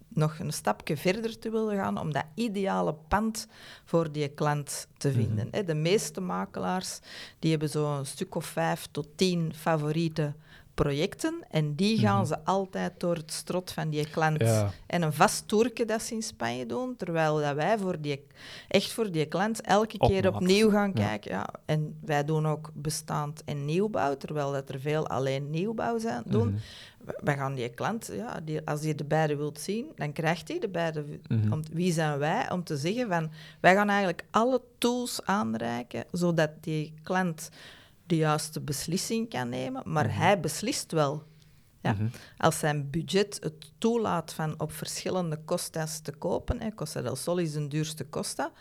nog 0.08 0.40
een 0.40 0.54
stapje 0.54 0.98
verder 0.98 1.40
te 1.40 1.50
willen 1.50 1.76
gaan 1.76 2.00
om 2.00 2.14
dat 2.14 2.26
ideale 2.36 2.94
pand 3.08 3.48
voor 3.86 4.12
die 4.12 4.28
klant 4.28 4.88
te 4.98 5.08
Mhm. 5.08 5.18
vinden. 5.18 5.66
De 5.66 5.74
meeste 5.74 6.22
makelaars 6.22 7.00
die 7.40 7.52
hebben 7.52 7.70
zo'n 7.70 8.06
stuk 8.06 8.36
of 8.36 8.46
vijf 8.46 8.88
tot 8.92 9.08
tien 9.16 9.54
favoriete 9.56 10.34
projecten 10.76 11.36
en 11.50 11.76
die 11.76 11.98
gaan 12.00 12.18
Mhm. 12.18 12.26
ze 12.28 12.44
altijd 12.46 13.00
door 13.00 13.16
het 13.16 13.32
strot 13.32 13.72
van 13.72 13.90
die 13.90 14.10
klant. 14.10 14.40
Ja. 14.42 14.70
En 14.88 15.02
een 15.02 15.14
vast 15.14 15.48
toerke 15.48 15.86
dat 15.86 16.02
ze 16.02 16.14
in 16.14 16.22
Spanje 16.24 16.66
doen, 16.66 16.96
terwijl 16.98 17.38
dat 17.40 17.56
wij 17.56 17.78
voor 17.78 18.02
die, 18.02 18.26
echt 18.68 18.92
voor 18.92 19.12
die 19.12 19.26
klant 19.26 19.62
elke 19.62 19.98
Op 19.98 20.10
keer 20.10 20.24
maat. 20.24 20.34
opnieuw 20.34 20.70
gaan 20.70 20.92
Ja. 20.94 21.08
kijken. 21.08 21.32
Ja. 21.32 21.48
En 21.66 21.98
wij 22.02 22.26
doen 22.26 22.48
ook 22.48 22.70
bestaand 22.74 23.44
en 23.44 23.66
nieuwbouw, 23.66 24.18
terwijl 24.18 24.52
dat 24.52 24.70
er 24.70 24.80
veel 24.80 25.08
alleen 25.08 25.50
nieuwbouw 25.50 25.98
zijn, 25.98 26.24
doen. 26.26 26.60
W- 27.06 27.10
Wij 27.24 27.36
gaan 27.38 27.54
die 27.54 27.70
klant, 27.70 28.10
ja, 28.14 28.40
die, 28.44 28.62
als 28.68 28.82
hij 28.84 28.96
de 28.96 29.04
beide 29.06 29.36
wilt 29.36 29.60
zien, 29.60 29.86
dan 29.96 30.12
krijgt 30.14 30.48
hij 30.48 30.60
de 30.60 30.70
beide. 30.70 31.04
Mhm. 31.28 31.52
Om, 31.54 31.62
wie 31.74 31.94
zijn 31.94 32.18
wij 32.18 32.52
om 32.52 32.64
te 32.64 32.78
zeggen 32.78 33.08
van, 33.08 33.32
wij 33.60 33.74
gaan 33.76 33.90
eigenlijk 33.90 34.24
alle 34.32 34.62
tools 34.78 35.20
aanreiken, 35.24 36.04
zodat 36.12 36.50
die 36.62 36.94
klant 37.04 37.50
de 38.06 38.16
juiste 38.16 38.62
beslissing 38.62 39.30
kan 39.30 39.50
nemen, 39.50 39.82
maar 39.86 40.06
Mhm. 40.08 40.18
hij 40.18 40.40
beslist 40.40 40.92
wel. 40.92 41.24
Ja. 41.82 41.94
Mhm. 41.94 42.08
Als 42.38 42.60
zijn 42.60 42.90
budget 42.90 43.38
het 43.44 43.72
toelaat 43.78 44.34
van 44.34 44.60
op 44.60 44.72
verschillende 44.72 45.40
Costa's 45.46 46.00
te 46.00 46.12
kopen, 46.12 46.62
hè, 46.62 46.74
Costa 46.74 47.02
del 47.02 47.16
Sol 47.16 47.38
is 47.38 47.52
de 47.54 47.68
duurste 47.68 48.10
Costa, 48.10 48.52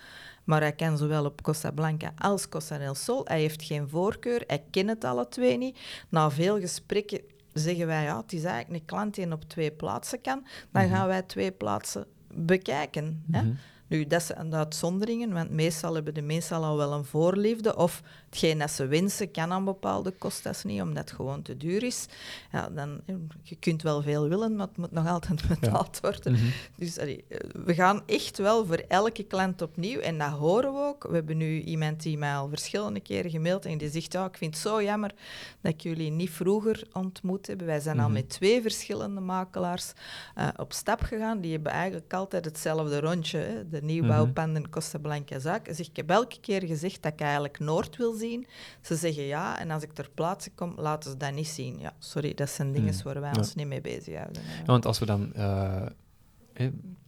maar 0.44 0.60
hij 0.60 0.72
kan 0.72 0.98
zowel 0.98 1.24
op 1.24 1.42
Costa 1.42 1.70
Blanca 1.70 2.12
als 2.18 2.48
Costa 2.48 2.78
del 2.78 2.94
Sol. 2.94 3.24
Hij 3.24 3.40
heeft 3.40 3.62
geen 3.62 3.88
voorkeur, 3.88 4.44
hij 4.46 4.64
kent 4.70 4.88
het 4.88 5.04
alle 5.04 5.28
twee 5.28 5.56
niet. 5.58 5.78
Na 6.08 6.30
veel 6.30 6.60
gesprekken 6.60 7.20
zeggen 7.52 7.86
wij, 7.86 8.02
ja, 8.02 8.16
het 8.20 8.32
is 8.32 8.44
eigenlijk 8.44 8.80
een 8.80 8.86
klant 8.86 9.14
die 9.14 9.32
op 9.32 9.44
twee 9.44 9.70
plaatsen 9.72 10.20
kan. 10.20 10.46
Dan 10.70 10.82
Mhm. 10.84 10.94
gaan 10.94 11.06
wij 11.06 11.22
twee 11.22 11.52
plaatsen 11.52 12.06
bekijken. 12.34 13.24
Hè? 13.30 13.42
Nu, 13.86 14.06
dat 14.06 14.22
zijn 14.22 14.50
de 14.50 14.56
uitzonderingen, 14.56 15.32
want 15.32 15.50
meestal 15.50 15.94
hebben 15.94 16.14
de 16.14 16.22
mensen 16.22 16.56
al 16.56 16.76
wel 16.76 16.92
een 16.92 17.04
voorliefde. 17.04 17.76
Of 17.76 18.02
hetgeen 18.30 18.58
dat 18.58 18.70
ze 18.70 18.86
wensen, 18.86 19.30
kan 19.30 19.52
aan 19.52 19.64
bepaalde 19.64 20.10
kostas 20.10 20.64
niet, 20.64 20.80
omdat 20.80 20.96
het 21.08 21.12
gewoon 21.12 21.42
te 21.42 21.56
duur 21.56 21.82
is. 21.82 22.06
Ja, 22.52 22.68
dan, 22.68 23.00
je 23.42 23.56
kunt 23.56 23.82
wel 23.82 24.02
veel 24.02 24.28
willen, 24.28 24.56
maar 24.56 24.66
het 24.66 24.76
moet 24.76 24.90
nog 24.92 25.06
altijd 25.08 25.48
betaald 25.60 25.98
worden. 26.00 26.32
Mhm. 26.32 26.44
Dus 26.76 26.98
allee, 26.98 27.24
eh, 27.28 27.38
we 27.64 27.74
gaan 27.74 28.02
echt 28.06 28.38
wel 28.38 28.66
voor 28.66 28.82
elke 28.88 29.22
klant 29.22 29.62
opnieuw. 29.62 30.00
En 30.00 30.18
dat 30.18 30.28
horen 30.30 30.72
we 30.72 30.80
ook. 30.80 31.06
We 31.08 31.14
hebben 31.14 31.36
nu 31.36 31.60
iemand 31.60 32.02
die 32.02 32.18
mij 32.18 32.34
al 32.34 32.48
verschillende 32.48 33.00
keren 33.00 33.30
gemaild 33.30 33.64
en 33.64 33.78
die 33.78 33.90
zegt, 33.90 34.12
ja, 34.12 34.24
ik 34.26 34.36
vind 34.36 34.54
het 34.54 34.62
zo 34.62 34.82
jammer 34.82 35.14
dat 35.60 35.72
ik 35.72 35.80
jullie 35.80 36.10
niet 36.10 36.30
vroeger 36.30 36.86
ontmoet 36.92 37.46
hebben. 37.46 37.66
Wij 37.66 37.80
zijn 37.80 37.98
al 37.98 38.04
Mhm. 38.04 38.12
met 38.12 38.28
twee 38.28 38.62
verschillende 38.62 39.20
makelaars 39.20 39.92
eh, 40.34 40.48
op 40.56 40.72
stap 40.72 41.00
gegaan. 41.02 41.40
Die 41.40 41.52
hebben 41.52 41.72
eigenlijk 41.72 42.12
altijd 42.14 42.44
hetzelfde 42.44 43.00
rondje. 43.00 43.38
Hè. 43.38 43.68
De 43.74 43.82
nieuwbouwpanden 43.82 44.70
Costa 44.70 44.98
Blanca 44.98 45.38
Zaak. 45.38 45.64
Dus 45.64 45.80
ik 45.80 45.96
heb 45.96 46.10
elke 46.10 46.40
keer 46.40 46.62
gezegd 46.66 47.02
dat 47.02 47.12
ik 47.12 47.20
eigenlijk 47.20 47.58
Noord 47.58 47.96
wil 47.96 48.12
zien. 48.12 48.46
Ze 48.80 48.96
zeggen 48.96 49.22
ja, 49.22 49.58
en 49.58 49.70
als 49.70 49.82
ik 49.82 49.92
ter 49.92 50.10
plaatse 50.14 50.50
kom, 50.54 50.74
laten 50.76 51.10
ze 51.10 51.16
dat 51.16 51.32
niet 51.32 51.46
zien. 51.48 51.78
Ja, 51.78 51.92
sorry, 51.98 52.34
dat 52.34 52.50
zijn 52.50 52.72
dingen 52.72 52.94
Mhm. 52.94 53.02
waar 53.04 53.20
wij 53.20 53.30
Ja. 53.32 53.38
ons 53.38 53.54
niet 53.54 53.66
mee 53.66 53.80
bezighouden. 53.80 54.42
Ja, 54.42 54.64
want 54.64 54.86
als 54.86 54.98
we 54.98 55.06
dan, 55.06 55.34
eh, 55.34 55.82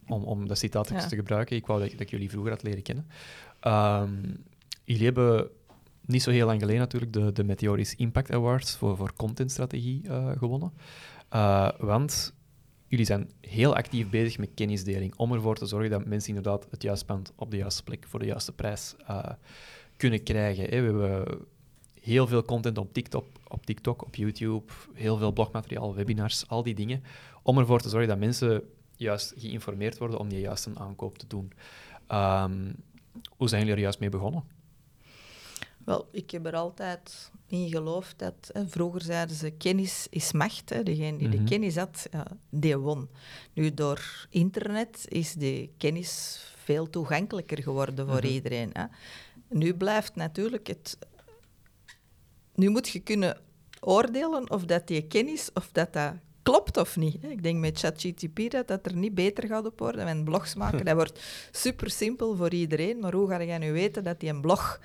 om, 0.07 0.23
om 0.23 0.47
dat 0.47 0.57
citaat 0.57 0.89
Ja. 0.89 1.05
te 1.07 1.15
gebruiken, 1.15 1.55
ik 1.55 1.65
wou 1.65 1.79
dat, 1.79 1.91
dat 1.91 1.99
ik 1.99 2.09
jullie 2.09 2.29
vroeger 2.29 2.51
had 2.51 2.63
leren 2.63 2.83
kennen. 2.83 3.07
Ehm, 3.59 4.23
jullie 4.83 5.05
hebben 5.05 5.49
niet 6.05 6.23
zo 6.23 6.31
heel 6.31 6.45
lang 6.45 6.59
geleden 6.59 6.81
natuurlijk 6.81 7.13
de, 7.13 7.31
de 7.31 7.43
Meteoris 7.43 7.95
Impact 7.95 8.31
Awards 8.31 8.75
voor, 8.75 8.97
voor 8.97 9.13
contentstrategie 9.13 10.01
eh, 10.07 10.31
gewonnen. 10.37 10.73
Eh, 11.29 11.69
want 11.79 12.33
jullie 12.87 13.05
zijn 13.05 13.31
heel 13.41 13.75
actief 13.75 14.09
bezig 14.09 14.37
met 14.37 14.49
kennisdeling 14.55 15.15
om 15.15 15.33
ervoor 15.33 15.55
te 15.55 15.65
zorgen 15.65 15.89
dat 15.89 16.05
mensen 16.05 16.35
inderdaad 16.35 16.67
het 16.69 16.81
juiste 16.81 17.05
pand 17.05 17.33
op 17.35 17.51
de 17.51 17.57
juiste 17.57 17.83
plek 17.83 18.05
voor 18.07 18.19
de 18.19 18.25
juiste 18.25 18.51
prijs 18.51 18.95
eh, 19.07 19.25
kunnen 19.97 20.23
krijgen. 20.23 20.63
Hè. 20.63 20.81
We 20.81 21.01
hebben 21.01 21.39
heel 22.01 22.27
veel 22.27 22.43
content 22.43 22.77
op 22.77 22.93
TikTok, 22.93 23.25
op 23.47 23.65
TikTok, 23.65 24.05
op 24.05 24.15
YouTube, 24.15 24.73
heel 24.93 25.17
veel 25.17 25.31
blogmateriaal, 25.31 25.95
webinars, 25.95 26.47
al 26.47 26.63
die 26.63 26.75
dingen, 26.75 27.03
om 27.43 27.57
ervoor 27.57 27.81
te 27.81 27.89
zorgen 27.89 28.09
dat 28.09 28.19
mensen 28.19 28.63
juist 28.95 29.33
geïnformeerd 29.37 29.97
worden 29.97 30.19
om 30.19 30.29
die 30.29 30.39
juiste 30.39 30.71
aankoop 30.73 31.17
te 31.17 31.27
doen. 31.27 31.51
Ehm, 32.07 32.73
hoe 33.29 33.47
zijn 33.47 33.61
jullie 33.61 33.75
er 33.75 33.81
juist 33.81 33.99
mee 33.99 34.09
begonnen? 34.09 34.43
Wel, 35.87 36.07
ik 36.11 36.31
heb 36.31 36.45
er 36.45 36.55
altijd 36.55 37.31
in 37.47 37.69
geloofd 37.69 38.19
dat... 38.19 38.49
Hè, 38.53 38.67
vroeger 38.67 39.01
zeiden 39.01 39.35
ze, 39.35 39.49
kennis 39.51 40.07
is 40.09 40.31
macht. 40.31 40.69
Hè. 40.69 40.83
Degene 40.83 41.17
die 41.17 41.27
Mhm. 41.27 41.37
de 41.37 41.43
kennis 41.43 41.75
had, 41.75 42.07
ja, 42.11 42.27
die 42.49 42.77
won. 42.77 43.09
Nu, 43.53 43.73
door 43.73 44.27
internet 44.29 45.05
is 45.07 45.33
de 45.33 45.69
kennis 45.77 46.39
veel 46.63 46.89
toegankelijker 46.89 47.63
geworden 47.63 48.07
voor 48.07 48.23
Mhm. 48.23 48.25
iedereen. 48.33 48.69
Hè. 48.73 48.85
Nu 49.49 49.73
blijft 49.75 50.15
natuurlijk 50.15 50.67
het... 50.67 50.97
Nu 52.55 52.69
moet 52.69 52.87
je 52.89 52.99
kunnen 52.99 53.37
oordelen 53.79 54.51
of 54.51 54.65
dat 54.65 54.87
die 54.87 55.01
kennis, 55.07 55.49
of 55.53 55.69
dat 55.71 55.93
dat 55.93 56.13
klopt 56.51 56.77
of 56.77 56.97
niet. 56.97 57.23
Ik 57.23 57.43
denk 57.43 57.59
met 57.59 57.79
ChatGTP 57.79 58.51
dat 58.51 58.67
dat 58.67 58.85
er 58.85 58.95
niet 58.95 59.15
beter 59.15 59.47
gaat 59.47 59.65
op 59.65 59.79
worden. 59.79 60.07
En 60.07 60.23
blogs 60.23 60.55
maken, 60.55 60.85
dat 60.85 60.95
wordt 60.95 61.19
super 61.51 61.89
simpel 61.89 62.35
voor 62.35 62.53
iedereen. 62.53 62.99
Maar 62.99 63.13
hoe 63.13 63.29
ga 63.29 63.39
je 63.39 63.57
nu 63.57 63.71
weten 63.71 64.03
dat 64.03 64.19
die 64.19 64.29
een 64.29 64.41
blog 64.41 64.79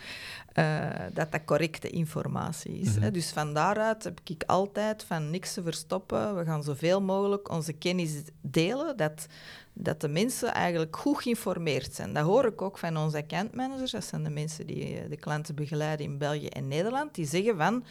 eh, 0.53 0.91
dat 1.13 1.33
dat 1.33 1.45
correcte 1.45 1.91
informatie 1.91 2.79
is. 2.79 2.95
hè? 2.95 3.01
Mhm. 3.01 3.13
Dus 3.13 3.31
van 3.31 3.55
daaruit 3.55 4.05
heb 4.05 4.21
ik 4.25 4.43
altijd 4.47 5.05
van 5.05 5.31
niks 5.31 5.55
te 5.55 5.63
verstoppen. 5.63 6.37
We 6.37 6.45
gaan 6.45 6.63
zoveel 6.63 7.03
mogelijk 7.03 7.51
onze 7.51 7.73
kennis 7.73 8.13
delen, 8.41 8.97
dat, 8.97 9.27
dat 9.73 10.01
de 10.01 10.09
mensen 10.09 10.55
eigenlijk 10.55 10.97
goed 10.97 11.23
geïnformeerd 11.23 11.95
zijn. 11.95 12.13
Dat 12.13 12.25
hoor 12.25 12.45
ik 12.45 12.63
ook 12.63 12.79
van 12.79 12.97
onze 12.97 13.17
accountmanagers. 13.17 13.91
Dat 13.91 14.05
zijn 14.05 14.23
de 14.23 14.31
mensen 14.31 14.67
die 14.67 14.99
eh, 14.99 15.11
de 15.11 15.17
klanten 15.17 15.55
begeleiden 15.55 16.07
in 16.07 16.19
België 16.19 16.47
en 16.47 16.69
Nederland. 16.69 17.15
Die 17.15 17.27
zeggen 17.27 17.57
van, 17.57 17.85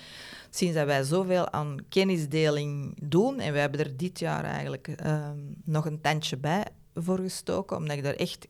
sinds 0.49 0.75
dat 0.75 0.85
wij 0.85 1.03
zoveel 1.03 1.51
aan 1.51 1.77
kennisdeling 1.89 2.97
doen, 3.01 3.39
en 3.39 3.53
we 3.53 3.59
hebben 3.59 3.79
er 3.79 3.97
dit 3.97 4.19
jaar 4.19 4.43
eigenlijk 4.43 4.87
ehm, 4.87 5.37
nog 5.65 5.85
een 5.85 6.01
tandje 6.01 6.37
bij 6.37 6.65
voor 6.95 7.19
gestoken, 7.19 7.77
omdat 7.77 7.97
ik 7.97 8.03
daar 8.03 8.13
echt 8.13 8.47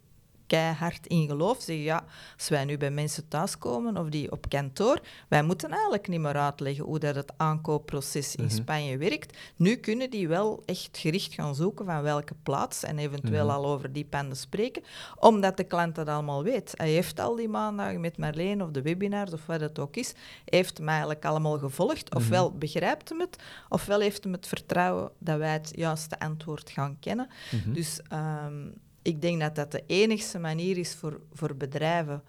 keihard 0.52 1.08
in 1.08 1.28
geloof. 1.28 1.62
Zeg 1.62 1.78
ja, 1.78 2.04
als 2.38 2.50
wij 2.50 2.66
nu 2.66 2.78
bij 2.78 2.92
mensen 2.92 3.28
thuiskomen 3.28 3.98
of 3.98 4.10
die 4.10 4.32
op 4.32 4.50
kantoor, 4.50 5.00
wij 5.28 5.44
moeten 5.44 5.70
eigenlijk 5.72 6.08
niet 6.08 6.20
meer 6.20 6.36
uitleggen 6.38 6.84
hoe 6.86 7.00
dat 7.00 7.16
het 7.16 7.32
aankoopproces 7.38 8.36
in 8.36 8.44
Mhm. 8.44 8.54
Spanje 8.54 8.98
werkt. 8.98 9.38
Nu 9.56 9.76
kunnen 9.76 10.10
die 10.10 10.28
wel 10.28 10.64
echt 10.66 10.98
gericht 10.98 11.34
gaan 11.34 11.56
zoeken 11.56 11.86
van 11.86 12.02
welke 12.02 12.34
plaats 12.44 12.84
en 12.84 12.98
eventueel 13.00 13.46
Mhm. 13.46 13.56
al 13.56 13.66
over 13.66 13.92
die 13.94 14.06
panden 14.06 14.38
spreken, 14.38 14.84
omdat 15.20 15.58
de 15.58 15.64
klant 15.64 15.96
dat 15.96 16.08
allemaal 16.08 16.44
weet. 16.44 16.74
Hij 16.76 16.90
heeft 16.90 17.20
al 17.20 17.36
die 17.36 17.50
maandagen 17.50 18.02
met 18.02 18.18
Marleen 18.18 18.64
of 18.64 18.70
de 18.72 18.82
webinars 18.82 19.32
of 19.34 19.46
wat 19.46 19.62
het 19.62 19.80
ook 19.80 19.96
is, 19.96 20.14
heeft 20.46 20.78
hem 20.78 20.90
eigenlijk 20.90 21.26
allemaal 21.26 21.60
gevolgd. 21.60 22.16
Ofwel 22.16 22.52
begrijpt 22.58 23.10
hem 23.10 23.20
het, 23.20 23.36
ofwel 23.70 24.00
heeft 24.00 24.24
hem 24.24 24.34
het 24.34 24.48
vertrouwen 24.48 25.12
dat 25.18 25.38
wij 25.38 25.54
het 25.54 25.72
juiste 25.76 26.20
antwoord 26.20 26.70
gaan 26.70 26.98
kennen. 27.00 27.30
Mhm. 27.52 27.74
Dus 27.74 28.00
ehm, 28.10 28.68
ik 29.02 29.22
denk 29.22 29.40
dat 29.42 29.56
dat 29.56 29.72
de 29.72 29.84
enigste 29.88 30.40
manier 30.40 30.78
is 30.78 30.96
voor, 30.96 31.20
voor 31.34 31.56
bedrijven 31.56 32.24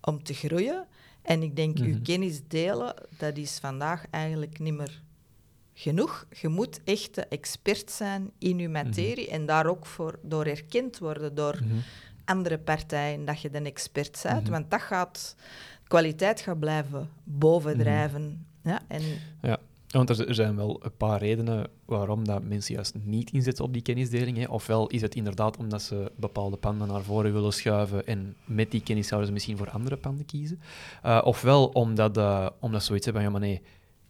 om 0.00 0.22
te 0.22 0.34
groeien. 0.34 0.86
En 1.22 1.42
ik 1.42 1.56
denk, 1.56 1.78
Mhm. 1.78 1.88
uw 1.88 2.00
kennis 2.02 2.40
delen, 2.48 2.94
dat 3.18 3.36
is 3.36 3.58
vandaag 3.58 4.04
eigenlijk 4.10 4.58
niet 4.58 4.74
meer 4.74 5.02
genoeg. 5.74 6.26
Je 6.40 6.48
moet 6.48 6.80
echt 6.84 7.14
de 7.14 7.26
expert 7.26 7.90
zijn 7.90 8.30
in 8.38 8.58
uw 8.58 8.70
materie 8.70 9.28
en 9.30 9.46
daar 9.46 9.66
ook 9.66 9.86
voor, 9.86 10.18
door 10.22 10.44
erkend 10.46 10.98
worden 10.98 11.34
door 11.34 11.58
Mhm. 11.64 11.74
andere 12.24 12.58
partijen 12.58 13.24
dat 13.24 13.40
je 13.40 13.50
de 13.50 13.58
expert 13.58 14.20
bent. 14.22 14.42
Mhm. 14.42 14.50
Want 14.50 14.70
dat 14.70 14.80
gaat, 14.82 15.36
kwaliteit 15.86 16.40
gaat 16.40 16.58
blijven 16.58 17.10
bovendrijven. 17.24 18.46
Ja, 18.62 18.80
en 18.88 19.02
Ja, 19.42 19.58
want 19.92 20.08
er, 20.08 20.34
zijn 20.34 20.56
wel 20.56 20.80
een 20.84 20.96
paar 20.96 21.18
redenen 21.18 21.66
waarom 21.84 22.24
dat 22.24 22.42
mensen 22.42 22.74
juist 22.74 22.94
niet 23.02 23.30
inzetten 23.30 23.64
op 23.64 23.72
die 23.72 23.82
kennisdeling. 23.82 24.36
Hè. 24.36 24.44
Ofwel 24.44 24.86
is 24.86 25.00
het 25.00 25.14
inderdaad 25.14 25.56
omdat 25.56 25.82
ze 25.82 26.12
bepaalde 26.16 26.56
panden 26.56 26.88
naar 26.88 27.02
voren 27.02 27.32
willen 27.32 27.52
schuiven 27.52 28.06
en 28.06 28.36
met 28.44 28.70
die 28.70 28.82
kennis 28.82 29.06
zouden 29.06 29.28
ze 29.28 29.34
misschien 29.34 29.56
voor 29.56 29.70
andere 29.70 29.96
panden 29.96 30.26
kiezen. 30.26 30.60
Eh, 31.02 31.20
ofwel 31.24 31.66
omdat, 31.66 32.16
uh, 32.16 32.48
omdat 32.60 32.80
ze 32.80 32.86
zoiets 32.86 33.04
hebben 33.04 33.22
van, 33.22 33.32
ja 33.32 33.38
maar 33.38 33.48
nee, 33.48 33.62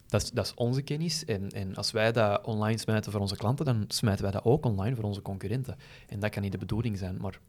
dat 0.06 0.22
is, 0.22 0.30
dat 0.30 0.52
onze 0.56 0.82
kennis 0.82 1.24
en, 1.24 1.50
en 1.50 1.76
als 1.76 1.90
wij 1.90 2.12
dat 2.12 2.44
online 2.44 2.78
smijten 2.78 3.12
voor 3.12 3.20
onze 3.20 3.36
klanten, 3.36 3.64
dan 3.64 3.84
smijten 3.88 4.22
wij 4.22 4.32
dat 4.32 4.44
ook 4.44 4.64
online 4.64 4.94
voor 4.94 5.04
onze 5.04 5.22
concurrenten. 5.22 5.76
En 6.08 6.20
dat 6.20 6.30
kan 6.30 6.42
niet 6.42 6.52
de 6.52 6.58
bedoeling 6.58 6.98
zijn, 6.98 7.16
maar 7.20 7.40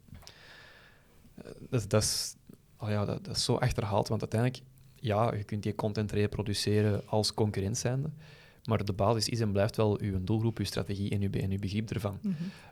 eh, 1.34 1.50
dat, 1.70 1.90
dat, 1.90 2.36
oh 2.78 2.88
ja, 2.88 3.04
dat, 3.04 3.24
dat 3.24 3.36
is 3.36 3.44
zo 3.44 3.54
achterhaald, 3.54 4.08
want 4.08 4.20
uiteindelijk 4.20 4.62
ja, 5.04 5.34
je 5.34 5.44
kunt 5.44 5.62
die 5.62 5.74
content 5.74 6.12
reproduceren 6.12 7.06
als 7.06 7.34
concurrent 7.34 7.78
zijnde, 7.78 8.10
maar 8.64 8.84
de 8.84 8.92
basis 8.92 9.28
is 9.28 9.40
en 9.40 9.52
blijft 9.52 9.76
wel 9.76 10.00
uw 10.00 10.24
doelgroep, 10.24 10.58
uw 10.58 10.64
strategie 10.64 11.10
en 11.10 11.22
uw, 11.22 11.30
en 11.30 11.50
uw 11.50 11.58
begrip 11.58 11.90
ervan. 11.90 12.18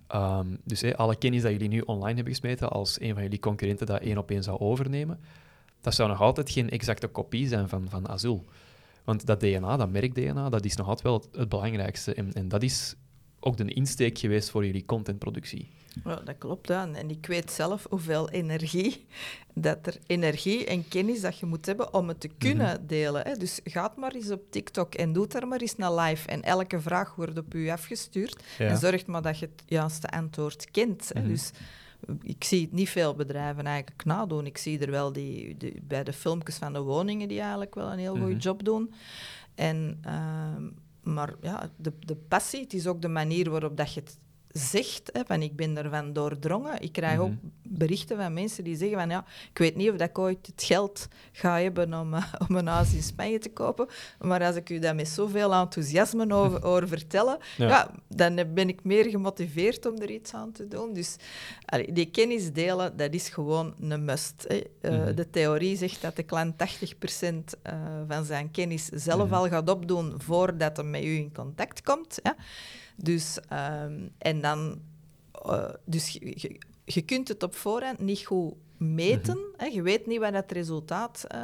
Ehm, 0.06 0.46
dus 0.64 0.94
alle 0.94 1.16
kennis 1.16 1.42
dat 1.42 1.52
jullie 1.52 1.68
nu 1.68 1.80
online 1.80 2.14
hebben 2.14 2.32
gesmeten, 2.32 2.70
als 2.70 3.00
een 3.00 3.14
van 3.14 3.22
jullie 3.22 3.38
concurrenten 3.38 3.86
dat 3.86 4.00
één 4.00 4.18
op 4.18 4.30
één 4.30 4.42
zou 4.42 4.58
overnemen, 4.58 5.20
dat 5.80 5.94
zou 5.94 6.08
nog 6.08 6.20
altijd 6.20 6.50
geen 6.50 6.70
exacte 6.70 7.06
kopie 7.06 7.48
zijn 7.48 7.68
van, 7.68 7.88
van 7.88 8.08
Azul. 8.08 8.44
Want 9.04 9.26
dat 9.26 9.40
DNA, 9.40 9.76
dat 9.76 9.90
merk-DNA, 9.90 10.48
dat 10.48 10.64
is 10.64 10.76
nog 10.76 10.86
altijd 10.86 11.06
wel 11.06 11.18
het, 11.18 11.28
het 11.32 11.48
belangrijkste. 11.48 12.14
En, 12.14 12.32
en 12.32 12.48
dat 12.48 12.62
is 12.62 12.94
ook 13.40 13.56
de 13.56 13.74
insteek 13.74 14.18
geweest 14.18 14.50
voor 14.50 14.66
jullie 14.66 14.84
contentproductie. 14.84 15.68
Ja, 16.04 16.16
dat 16.16 16.38
klopt. 16.38 16.68
Hè. 16.68 16.92
En 16.92 17.10
ik 17.10 17.26
weet 17.26 17.50
zelf 17.50 17.86
hoeveel 17.90 18.30
energie, 18.30 19.06
dat 19.54 19.86
er 19.86 19.96
energie 20.06 20.64
en 20.66 20.88
kennis 20.88 21.20
dat 21.20 21.38
je 21.38 21.46
moet 21.46 21.66
hebben 21.66 21.94
om 21.94 22.08
het 22.08 22.20
te 22.20 22.28
kunnen 22.38 22.86
delen. 22.86 23.22
Hè. 23.26 23.36
Dus 23.36 23.60
ga 23.64 23.92
maar 23.96 24.14
eens 24.14 24.30
op 24.30 24.42
TikTok 24.50 24.94
en 24.94 25.12
doe 25.12 25.26
daar 25.26 25.48
maar 25.48 25.60
eens 25.60 25.76
naar 25.76 25.94
live. 25.94 26.28
En 26.28 26.42
elke 26.42 26.80
vraag 26.80 27.14
wordt 27.14 27.38
op 27.38 27.54
u 27.54 27.68
afgestuurd. 27.70 28.42
Ja. 28.58 28.66
En 28.68 28.76
zorg 28.78 29.06
maar 29.06 29.22
dat 29.22 29.38
je 29.38 29.46
het 29.54 29.62
juiste 29.66 30.08
antwoord 30.10 30.70
kent. 30.70 31.10
Hè. 31.14 31.20
Mhm. 31.20 31.28
Dus 31.28 31.50
ik 32.22 32.44
zie 32.44 32.60
het 32.62 32.72
niet 32.72 32.88
veel 32.88 33.14
bedrijven 33.14 33.66
eigenlijk 33.66 34.04
nadoen. 34.04 34.46
Ik 34.46 34.58
zie 34.58 34.78
er 34.78 34.90
wel 34.90 35.12
die, 35.12 35.56
die- 35.56 35.82
bij 35.82 36.04
de 36.04 36.12
filmpjes 36.12 36.56
van 36.56 36.72
de 36.72 36.80
woningen 36.80 37.28
die 37.28 37.40
eigenlijk 37.40 37.74
wel 37.74 37.92
een 37.92 37.98
heel 37.98 38.16
goede 38.16 38.30
Mhm. 38.34 38.38
job 38.42 38.64
doen. 38.64 38.92
En, 39.54 39.98
ehm, 40.02 40.68
maar 41.14 41.34
ja, 41.40 41.70
de, 41.76 41.92
de 41.98 42.16
passie, 42.16 42.60
het 42.60 42.72
is 42.72 42.86
ook 42.86 43.02
de 43.02 43.08
manier 43.08 43.50
waarop 43.50 43.76
dat 43.76 43.92
je 43.94 44.00
het 44.00 44.18
zegt. 44.52 45.10
Hè, 45.12 45.20
van 45.26 45.42
ik 45.42 45.56
ben 45.56 45.76
ervan 45.76 46.12
doordrongen. 46.12 46.80
Ik 46.82 46.92
krijg 46.92 47.18
ook 47.18 47.28
Mhm. 47.28 47.38
berichten 47.62 48.16
van 48.16 48.32
mensen 48.32 48.64
die 48.64 48.76
zeggen 48.76 48.98
van 48.98 49.10
ja, 49.10 49.24
ik 49.50 49.58
weet 49.58 49.76
niet 49.76 49.90
of 49.90 49.96
dat 49.96 50.08
ik 50.08 50.18
ooit 50.18 50.46
het 50.46 50.62
geld 50.62 51.08
ga 51.32 51.58
hebben 51.60 51.94
om, 51.94 52.14
eh, 52.14 52.24
om 52.48 52.56
een 52.56 52.66
huis 52.66 52.94
in 52.94 53.02
Spanje 53.02 53.38
te 53.38 53.48
kopen. 53.50 53.86
Maar 54.20 54.42
als 54.44 54.56
ik 54.56 54.70
u 54.70 54.78
dat 54.78 54.94
met 54.94 55.08
zoveel 55.08 55.52
enthousiasme 55.54 56.34
over, 56.34 56.62
hoor 56.66 56.88
vertellen, 56.88 57.38
Ja. 57.56 57.68
ja. 57.68 57.90
dan 58.08 58.54
ben 58.54 58.68
ik 58.68 58.84
meer 58.84 59.04
gemotiveerd 59.10 59.86
om 59.86 59.96
er 59.98 60.10
iets 60.10 60.34
aan 60.34 60.52
te 60.52 60.68
doen. 60.68 60.92
Dus 60.92 61.16
allee, 61.64 61.92
die 61.92 62.10
kennis 62.10 62.52
delen, 62.52 62.96
dat 62.96 63.14
is 63.14 63.28
gewoon 63.28 63.74
een 63.80 64.04
must. 64.04 64.44
Hè. 64.48 64.60
Eh, 64.80 64.90
Mhm. 64.92 65.14
De 65.14 65.30
theorie 65.30 65.76
zegt 65.76 66.02
dat 66.02 66.16
de 66.16 66.22
klant 66.22 66.58
80% 66.58 67.56
eh, 67.62 67.74
van 68.08 68.24
zijn 68.24 68.50
kennis 68.50 68.84
zelf 68.86 69.32
al 69.32 69.48
gaat 69.48 69.70
opdoen 69.70 70.14
voordat 70.18 70.76
hij 70.76 70.86
met 70.86 71.04
u 71.04 71.16
in 71.16 71.32
contact 71.32 71.82
komt. 71.82 72.18
Ja. 72.22 72.36
Dus, 72.96 73.38
ehm, 73.48 74.08
en 74.18 74.40
dan, 74.40 74.80
eh, 75.32 75.70
dus 75.84 76.08
je, 76.08 76.32
je, 76.36 76.58
je 76.84 77.02
kunt 77.02 77.28
het 77.28 77.42
op 77.42 77.54
voorhand 77.54 77.98
niet 77.98 78.26
goed 78.26 78.54
meten. 78.76 79.38
hè. 79.56 79.66
Je 79.66 79.82
weet 79.82 80.06
niet 80.06 80.18
wat 80.18 80.32
het 80.32 80.52
resultaat 80.52 81.24
eh, 81.28 81.40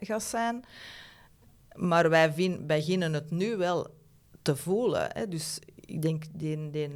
gaat 0.00 0.22
zijn. 0.22 0.64
Maar 1.76 2.10
wij 2.10 2.58
beginnen 2.66 3.12
het 3.12 3.30
nu 3.30 3.56
wel 3.56 3.86
te 4.42 4.56
voelen. 4.56 5.08
Hè. 5.12 5.28
Dus 5.28 5.58
ik 5.74 6.02
denk, 6.02 6.24
die, 6.32 6.70
die, 6.70 6.90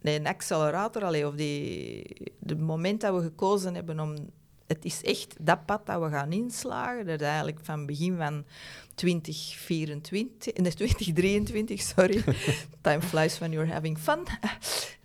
die 0.00 0.28
accelerator, 0.28 1.04
allee, 1.04 1.26
of 1.26 1.34
die, 1.34 2.06
het 2.46 2.60
moment 2.60 3.00
dat 3.00 3.14
we 3.14 3.22
gekozen 3.22 3.74
hebben 3.74 4.00
om... 4.00 4.14
Het 4.68 4.84
is 4.84 5.02
echt 5.02 5.34
dat 5.40 5.66
pad 5.66 5.86
dat 5.86 6.02
we 6.02 6.08
gaan 6.08 6.32
inslagen. 6.32 7.06
Dat 7.06 7.20
is 7.20 7.26
eigenlijk 7.26 7.58
van 7.62 7.86
begin 7.86 8.16
van 8.16 8.44
2024... 8.94 10.56
Nee, 10.56 10.74
2023, 10.74 11.80
sorry. 11.80 12.24
Time 12.80 13.02
flies 13.02 13.38
when 13.38 13.52
you're 13.52 13.72
having 13.72 13.98
fun. 13.98 14.26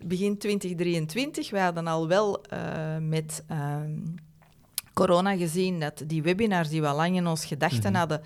Begin 0.05 0.37
2023. 0.37 1.49
We 1.49 1.59
hadden 1.59 1.87
al 1.87 2.07
wel 2.07 2.43
eh, 2.43 2.97
met... 2.97 3.43
ehm, 3.47 3.99
corona 4.93 5.35
gezien 5.37 5.79
dat 5.79 6.03
die 6.07 6.23
webinars 6.23 6.69
die 6.69 6.81
we 6.81 6.87
al 6.87 6.95
lang 6.95 7.15
in 7.15 7.27
ons 7.27 7.45
gedachten 7.45 7.89
Mhm. 7.91 7.99
hadden, 7.99 8.21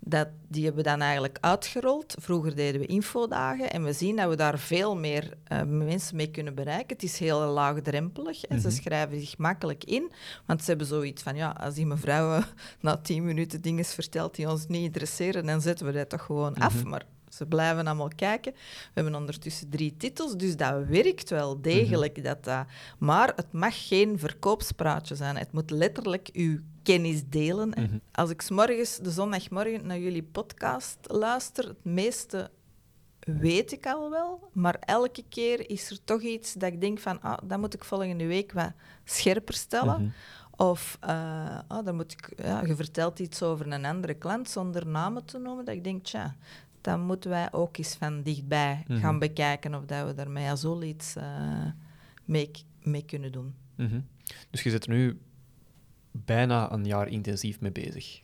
dat, 0.00 0.28
die 0.48 0.64
hebben 0.64 0.82
we 0.84 0.90
dan 0.90 1.00
eigenlijk 1.00 1.38
uitgerold. 1.40 2.14
Vroeger 2.20 2.54
deden 2.56 2.80
we 2.80 2.86
infodagen 2.86 3.70
en 3.72 3.84
we 3.84 3.92
zien 3.92 4.16
dat 4.16 4.28
we 4.28 4.36
daar 4.36 4.58
veel 4.58 4.96
meer 4.96 5.34
eh, 5.44 5.62
mensen 5.62 6.16
mee 6.16 6.30
kunnen 6.30 6.54
bereiken. 6.54 6.86
Het 6.96 7.02
is 7.02 7.18
heel 7.18 7.40
laagdrempelig. 7.40 8.40
Hè. 8.48 8.60
Ze 8.60 8.66
Mhm. 8.68 8.76
schrijven 8.76 9.20
zich 9.20 9.38
makkelijk 9.38 9.84
in, 9.84 10.12
want 10.46 10.60
ze 10.62 10.68
hebben 10.68 10.86
zoiets 10.86 11.22
van, 11.22 11.36
ja, 11.36 11.50
als 11.60 11.74
die 11.74 11.86
mevrouw 11.86 12.42
na 12.80 12.96
tien 12.96 13.24
minuten 13.24 13.60
dingen 13.60 13.84
vertelt 13.84 14.34
die 14.34 14.50
ons 14.50 14.66
niet 14.66 14.84
interesseren, 14.84 15.46
dan 15.46 15.60
zetten 15.60 15.86
we 15.86 15.92
dat 15.92 16.08
toch 16.08 16.22
gewoon 16.24 16.54
af. 16.54 16.74
Mhm. 16.80 16.88
Maar 16.88 17.02
ze 17.34 17.46
blijven 17.46 17.86
allemaal 17.86 18.10
kijken. 18.16 18.52
We 18.52 18.90
hebben 18.94 19.14
ondertussen 19.14 19.68
drie 19.68 19.96
titels, 19.96 20.36
dus 20.36 20.56
dat 20.56 20.84
werkt 20.86 21.30
wel 21.30 21.60
degelijk. 21.60 22.24
dat, 22.24 22.44
dat, 22.44 22.66
maar 22.98 23.32
het 23.36 23.52
mag 23.52 23.88
geen 23.88 24.18
verkoopspraatje 24.18 25.14
zijn. 25.14 25.36
Het 25.36 25.52
moet 25.52 25.70
letterlijk 25.70 26.28
uw 26.32 26.58
kennis 26.82 27.22
delen. 27.28 27.68
Mhm. 27.68 27.98
Als 28.12 28.30
ik 28.30 28.42
's 28.42 28.50
morgens, 28.50 28.98
de 28.98 29.10
zondagmorgen, 29.10 29.86
naar 29.86 29.98
jullie 29.98 30.22
podcast 30.22 30.98
luister, 31.02 31.68
het 31.68 31.84
meeste 31.84 32.50
weet 33.20 33.72
ik 33.72 33.86
al 33.86 34.10
wel, 34.10 34.50
maar 34.52 34.76
elke 34.80 35.24
keer 35.28 35.70
is 35.70 35.90
er 35.90 36.04
toch 36.04 36.20
iets 36.20 36.52
dat 36.52 36.72
ik 36.72 36.80
denk 36.80 36.98
van, 36.98 37.20
ah, 37.20 37.38
dat 37.44 37.58
moet 37.58 37.74
ik 37.74 37.84
volgende 37.84 38.26
week 38.26 38.52
wat 38.52 38.72
scherper 39.04 39.54
stellen. 39.54 40.02
Mhm. 40.02 40.10
Of 40.56 40.96
eh, 41.00 41.58
ah, 41.66 41.84
dan 41.84 41.94
moet 41.94 42.12
ik, 42.12 42.32
ja, 42.44 42.62
je 42.66 42.76
vertelt 42.76 43.18
iets 43.18 43.42
over 43.42 43.72
een 43.72 43.84
andere 43.84 44.14
klant 44.14 44.48
zonder 44.48 44.86
namen 44.86 45.24
te 45.24 45.38
noemen, 45.38 45.64
dat 45.64 45.74
ik 45.74 45.84
denk, 45.84 46.04
tja, 46.04 46.36
dan 46.82 47.00
moeten 47.00 47.30
wij 47.30 47.52
ook 47.52 47.76
eens 47.76 47.94
van 47.94 48.22
dichtbij 48.22 48.84
Mhm. 48.88 48.98
gaan 49.00 49.18
bekijken 49.18 49.74
of 49.74 49.84
dat 49.84 50.06
we 50.06 50.14
daarmee 50.14 50.48
al 50.50 50.56
zoiets 50.56 51.16
eh 51.16 51.66
mee, 52.24 52.50
mee 52.82 53.04
kunnen 53.04 53.32
doen. 53.32 53.54
Mhm. 53.76 54.00
Dus 54.50 54.62
je 54.62 54.70
zit 54.70 54.84
er 54.84 54.90
nu 54.90 55.20
bijna 56.10 56.72
een 56.72 56.84
jaar 56.84 57.08
intensief 57.08 57.60
mee 57.60 57.72
bezig. 57.72 58.20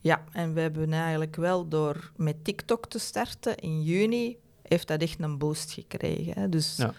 Ja, 0.00 0.24
en 0.32 0.54
we 0.54 0.60
hebben 0.60 0.92
eigenlijk 0.92 1.36
wel 1.36 1.68
door 1.68 2.12
met 2.16 2.44
TikTok 2.44 2.86
te 2.86 2.98
starten 2.98 3.56
in 3.56 3.82
juni, 3.82 4.36
heeft 4.62 4.88
dat 4.88 5.02
echt 5.02 5.20
een 5.22 5.38
boost 5.38 5.72
gekregen. 5.72 6.32
Hè. 6.40 6.48
Dus 6.48 6.76
Ja. 6.76 6.94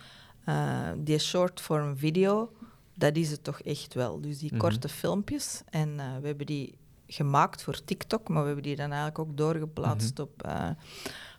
eh, 0.46 0.98
die 1.04 1.18
short-form 1.20 1.98
video, 1.98 2.52
dat 2.94 3.16
is 3.16 3.32
het 3.32 3.44
toch 3.44 3.62
echt 3.62 3.94
wel. 3.94 4.22
Dus 4.22 4.38
die 4.40 4.50
Mhm. 4.52 4.60
korte 4.60 4.90
filmpjes. 4.90 5.62
En 5.70 6.00
eh, 6.00 6.18
we 6.22 6.28
hebben 6.28 6.46
die 6.46 6.78
gemaakt 7.08 7.64
voor 7.64 7.84
TikTok, 7.84 8.28
maar 8.30 8.40
we 8.42 8.46
hebben 8.46 8.64
die 8.66 8.76
dan 8.76 8.86
eigenlijk 8.92 9.20
ook 9.20 9.38
doorgeplaatst 9.38 10.14
Mhm. 10.18 10.22
op, 10.22 10.44
eh, 10.44 10.70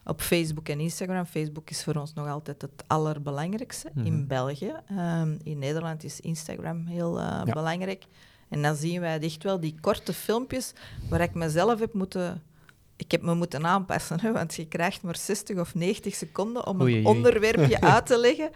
op 0.04 0.20
Facebook 0.20 0.68
en 0.68 0.80
Instagram. 0.80 1.24
Facebook 1.26 1.70
is 1.70 1.84
voor 1.84 1.94
ons 1.94 2.14
nog 2.14 2.28
altijd 2.28 2.62
het 2.62 2.84
allerbelangrijkste 2.86 3.90
Mhm. 3.94 4.06
in 4.06 4.26
België. 4.26 4.72
Ehm, 4.88 5.36
in 5.42 5.58
Nederland 5.58 6.04
is 6.04 6.20
Instagram 6.20 6.86
heel 6.86 7.18
eh, 7.20 7.42
Ja. 7.44 7.52
belangrijk. 7.52 8.04
En 8.48 8.62
dan 8.62 8.74
zien 8.76 9.00
wij 9.00 9.20
echt 9.20 9.42
wel 9.42 9.60
die 9.60 9.74
korte 9.80 10.12
filmpjes 10.12 10.72
waar 11.10 11.20
ik 11.20 11.34
mezelf 11.34 11.78
heb 11.80 11.92
moeten... 11.94 12.42
Ik 13.00 13.10
heb 13.10 13.22
me 13.22 13.34
moeten 13.34 13.66
aanpassen, 13.66 14.20
hè, 14.20 14.32
want 14.32 14.54
je 14.54 14.66
krijgt 14.68 15.02
maar 15.02 15.16
60 15.16 15.58
of 15.58 15.74
90 15.74 16.14
seconden 16.14 16.66
om 16.66 16.80
een 16.80 17.06
onderwerpje 17.06 17.80
uit 17.94 18.06
te 18.06 18.18
leggen. 18.18 18.50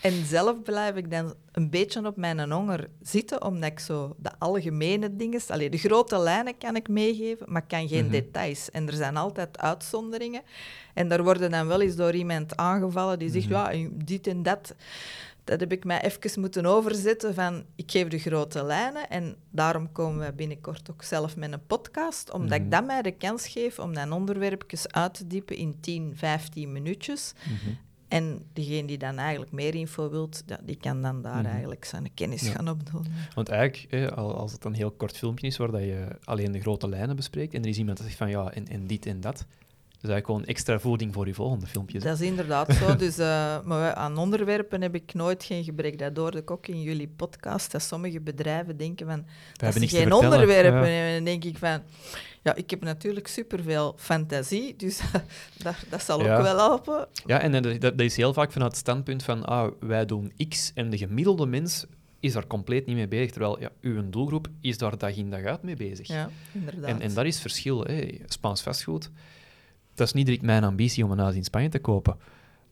En 0.00 0.24
zelf 0.26 0.62
blijf 0.62 0.94
ik 0.94 1.10
dan 1.10 1.34
een 1.52 1.70
beetje 1.70 2.06
op 2.06 2.16
mijn 2.16 2.50
honger 2.52 2.88
zitten, 3.02 3.42
omdat 3.44 3.70
ik 3.70 3.78
zo 3.78 4.14
de 4.18 4.30
algemene 4.38 5.16
dingen... 5.16 5.40
Allee, 5.48 5.70
de 5.70 5.78
grote 5.78 6.18
lijnen 6.18 6.58
kan 6.58 6.76
ik 6.76 6.88
meegeven, 6.88 7.46
maar 7.52 7.62
ik 7.62 7.68
kan 7.68 7.88
geen 7.88 8.02
Mhm. 8.04 8.12
details. 8.12 8.70
En 8.70 8.86
er 8.86 8.94
zijn 8.94 9.16
altijd 9.16 9.58
uitzonderingen. 9.58 10.42
En 10.94 11.08
daar 11.08 11.22
worden 11.24 11.50
dan 11.50 11.66
wel 11.66 11.80
eens 11.80 11.96
door 11.96 12.14
iemand 12.14 12.56
aangevallen 12.56 13.18
die 13.18 13.30
zegt, 13.30 13.48
Mhm. 13.48 13.54
ja, 13.54 13.88
dit 13.92 14.26
en 14.26 14.42
dat... 14.42 14.74
Dat 15.48 15.60
heb 15.60 15.72
ik 15.72 15.84
mij 15.84 16.02
even 16.02 16.40
moeten 16.40 16.66
overzetten 16.66 17.34
van, 17.34 17.64
ik 17.76 17.90
geef 17.90 18.08
de 18.08 18.18
grote 18.18 18.62
lijnen 18.64 19.08
en 19.10 19.36
daarom 19.50 19.92
komen 19.92 20.26
we 20.26 20.32
binnenkort 20.32 20.90
ook 20.90 21.02
zelf 21.02 21.36
met 21.36 21.52
een 21.52 21.66
podcast, 21.66 22.30
omdat 22.32 22.50
Mhm. 22.50 22.62
ik 22.62 22.70
dat 22.70 22.86
mij 22.86 23.02
de 23.02 23.12
kans 23.12 23.46
geef 23.48 23.78
om 23.78 23.94
dan 23.94 24.12
onderwerpjes 24.12 24.88
uit 24.92 25.14
te 25.14 25.26
diepen 25.26 25.56
in 25.56 25.76
10, 25.80 26.12
15 26.16 26.72
minuutjes. 26.72 27.32
Mhm. 27.44 27.70
En 28.08 28.42
degene 28.52 28.86
die 28.86 28.98
dan 28.98 29.18
eigenlijk 29.18 29.52
meer 29.52 29.74
info 29.74 30.10
wilt, 30.10 30.42
ja, 30.46 30.58
die 30.62 30.76
kan 30.76 31.02
dan 31.02 31.22
daar 31.22 31.42
Mhm. 31.42 31.46
eigenlijk 31.50 31.84
zijn 31.84 32.14
kennis 32.14 32.42
Ja. 32.42 32.50
gaan 32.52 32.68
opdoen. 32.68 33.06
Want 33.34 33.48
eigenlijk, 33.48 34.10
als 34.12 34.52
het 34.52 34.64
een 34.64 34.74
heel 34.74 34.90
kort 34.90 35.16
filmpje 35.16 35.46
is 35.46 35.56
waar 35.56 35.70
dat 35.70 35.80
je 35.82 36.06
alleen 36.24 36.52
de 36.52 36.60
grote 36.60 36.88
lijnen 36.88 37.16
bespreekt 37.16 37.54
en 37.54 37.62
er 37.62 37.68
is 37.68 37.78
iemand 37.78 37.96
die 37.96 38.06
zegt 38.06 38.18
van 38.18 38.30
ja, 38.30 38.50
en, 38.52 38.66
en 38.68 38.86
dit 38.86 39.06
en 39.06 39.20
dat, 39.20 39.46
is 40.02 40.08
eigenlijk 40.08 40.26
gewoon 40.26 40.44
extra 40.44 40.78
voeding 40.78 41.14
voor 41.14 41.26
je 41.26 41.34
volgende 41.34 41.66
filmpjes. 41.66 42.02
hè. 42.02 42.08
Dat 42.10 42.20
is 42.20 42.26
inderdaad 42.26 42.74
zo. 42.74 42.96
Dus, 43.04 43.18
eh, 43.18 43.60
maar 43.64 43.94
aan 43.94 44.18
onderwerpen 44.18 44.82
heb 44.82 44.94
ik 44.94 45.14
nooit 45.14 45.44
geen 45.44 45.64
gebrek. 45.64 46.14
Dat 46.14 46.34
ik 46.34 46.50
ook 46.50 46.66
in 46.66 46.82
jullie 46.82 47.08
podcast, 47.08 47.72
dat 47.72 47.82
sommige 47.82 48.20
bedrijven 48.20 48.76
denken 48.76 49.06
van, 49.06 49.26
dat 49.56 49.72
te 49.72 49.88
geen 49.88 50.12
onderwerpen 50.12 50.90
Ja. 50.90 51.06
En 51.08 51.14
dan 51.14 51.24
denk 51.24 51.44
ik 51.44 51.58
van, 51.58 51.82
ja, 52.42 52.54
ik 52.54 52.70
heb 52.70 52.82
natuurlijk 52.82 53.26
superveel 53.26 53.94
fantasie, 53.96 54.76
dus 54.76 55.00
dat, 55.64 55.74
dat 55.90 56.02
zal 56.02 56.24
Ja. 56.24 56.36
ook 56.36 56.42
wel 56.42 56.56
helpen. 56.56 57.08
Ja, 57.26 57.40
en 57.40 57.54
eh, 57.54 57.62
dat, 57.62 57.80
dat 57.80 58.00
is 58.00 58.16
heel 58.16 58.32
vaak 58.32 58.52
vanuit 58.52 58.70
het 58.70 58.80
standpunt 58.80 59.22
van 59.22 59.44
ah, 59.44 59.72
wij 59.80 60.04
doen 60.06 60.32
X 60.48 60.70
en 60.74 60.90
de 60.90 60.98
gemiddelde 60.98 61.46
mens 61.46 61.86
is 62.20 62.32
daar 62.32 62.46
compleet 62.46 62.86
niet 62.86 62.96
mee 62.96 63.08
bezig, 63.08 63.30
terwijl 63.30 63.60
ja, 63.60 63.70
uw 63.80 64.10
doelgroep 64.10 64.48
is 64.60 64.78
daar 64.78 64.98
dag 64.98 65.16
in 65.16 65.30
dag 65.30 65.44
uit 65.44 65.62
mee 65.62 65.76
bezig. 65.76 66.06
Ja, 66.06 66.30
inderdaad. 66.52 66.90
En, 66.90 67.00
en 67.00 67.14
dat 67.14 67.24
is 67.24 67.40
verschil. 67.40 67.82
Hè. 67.84 68.08
Spaans 68.26 68.62
vastgoed, 68.62 69.10
dat 69.98 70.06
is 70.06 70.12
niet 70.12 70.26
direct 70.26 70.44
mijn 70.44 70.64
ambitie 70.64 71.04
om 71.04 71.10
een 71.10 71.18
huis 71.18 71.34
in 71.34 71.44
Spanje 71.44 71.68
te 71.68 71.78
kopen. 71.78 72.16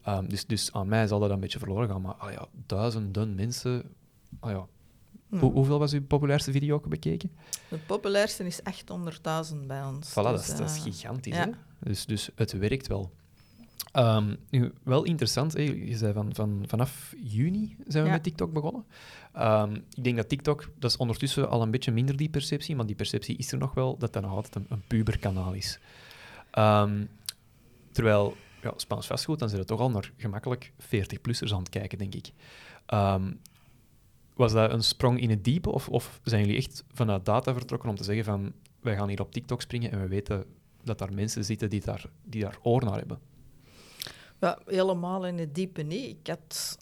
Ehm, 0.02 0.26
dus, 0.28 0.46
dus 0.46 0.72
aan 0.72 0.88
mij 0.88 1.06
zal 1.06 1.20
dat 1.20 1.30
een 1.30 1.40
beetje 1.40 1.58
verloren 1.58 1.88
gaan. 1.88 2.00
Maar 2.02 2.14
ah 2.14 2.32
ja, 2.32 2.46
duizenden 2.66 3.34
mensen... 3.34 3.82
Ah 4.40 4.50
ja. 4.50 4.66
Hm. 5.28 5.36
Hoe- 5.38 5.52
hoeveel 5.52 5.78
was 5.78 5.92
uw 5.92 6.02
populairste 6.06 6.52
video 6.52 6.74
ook 6.74 6.88
bekeken? 6.88 7.30
De 7.68 7.78
populairste 7.86 8.44
is 8.46 8.60
800.000 9.52 9.66
bij 9.66 9.84
ons. 9.84 10.10
Voilà, 10.10 10.14
dat, 10.14 10.36
dus, 10.36 10.48
is, 10.52 10.56
dat 10.56 10.70
is 10.70 10.76
eh, 10.76 10.82
gigantisch. 10.82 11.34
ja. 11.34 11.44
Hè? 11.44 11.50
Dus, 11.78 12.06
dus 12.06 12.30
het 12.34 12.52
werkt 12.52 12.86
wel. 12.86 13.10
Ehm, 13.92 14.34
nu, 14.50 14.72
wel 14.82 15.04
interessant, 15.04 15.52
hè? 15.52 15.60
je 15.62 15.96
zei 15.96 16.12
van, 16.12 16.34
van, 16.34 16.64
vanaf 16.66 17.14
juni 17.24 17.76
zijn 17.86 18.02
we 18.02 18.08
Ja. 18.08 18.14
met 18.14 18.22
TikTok 18.24 18.52
begonnen. 18.52 18.84
Ehm, 19.32 19.74
ik 19.94 20.04
denk 20.04 20.16
dat 20.16 20.28
TikTok, 20.28 20.70
dat 20.78 20.90
is 20.90 20.96
ondertussen 20.96 21.48
al 21.50 21.62
een 21.62 21.70
beetje 21.70 21.92
minder 21.92 22.16
die 22.16 22.28
perceptie, 22.28 22.76
maar 22.76 22.86
die 22.86 22.96
perceptie 22.96 23.36
is 23.36 23.52
er 23.52 23.58
nog 23.58 23.74
wel, 23.74 23.96
dat 23.98 24.12
dat 24.12 24.22
nog 24.22 24.32
altijd 24.32 24.54
een, 24.54 24.66
een 24.68 24.82
puberkanaal 24.86 25.52
is. 25.52 25.78
Ehm, 26.56 27.04
terwijl 27.92 28.36
ja, 28.62 28.72
Spaans 28.76 29.06
vastgoed, 29.06 29.38
dan 29.38 29.48
zijn 29.48 29.60
het 29.60 29.68
toch 29.68 29.80
al 29.80 29.90
naar 29.90 30.12
gemakkelijk 30.16 30.72
40-plussers 30.78 31.52
aan 31.52 31.58
het 31.58 31.68
kijken, 31.68 31.98
denk 31.98 32.14
ik. 32.14 32.32
Ehm, 32.86 33.32
was 34.34 34.52
dat 34.52 34.72
een 34.72 34.82
sprong 34.82 35.20
in 35.20 35.30
het 35.30 35.44
diepe, 35.44 35.70
of, 35.70 35.88
of 35.88 36.20
zijn 36.22 36.40
jullie 36.40 36.56
echt 36.56 36.84
vanuit 36.92 37.24
data 37.24 37.52
vertrokken 37.52 37.88
om 37.88 37.96
te 37.96 38.04
zeggen 38.04 38.24
van 38.24 38.52
wij 38.80 38.96
gaan 38.96 39.08
hier 39.08 39.20
op 39.20 39.32
TikTok 39.32 39.60
springen 39.60 39.90
en 39.90 40.00
we 40.00 40.08
weten 40.08 40.44
dat 40.82 40.98
daar 40.98 41.14
mensen 41.14 41.44
zitten 41.44 41.70
die 41.70 41.80
daar, 41.80 42.04
die 42.24 42.42
daar 42.42 42.58
oor 42.62 42.84
naar 42.84 42.98
hebben? 42.98 43.18
Ja, 44.40 44.58
helemaal 44.66 45.26
in 45.26 45.38
het 45.38 45.54
diepe 45.54 45.82
niet. 45.82 46.16
Ik 46.18 46.26
had 46.26 46.78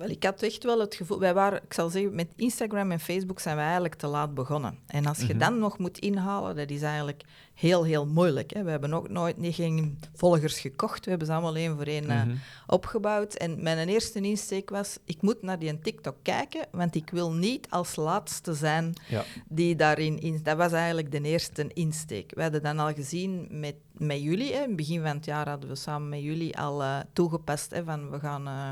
wel, 0.00 0.08
ik 0.08 0.24
had 0.24 0.42
echt 0.42 0.64
wel 0.64 0.80
het 0.80 0.94
gevoel... 0.94 1.18
Wij 1.18 1.34
waren, 1.34 1.62
ik 1.62 1.72
zal 1.72 1.88
zeggen, 1.90 2.14
met 2.14 2.28
Instagram 2.36 2.90
en 2.90 3.00
Facebook 3.00 3.40
zijn 3.40 3.56
we 3.56 3.62
eigenlijk 3.62 3.94
te 3.94 4.06
laat 4.06 4.34
begonnen. 4.34 4.78
En 4.86 5.06
als 5.06 5.18
je 5.18 5.24
Mhm. 5.34 5.38
dan 5.38 5.58
nog 5.58 5.78
moet 5.78 5.98
inhalen, 5.98 6.56
dat 6.56 6.70
is 6.70 6.82
eigenlijk 6.82 7.22
heel, 7.54 7.84
heel 7.84 8.06
moeilijk. 8.06 8.54
Hè. 8.54 8.62
We 8.62 8.70
hebben 8.70 8.94
ook 8.94 9.08
nooit 9.08 9.36
niet 9.36 9.54
geen 9.54 9.98
volgers 10.14 10.60
gekocht. 10.60 11.04
We 11.04 11.10
hebben 11.10 11.26
ze 11.28 11.32
allemaal 11.32 11.56
één 11.56 11.76
voor 11.76 11.84
één 11.86 12.10
eh, 12.10 12.24
Mhm. 12.24 12.34
opgebouwd. 12.66 13.34
En 13.34 13.62
mijn 13.62 13.88
eerste 13.88 14.20
insteek 14.20 14.70
was, 14.70 14.98
ik 15.04 15.22
moet 15.22 15.42
naar 15.42 15.58
die 15.58 15.78
TikTok 15.78 16.16
kijken, 16.22 16.66
want 16.70 16.94
ik 16.94 17.10
wil 17.10 17.32
niet 17.32 17.66
als 17.70 17.96
laatste 17.96 18.54
zijn 18.54 18.92
Ja. 19.08 19.24
die 19.48 19.76
daarin... 19.76 20.20
In, 20.20 20.40
dat 20.42 20.56
was 20.56 20.72
eigenlijk 20.72 21.12
de 21.12 21.20
eerste 21.22 21.70
insteek. 21.74 22.32
We 22.34 22.42
hadden 22.42 22.62
dan 22.62 22.78
al 22.78 22.92
gezien 22.94 23.46
met, 23.50 23.74
met 23.92 24.22
jullie. 24.22 24.52
Hè. 24.52 24.62
In 24.62 24.68
het 24.68 24.76
begin 24.76 25.02
van 25.02 25.16
het 25.16 25.24
jaar 25.24 25.48
hadden 25.48 25.68
we 25.68 25.76
samen 25.76 26.08
met 26.08 26.22
jullie 26.22 26.58
al 26.58 26.82
eh, 26.82 26.98
toegepast 27.12 27.70
hè, 27.70 27.84
van 27.84 28.10
we 28.10 28.18
gaan... 28.18 28.46
eh 28.46 28.70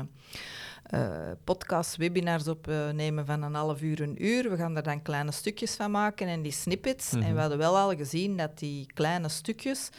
eh 0.89 1.31
podcasts, 1.43 1.97
webinars 1.97 2.47
opnemen 2.47 3.25
van 3.25 3.41
een 3.43 3.53
half 3.53 3.81
uur, 3.81 4.01
een 4.01 4.25
uur. 4.25 4.49
We 4.49 4.55
gaan 4.57 4.75
er 4.77 4.83
dan 4.83 5.01
kleine 5.01 5.31
stukjes 5.31 5.75
van 5.75 5.91
maken 5.91 6.27
en 6.27 6.41
die 6.41 6.51
snippets. 6.51 7.11
Mhm. 7.11 7.23
En 7.23 7.33
we 7.33 7.39
hadden 7.39 7.57
wel 7.57 7.77
al 7.77 7.95
gezien 7.95 8.37
dat 8.37 8.59
die 8.59 8.85
kleine 8.93 9.29
stukjes, 9.29 9.89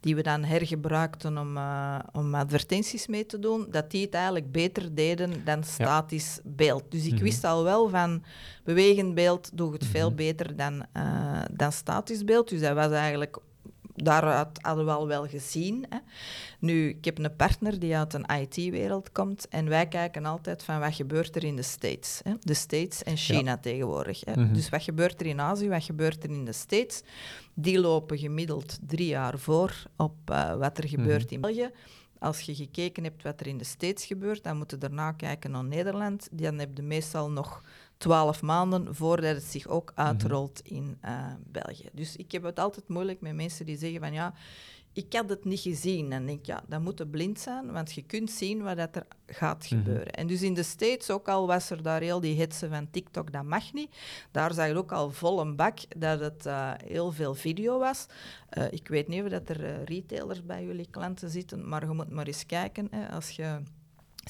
die 0.00 0.14
we 0.16 0.22
dan 0.22 0.44
hergebruikten 0.44 1.38
om, 1.38 1.56
eh, 1.56 1.98
om 2.12 2.34
advertenties 2.34 3.06
mee 3.06 3.26
te 3.26 3.38
doen, 3.38 3.66
dat 3.70 3.90
die 3.90 4.04
het 4.04 4.14
eigenlijk 4.14 4.52
beter 4.52 4.94
deden 4.94 5.44
dan 5.44 5.64
statisch 5.64 6.40
beeld. 6.44 6.84
Dus 6.88 7.06
ik 7.06 7.12
Mhm. 7.14 7.22
wist 7.22 7.44
al 7.44 7.64
wel 7.64 7.88
van 7.88 8.22
bewegend 8.64 9.14
beeld 9.14 9.50
doe 9.56 9.72
het 9.72 9.86
veel 9.86 10.06
Mhm. 10.08 10.16
beter 10.16 10.56
dan, 10.56 10.86
eh, 10.92 11.40
dan 11.50 11.72
statisch 11.72 12.24
beeld. 12.24 12.48
Dus 12.48 12.60
dat 12.60 12.74
was 12.74 12.90
eigenlijk 12.90 13.38
daaruit 14.04 14.48
hadden 14.60 14.84
we 14.84 14.90
al 14.90 15.06
wel 15.06 15.26
gezien. 15.26 15.86
Hè. 15.88 15.98
Nu, 16.58 16.88
ik 16.88 17.04
heb 17.04 17.18
een 17.18 17.36
partner 17.36 17.78
die 17.78 17.96
uit 17.96 18.14
een 18.14 18.26
IT-wereld 18.40 19.12
komt 19.12 19.48
en 19.48 19.68
wij 19.68 19.86
kijken 19.88 20.24
altijd 20.24 20.62
van 20.62 20.80
wat 20.80 20.94
gebeurt 20.94 21.36
er 21.36 21.44
in 21.44 21.56
de 21.56 21.62
States. 21.62 22.20
Hè. 22.24 22.32
De 22.40 22.54
States 22.54 23.02
en 23.02 23.16
China 23.16 23.56
tegenwoordig. 23.58 24.24
Hè. 24.24 24.32
Mhm. 24.42 24.52
Dus 24.54 24.68
wat 24.68 24.82
gebeurt 24.82 25.20
er 25.20 25.26
in 25.26 25.40
Azië, 25.40 25.68
wat 25.68 25.84
gebeurt 25.84 26.24
er 26.24 26.30
in 26.30 26.44
de 26.44 26.52
States? 26.52 27.02
Die 27.54 27.80
lopen 27.80 28.18
gemiddeld 28.18 28.78
drie 28.86 29.06
jaar 29.08 29.38
voor 29.38 29.82
op 29.96 30.14
eh, 30.24 30.54
wat 30.54 30.78
er 30.78 30.88
gebeurt 30.88 31.24
Mhm. 31.24 31.34
in 31.34 31.40
België. 31.40 31.70
Als 32.20 32.40
je 32.40 32.54
gekeken 32.54 33.04
hebt 33.04 33.22
wat 33.22 33.40
er 33.40 33.46
in 33.46 33.58
de 33.58 33.64
States 33.64 34.04
gebeurt, 34.04 34.44
dan 34.44 34.56
moet 34.56 34.70
je 34.70 34.78
daarna 34.78 35.12
kijken 35.12 35.50
naar 35.50 35.64
Nederland. 35.64 36.28
Dan 36.32 36.58
heb 36.58 36.76
je 36.76 36.82
meestal 36.82 37.30
nog 37.30 37.62
twaalf 37.98 38.42
maanden 38.42 38.94
voordat 38.94 39.34
het 39.34 39.44
zich 39.44 39.66
ook 39.66 39.92
uitrolt 39.94 40.60
in 40.64 40.96
eh, 41.00 41.24
België. 41.46 41.88
Dus 41.92 42.16
ik 42.16 42.32
heb 42.32 42.42
het 42.42 42.58
altijd 42.58 42.88
moeilijk 42.88 43.20
met 43.20 43.34
mensen 43.34 43.66
die 43.66 43.78
zeggen 43.78 44.00
van 44.00 44.12
ja, 44.12 44.34
ik 44.92 45.12
had 45.12 45.28
het 45.28 45.44
niet 45.44 45.60
gezien. 45.60 46.10
Dan 46.10 46.26
denk 46.26 46.38
ik, 46.38 46.46
ja, 46.46 46.62
dan 46.68 46.82
moet 46.82 47.10
blind 47.10 47.40
zijn, 47.40 47.72
want 47.72 47.92
je 47.92 48.02
kunt 48.02 48.30
zien 48.30 48.62
wat 48.62 48.76
dat 48.76 48.96
er 48.96 49.06
gaat 49.26 49.58
Mhm. 49.70 49.76
gebeuren. 49.76 50.10
En 50.12 50.26
dus 50.26 50.42
in 50.42 50.54
de 50.54 50.62
States, 50.62 51.10
ook 51.10 51.28
al 51.28 51.46
was 51.46 51.70
er 51.70 51.82
daar 51.82 52.00
heel 52.00 52.20
die 52.20 52.34
hitsen 52.34 52.70
van 52.70 52.90
TikTok, 52.90 53.32
dat 53.32 53.44
mag 53.44 53.72
niet. 53.72 53.96
Daar 54.30 54.54
zag 54.54 54.66
je 54.68 54.76
ook 54.76 54.92
al 54.92 55.10
vol 55.10 55.40
een 55.40 55.56
bak 55.56 55.78
dat 55.98 56.20
het 56.20 56.46
eh, 56.46 56.72
heel 56.86 57.12
veel 57.12 57.34
video 57.34 57.78
was. 57.78 58.06
Eh, 58.48 58.64
ik 58.72 58.88
weet 58.88 59.08
niet 59.08 59.22
of 59.22 59.28
dat 59.28 59.48
er 59.48 59.84
retailers 59.84 60.44
bij 60.44 60.64
jullie 60.64 60.88
klanten 60.90 61.30
zitten, 61.30 61.68
maar 61.68 61.86
je 61.86 61.92
moet 61.92 62.10
maar 62.10 62.26
eens 62.26 62.46
kijken. 62.46 62.88
Hè, 62.90 63.08
als 63.10 63.30
je 63.30 63.58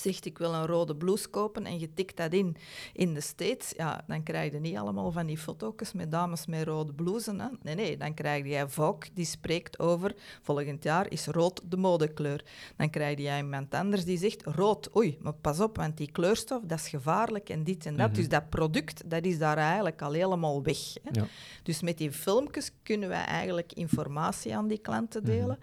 zegt 0.00 0.24
ik 0.24 0.38
wil 0.38 0.54
een 0.54 0.66
rode 0.66 0.96
blouse 0.96 1.28
kopen 1.28 1.66
en 1.66 1.78
je 1.78 1.94
tikt 1.94 2.16
dat 2.16 2.32
in 2.32 2.56
in 2.92 3.14
de 3.14 3.20
States, 3.20 3.72
ja, 3.76 4.04
dan 4.06 4.22
krijg 4.22 4.52
je 4.52 4.61
niet 4.61 4.76
allemaal 4.76 5.12
van 5.12 5.26
die 5.26 5.38
foto's 5.38 5.92
met 5.92 6.11
dames 6.11 6.46
met 6.46 6.64
rode 6.66 6.92
blousen. 6.92 7.40
Hè. 7.40 7.46
Nee, 7.62 7.74
nee, 7.74 7.96
dan 7.96 8.14
krijg 8.14 8.46
je 8.46 8.68
Vogue 8.68 9.11
die 9.14 9.24
spreekt 9.24 9.78
over 9.78 10.14
volgend 10.42 10.82
jaar 10.84 11.11
is 11.11 11.26
rood 11.26 11.61
de 11.64 11.76
modekleur. 11.76 12.44
Dan 12.76 12.90
krijg 12.90 13.18
je 13.18 13.37
iemand 13.37 13.74
anders 13.74 14.04
die 14.04 14.18
zegt 14.18 14.42
rood, 14.44 14.96
oei, 14.96 15.18
maar 15.20 15.32
pas 15.32 15.61
op, 15.61 15.76
want 15.76 15.96
die 15.96 16.11
kleurstof, 16.12 16.62
dat 16.64 16.78
is 16.78 16.88
gevaarlijk 16.88 17.48
en 17.48 17.64
dit 17.64 17.87
en 17.87 17.96
dat. 17.96 18.06
Mhm. 18.06 18.16
Dus 18.16 18.28
dat 18.28 18.48
product, 18.48 19.11
dat 19.11 19.24
is 19.24 19.38
daar 19.38 19.56
eigenlijk 19.56 20.02
al 20.02 20.12
helemaal 20.12 20.62
weg. 20.62 20.78
Hè. 21.02 21.11
Ja. 21.20 21.26
Dus 21.62 21.82
met 21.82 21.98
die 21.98 22.12
filmpjes 22.12 22.70
kunnen 22.82 23.08
wij 23.08 23.24
eigenlijk 23.24 23.72
informatie 23.72 24.56
aan 24.56 24.68
die 24.68 24.78
klanten 24.78 25.22
Mhm. 25.22 25.30
delen. 25.30 25.58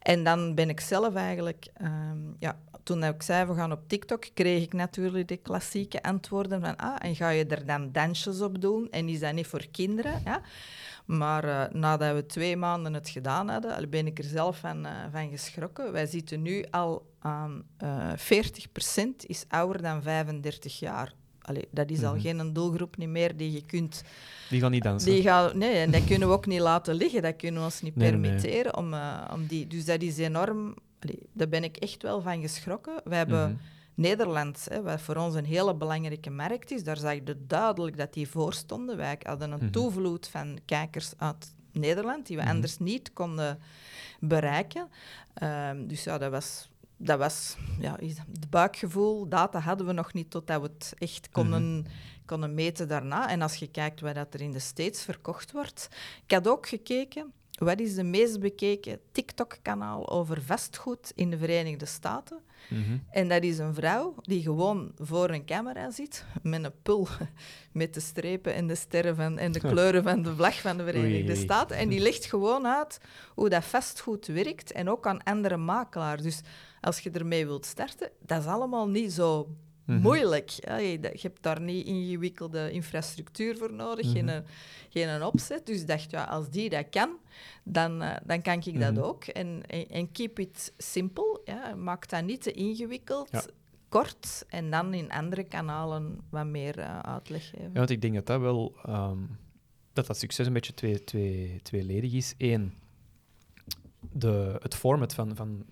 En 0.00 0.24
dan 0.24 0.54
ben 0.54 0.68
ik 0.68 0.80
zelf 0.80 1.14
eigenlijk, 1.14 1.68
ehm, 1.74 2.18
ja, 2.38 2.58
toen 2.82 3.04
ik 3.04 3.22
zei 3.22 3.46
we 3.46 3.54
gaan 3.54 3.72
op 3.72 3.88
TikTok, 3.88 4.24
kreeg 4.34 4.62
ik 4.62 4.72
natuurlijk 4.72 5.28
de 5.28 5.36
klassieke 5.36 6.02
antwoorden 6.02 6.60
van, 6.60 6.76
ah, 6.76 6.96
en 6.98 7.16
ga 7.16 7.28
je 7.28 7.46
er 7.46 7.66
dan 7.66 7.92
dansjes 7.92 8.40
op 8.40 8.60
doen? 8.60 8.90
En 8.90 9.08
is 9.08 9.20
dat 9.20 9.32
niet 9.32 9.46
voor 9.46 9.66
kinderen? 9.70 10.20
Ja? 10.24 10.40
Maar 11.06 11.44
eh, 11.44 11.74
nadat 11.74 12.14
we 12.14 12.26
twee 12.26 12.56
maanden 12.56 12.94
het 12.94 13.08
gedaan 13.08 13.48
hadden, 13.48 13.90
ben 13.90 14.06
ik 14.06 14.18
er 14.18 14.24
zelf 14.24 14.58
van, 14.58 14.86
eh, 14.86 14.92
van 15.12 15.30
geschrokken. 15.30 15.92
Wij 15.92 16.06
zitten 16.06 16.42
nu 16.42 16.64
al 16.70 17.08
aan 17.18 17.62
eh 17.76 18.12
40% 18.16 19.26
is 19.26 19.44
ouder 19.48 19.82
dan 19.82 20.02
35 20.02 20.78
jaar. 20.78 21.12
Allee, 21.42 21.68
dat 21.70 21.90
is 21.90 22.02
al 22.04 22.12
Mhm. 22.14 22.20
geen 22.20 22.52
doelgroep 22.52 22.96
niet 22.96 23.08
meer 23.08 23.36
die 23.36 23.52
je 23.52 23.64
kunt 23.66 24.02
Die 24.48 24.60
gaan 24.60 24.70
niet 24.70 24.82
dansen. 24.82 25.10
die 25.12 25.22
gaan, 25.22 25.58
nee, 25.58 25.74
en 25.74 25.90
dat 25.90 26.04
kunnen 26.04 26.28
we 26.28 26.34
ook 26.34 26.46
niet 26.46 26.60
laten 26.60 26.94
liggen. 26.94 27.22
Dat 27.22 27.36
kunnen 27.36 27.58
we 27.60 27.66
ons 27.66 27.80
niet 27.82 27.96
Nee, 27.96 28.10
nee, 28.10 28.20
nee. 28.20 28.30
permitteren. 28.30 28.76
Om, 28.76 28.94
eh, 28.94 29.30
om 29.32 29.46
die, 29.46 29.66
dus 29.66 29.84
dat 29.84 30.02
is 30.02 30.18
enorm... 30.18 30.74
allee, 31.00 31.28
daar 31.32 31.48
ben 31.48 31.64
ik 31.64 31.76
echt 31.76 32.02
wel 32.02 32.20
van 32.20 32.40
geschrokken. 32.40 33.00
We 33.04 33.14
hebben 33.14 33.50
Mhm. 33.50 33.58
Nederland, 33.94 34.66
hè, 34.70 34.82
wat 34.82 35.00
voor 35.00 35.16
ons 35.16 35.34
een 35.34 35.44
hele 35.44 35.74
belangrijke 35.74 36.30
markt 36.30 36.70
is. 36.70 36.84
Daar 36.84 36.96
zag 36.96 37.14
je 37.14 37.46
duidelijk 37.46 37.96
dat 37.96 38.12
die 38.12 38.28
voor 38.28 38.52
stonden. 38.54 38.96
Wij 38.96 39.18
hadden 39.22 39.50
een 39.52 39.58
Mhm. 39.62 39.70
toevloed 39.70 40.28
van 40.28 40.58
kijkers 40.64 41.12
uit 41.16 41.54
Nederland, 41.72 42.26
die 42.26 42.36
we 42.36 42.42
Mhm. 42.42 42.50
anders 42.50 42.78
niet 42.78 43.12
konden 43.12 43.58
bereiken. 44.20 44.88
Ehm, 45.34 45.86
dus 45.86 46.04
ja, 46.04 46.18
dat 46.18 46.30
was... 46.30 46.68
Dat 47.02 47.18
was 47.18 47.56
ja, 47.78 47.96
het 48.32 48.50
buikgevoel, 48.50 49.28
data 49.28 49.58
hadden 49.58 49.86
we 49.86 49.92
nog 49.92 50.12
niet 50.12 50.30
totdat 50.30 50.60
we 50.60 50.66
het 50.66 50.94
echt 50.98 51.28
konden, 51.30 51.86
konden 52.26 52.54
meten 52.54 52.88
daarna. 52.88 53.28
En 53.28 53.42
als 53.42 53.54
je 53.56 53.66
kijkt 53.70 54.00
wat 54.00 54.14
dat 54.14 54.34
er 54.34 54.40
in 54.40 54.50
de 54.52 54.58
States 54.58 55.02
verkocht 55.02 55.52
wordt. 55.52 55.88
Ik 56.24 56.30
had 56.30 56.48
ook 56.48 56.68
gekeken, 56.68 57.32
wat 57.60 57.80
is 57.80 57.94
de 57.94 58.02
meest 58.02 58.40
bekeken 58.40 59.00
TikTok-kanaal 59.12 60.10
over 60.10 60.42
vastgoed 60.42 61.12
in 61.14 61.30
de 61.30 61.38
Verenigde 61.38 61.86
Staten? 61.86 62.38
Mhm. 62.68 62.98
En 63.10 63.28
dat 63.28 63.42
is 63.42 63.58
een 63.58 63.74
vrouw 63.74 64.14
die 64.22 64.42
gewoon 64.42 64.92
voor 64.98 65.30
een 65.30 65.44
camera 65.44 65.90
zit, 65.90 66.24
met 66.42 66.64
een 66.64 66.72
pul 66.82 67.08
met 67.72 67.94
de 67.94 68.00
strepen 68.00 68.54
en 68.54 68.66
de 68.66 68.74
sterren 68.74 69.16
van, 69.16 69.38
en 69.38 69.52
de 69.52 69.60
kleuren 69.70 70.02
van 70.02 70.22
de 70.22 70.34
vlag 70.34 70.60
van 70.60 70.76
de 70.76 70.84
Verenigde 70.84 71.32
oei. 71.32 71.40
Staten. 71.40 71.76
En 71.76 71.88
die 71.88 72.00
legt 72.00 72.24
gewoon 72.24 72.66
uit 72.66 73.00
hoe 73.34 73.48
dat 73.48 73.64
vastgoed 73.64 74.26
werkt 74.26 74.72
en 74.72 74.90
ook 74.90 75.06
aan 75.06 75.22
andere 75.22 75.56
makelaars. 75.56 76.22
Dus 76.22 76.40
als 76.80 77.00
je 77.00 77.10
ermee 77.10 77.46
wilt 77.46 77.66
starten, 77.66 78.10
dat 78.26 78.40
is 78.40 78.46
allemaal 78.46 78.88
niet 78.88 79.12
zo 79.12 79.48
Mhm. 79.90 80.00
moeilijk. 80.00 80.48
Ja, 80.50 80.76
je, 80.76 80.98
hebt 81.20 81.42
daar 81.42 81.60
niet 81.60 81.86
ingewikkelde 81.86 82.70
infrastructuur 82.72 83.56
voor 83.56 83.72
nodig, 83.72 84.10
geen, 84.12 84.24
Mhm. 84.24 84.34
een- 84.34 84.44
geen 84.88 85.08
een 85.08 85.22
opzet. 85.24 85.66
Dus 85.66 85.80
ik 85.80 85.86
dacht, 85.86 86.10
ja, 86.10 86.24
als 86.24 86.50
die 86.50 86.68
dat 86.70 86.86
kan, 86.90 87.10
dan, 87.64 88.02
eh, 88.02 88.16
dan 88.24 88.42
kan 88.42 88.62
ik 88.64 88.80
dat 88.80 88.92
Mhm. 88.94 89.02
ook. 89.02 89.24
En, 89.24 89.62
en, 89.66 89.88
en 89.88 90.12
keep 90.12 90.38
it 90.38 90.72
simple. 90.76 91.40
Ja. 91.44 91.74
Maak 91.74 92.08
dat 92.08 92.24
niet 92.24 92.42
te 92.42 92.52
ingewikkeld. 92.52 93.28
Ja. 93.32 93.42
Kort 93.88 94.44
en 94.48 94.70
dan 94.70 94.94
in 94.94 95.10
andere 95.10 95.44
kanalen 95.44 96.18
wat 96.30 96.46
meer 96.46 96.78
eh, 96.78 96.98
uitleg 96.98 97.44
geven. 97.48 97.64
Ja, 97.72 97.78
want 97.78 97.90
ik 97.90 98.00
denk 98.02 98.14
dat 98.14 98.26
dat 98.26 98.40
wel... 98.40 98.74
ehm, 98.84 99.18
dat 99.92 100.06
dat 100.06 100.16
succes 100.18 100.46
een 100.46 100.52
beetje 100.52 100.74
twee, 100.74 101.04
twee, 101.04 101.60
tweeledig 101.62 102.12
is. 102.12 102.34
Eén, 102.38 102.72
de, 104.12 104.56
het 104.62 104.74
format 104.74 105.14
van, 105.14 105.36
van, 105.36 105.64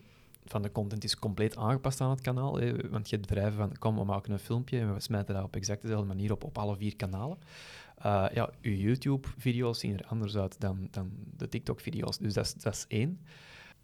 van 0.51 0.63
de 0.63 0.73
content 0.73 1.05
is 1.05 1.19
compleet 1.19 1.57
aangepast 1.57 2.01
aan 2.01 2.11
het 2.11 2.21
kanaal. 2.21 2.59
Hè, 2.59 2.89
want 2.89 3.11
je 3.11 3.17
hebt 3.17 3.29
bedrijven 3.29 3.59
van, 3.59 3.79
kom, 3.79 3.97
we 3.97 4.05
maken 4.05 4.33
een 4.33 4.39
filmpje 4.39 4.79
en 4.79 4.95
we 4.95 5.01
smijten 5.01 5.35
dat 5.35 5.45
op 5.45 5.57
exact 5.57 5.83
dezelfde 5.83 6.07
manier 6.07 6.33
op, 6.33 6.45
op 6.45 6.59
alle 6.59 6.77
vier 6.77 6.97
kanalen. 6.97 7.39
Eh, 7.97 8.27
ja, 8.35 8.51
uw 8.63 8.75
YouTube-video's 8.75 9.79
zien 9.79 9.99
er 9.99 10.07
anders 10.07 10.37
uit 10.37 10.61
dan, 10.61 10.89
dan 10.91 11.11
de 11.37 11.49
TikTok-video's. 11.49 12.19
Dus 12.19 12.35
dat 12.35 12.45
is, 12.45 12.55
dat 12.55 12.75
is 12.75 12.85
één. 12.89 13.21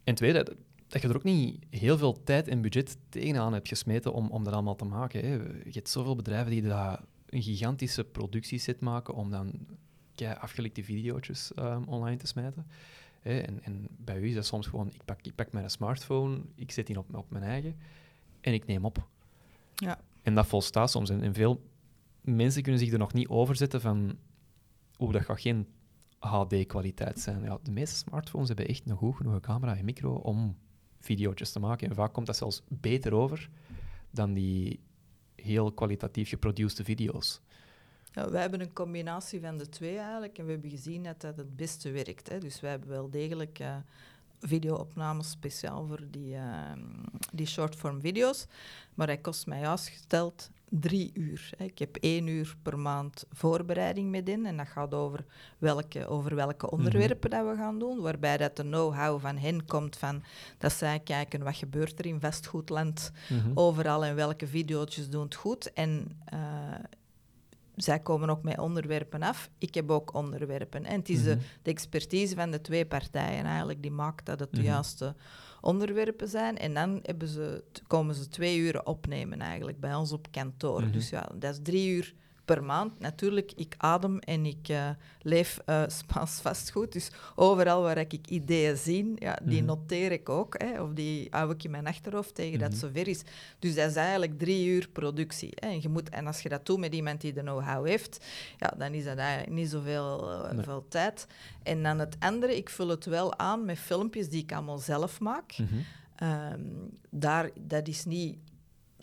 En 0.05 0.15
twee, 0.15 0.33
dat, 0.33 0.55
dat 0.89 1.03
je 1.03 1.09
er 1.09 1.17
ook 1.17 1.25
niet 1.25 1.65
heel 1.71 1.99
veel 1.99 2.23
tijd 2.23 2.49
en 2.49 2.61
budget 2.61 2.97
tegenaan 3.09 3.53
hebt 3.53 3.69
gesmeten 3.69 4.13
om, 4.13 4.31
om 4.31 4.45
dat 4.45 4.53
allemaal 4.53 4.77
te 4.77 4.85
maken. 4.85 5.21
Hè. 5.21 5.33
Je 5.65 5.71
hebt 5.73 5.89
zoveel 5.89 6.17
bedrijven 6.17 6.51
die 6.51 6.63
daar 6.63 7.01
een 7.29 7.43
gigantische 7.43 8.05
productieset 8.05 8.81
maken 8.81 9.15
om 9.15 9.31
dan 9.31 9.67
kei 10.15 10.37
afgelikte 10.41 10.85
video's 10.85 11.55
ehm, 11.55 11.83
online 11.87 12.17
te 12.17 12.27
smijten. 12.27 12.67
Hè. 13.25 13.39
En, 13.39 13.63
en 13.63 13.87
bij 13.91 14.19
u 14.19 14.29
is 14.29 14.35
dat 14.35 14.47
soms 14.47 14.67
gewoon, 14.67 14.89
ik 14.89 15.05
pak, 15.05 15.23
ik 15.23 15.35
pak 15.35 15.53
mijn 15.53 15.71
smartphone, 15.71 16.41
ik 16.55 16.71
zet 16.71 16.87
die 16.87 16.99
op, 16.99 17.15
op 17.15 17.31
mijn 17.31 17.45
eigen 17.45 17.77
en 18.41 18.53
ik 18.53 18.67
neem 18.67 18.85
op. 18.85 19.09
Ja. 19.75 20.01
En 20.23 20.35
dat 20.35 20.47
volstaat 20.47 20.91
soms. 20.91 21.11
En, 21.11 21.23
en 21.23 21.35
veel 21.35 21.63
mensen 22.21 22.63
kunnen 22.63 22.81
zich 22.81 22.93
er 22.93 22.99
nog 22.99 23.13
niet 23.13 23.29
over 23.29 23.57
zetten 23.57 23.81
van, 23.81 24.19
oeh, 24.99 25.13
dat 25.13 25.25
gaat 25.25 25.41
geen 25.41 25.67
HD-kwaliteit 26.19 27.21
zijn. 27.21 27.43
Ja, 27.43 27.59
de 27.63 27.71
meeste 27.71 27.97
smartphones 27.97 28.49
hebben 28.49 28.69
echt 28.69 28.91
een 28.91 28.97
goed 28.97 29.17
genoeg 29.17 29.41
camera 29.41 29.77
en 29.77 29.85
micro 29.85 30.15
om 30.15 30.57
video's 31.01 31.53
te 31.53 31.61
maken. 31.61 31.89
En 31.89 31.95
vaak 31.95 32.13
komt 32.13 32.27
dat 32.27 32.37
zelfs 32.37 32.63
beter 32.69 33.15
over 33.15 33.51
dan 34.11 34.33
die 34.33 34.81
heel 35.35 35.73
kwalitatief 35.73 36.29
geproduceerde 36.29 36.85
video's. 36.85 37.41
Ja, 38.15 38.31
wij 38.31 38.41
hebben 38.41 38.61
een 38.61 38.73
combinatie 38.73 39.41
van 39.41 39.59
de 39.59 39.69
twee 39.69 39.97
eigenlijk 39.99 40.39
en 40.39 40.45
we 40.45 40.53
hebben 40.53 40.71
gezien 40.71 41.03
dat 41.03 41.21
dat 41.21 41.37
het 41.37 41.57
beste 41.57 41.91
werkt. 41.91 42.29
Hè. 42.29 42.39
Dus 42.39 42.61
wij 42.61 42.71
hebben 42.71 42.89
wel 42.89 43.11
degelijk 43.11 43.59
uh, 43.59 43.77
video-opnames 44.41 45.31
speciaal 45.31 45.87
voor 45.87 46.01
die, 46.11 46.35
uh, 46.35 46.73
die 47.33 47.47
short-form 47.47 48.01
video's. 48.01 48.47
Maar 48.95 49.07
hij 49.07 49.19
kost 49.19 49.47
mij 49.47 49.67
uitgesteld 49.69 50.51
drie 50.69 51.11
uur. 51.15 51.51
Ik 51.59 51.79
heb 51.79 51.97
één 51.97 52.27
uur 52.27 52.57
per 52.63 52.79
maand 52.79 53.25
voorbereiding 53.33 54.11
met 54.11 54.29
in 54.29 54.47
en 54.47 54.57
dat 54.57 54.69
gaat 54.69 54.95
over 54.95 55.25
welke, 55.59 56.07
over 56.07 56.35
welke 56.35 56.67
mhm. 56.67 56.75
onderwerpen 56.75 57.31
dat 57.31 57.47
we 57.47 57.57
gaan 57.57 57.79
doen, 57.79 58.01
waarbij 58.01 58.37
dat 58.37 58.57
de 58.57 58.63
know-how 58.63 59.21
van 59.21 59.37
hen 59.37 59.65
komt 59.65 59.97
van 59.97 60.23
dat 60.59 60.73
zij 60.73 61.01
kijken 61.01 61.43
wat 61.43 61.57
gebeurt 61.57 61.99
er 61.99 62.07
in 62.07 62.21
vastgoedland 62.21 63.13
mm 63.29 63.53
overal 63.55 64.05
en 64.05 64.15
welke 64.15 64.47
video's 64.47 65.09
doen 65.11 65.25
het 65.25 65.35
goed. 65.35 65.73
En 65.73 66.21
uh, 66.35 66.75
zij 67.77 68.01
komen 68.01 68.31
ook 68.31 68.43
met 68.43 68.59
onderwerpen 68.59 69.23
af. 69.23 69.51
Ik 69.59 69.75
heb 69.75 69.91
ook 69.91 70.15
onderwerpen. 70.15 70.85
En 70.85 70.99
het 70.99 71.09
is 71.09 71.23
de, 71.23 71.35
mhm. 71.35 71.45
de, 71.63 71.71
expertise 71.71 72.35
van 72.35 72.51
de 72.51 72.61
twee 72.61 72.87
partijen 72.87 73.45
eigenlijk 73.45 73.83
die 73.83 73.91
maakt 73.91 74.27
dat 74.27 74.41
het 74.41 74.51
de 74.51 74.61
mhm. 74.61 74.67
juiste 74.67 75.15
onderwerpen 75.61 76.29
zijn. 76.29 76.59
En 76.59 76.75
dan 76.75 76.99
hebben 77.03 77.29
ze, 77.29 77.65
komen 77.87 78.15
ze 78.15 78.29
twee 78.29 78.59
uur 78.59 78.85
opnemen 78.85 79.41
eigenlijk 79.41 79.81
bij 79.81 79.95
ons 79.95 80.13
op 80.13 80.27
kantoor. 80.31 80.81
Mhm. 80.81 80.93
Dus 80.93 81.09
ja, 81.11 81.29
dat 81.35 81.53
is 81.53 81.61
drie 81.63 81.89
uur 81.89 82.15
per 82.45 82.65
maand. 82.65 83.01
Natuurlijk, 83.01 83.53
ik 83.57 83.75
adem 83.79 84.19
en 84.19 84.47
ik 84.47 84.69
uh, 84.69 84.89
leef 85.23 85.61
uh, 85.67 85.83
Spaans 85.87 86.41
vastgoed. 86.47 86.93
Dus 86.93 87.11
overal 87.35 87.83
waar 87.83 87.99
ik 87.99 88.27
ideeën 88.29 88.77
zie, 88.77 89.13
ja, 89.19 89.39
die 89.43 89.59
mhm. 89.59 89.67
noteer 89.67 90.13
ik 90.13 90.29
ook. 90.29 90.55
Hè, 90.59 90.83
of 90.83 90.93
die 90.93 91.27
hou 91.31 91.53
ik 91.53 91.65
in 91.65 91.71
mijn 91.71 91.87
achterhoofd 91.87 92.35
tegen 92.35 92.59
dat 92.59 92.73
het 92.73 92.83
mhm. 92.83 92.87
zover 92.87 93.09
is. 93.09 93.23
Dus 93.59 93.75
dat 93.75 93.91
is 93.91 93.97
eigenlijk 93.97 94.39
drie 94.39 94.67
uur 94.67 94.89
productie. 94.89 95.53
Hè. 95.55 95.69
En, 95.69 95.83
je 95.83 95.89
moet, 95.89 96.09
en 96.09 96.27
als 96.27 96.41
je 96.41 96.49
dat 96.49 96.67
doet 96.67 96.79
met 96.79 96.95
iemand 96.95 97.21
die 97.21 97.33
de 97.33 97.41
know-how 97.41 97.87
heeft, 97.87 98.25
ja, 98.59 98.75
dan 98.79 98.93
is 98.93 99.05
dat 99.05 99.17
eigenlijk 99.17 99.53
niet 99.53 99.71
zoveel 99.71 100.33
uh, 100.33 100.63
veel 100.63 100.87
tijd. 100.89 101.27
En 101.63 101.83
dan 101.83 101.99
het 101.99 102.17
andere, 102.19 102.57
ik 102.57 102.71
vul 102.71 102.89
het 102.89 103.05
wel 103.05 103.39
aan 103.39 103.65
met 103.65 103.79
filmpjes 103.79 104.29
die 104.29 104.43
ik 104.43 104.53
allemaal 104.53 104.79
zelf 104.79 105.21
maak. 105.21 105.59
Mhm. 105.59 105.75
Ehm, 106.15 106.61
daar, 107.11 107.51
dat 107.61 107.89
is 107.89 108.05
niet 108.05 108.37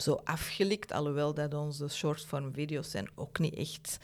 zo 0.02 0.20
afgelikt, 0.24 0.92
alhoewel 0.92 1.34
dat 1.34 1.54
onze 1.54 1.88
shortform 1.88 2.54
video's 2.54 2.92
zijn 2.92 3.10
ook 3.16 3.40
niet 3.40 3.56
echt 3.56 4.00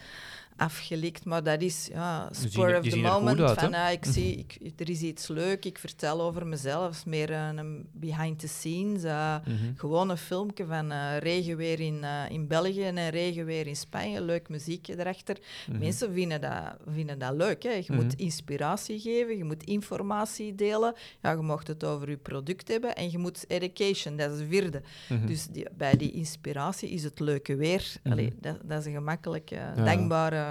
afgelikt, 0.58 1.26
maar 1.26 1.44
dat 1.44 1.62
is 1.62 1.90
ja, 1.92 2.30
spur 2.32 2.78
of 2.78 2.88
the 2.88 2.98
moment. 2.98 3.60
van, 3.60 3.74
ah, 3.74 3.92
ik 3.92 4.06
zie, 4.06 4.36
ik, 4.38 4.80
er 4.80 4.90
is 4.90 5.02
iets 5.02 5.28
leuk, 5.28 5.66
ik 5.66 5.78
vertel 5.78 6.22
over 6.22 6.48
mezelf, 6.48 7.06
meer 7.06 7.32
een 7.32 7.90
behind 7.92 8.40
the 8.40 8.48
scenes. 8.48 9.04
Uh, 9.04 9.36
Gewoon 9.76 10.10
een 10.10 10.18
filmpje 10.18 10.66
van 10.66 10.92
uh, 10.92 11.18
regenweer 11.18 11.80
in, 11.80 11.98
uh, 12.04 12.30
in 12.30 12.48
België 12.48 12.84
en 12.84 13.10
regenweer 13.10 13.68
in 13.68 13.76
Spanje, 13.76 14.22
leuk 14.22 14.50
muziekje 14.50 15.00
erachter. 15.00 15.38
Mhm. 15.68 15.80
Mensen 15.80 16.14
vinden 16.14 16.42
dat, 16.42 16.78
vinden 16.88 17.20
dat 17.20 17.36
leuk. 17.36 17.64
Hè. 17.64 17.72
Je 17.72 17.94
moet 17.94 18.14
mhm. 18.14 18.22
inspiratie 18.24 19.00
geven, 19.00 19.38
je 19.38 19.44
moet 19.44 19.64
informatie 19.64 20.56
delen, 20.56 20.94
ja, 21.22 21.32
je 21.32 21.38
mocht 21.38 21.68
het 21.68 21.84
over 21.84 22.10
je 22.10 22.18
product 22.18 22.68
hebben 22.68 22.96
en 22.96 23.12
je 23.12 23.18
moet 23.18 23.46
education, 23.48 24.18
dat 24.18 24.32
is 24.32 24.38
de 24.38 24.48
vierde. 24.48 24.82
Dus 25.26 25.48
die, 25.48 25.68
bij 25.78 25.98
die 25.98 26.12
inspiratie 26.12 26.90
is 26.90 27.04
het 27.04 27.20
leuke 27.20 27.56
weer. 27.56 27.94
Allee, 28.04 28.34
dat, 28.40 28.58
dat, 28.64 28.80
is 28.80 28.86
een 28.86 28.94
gemakkelijke, 28.94 29.60
dankbare 29.76 30.47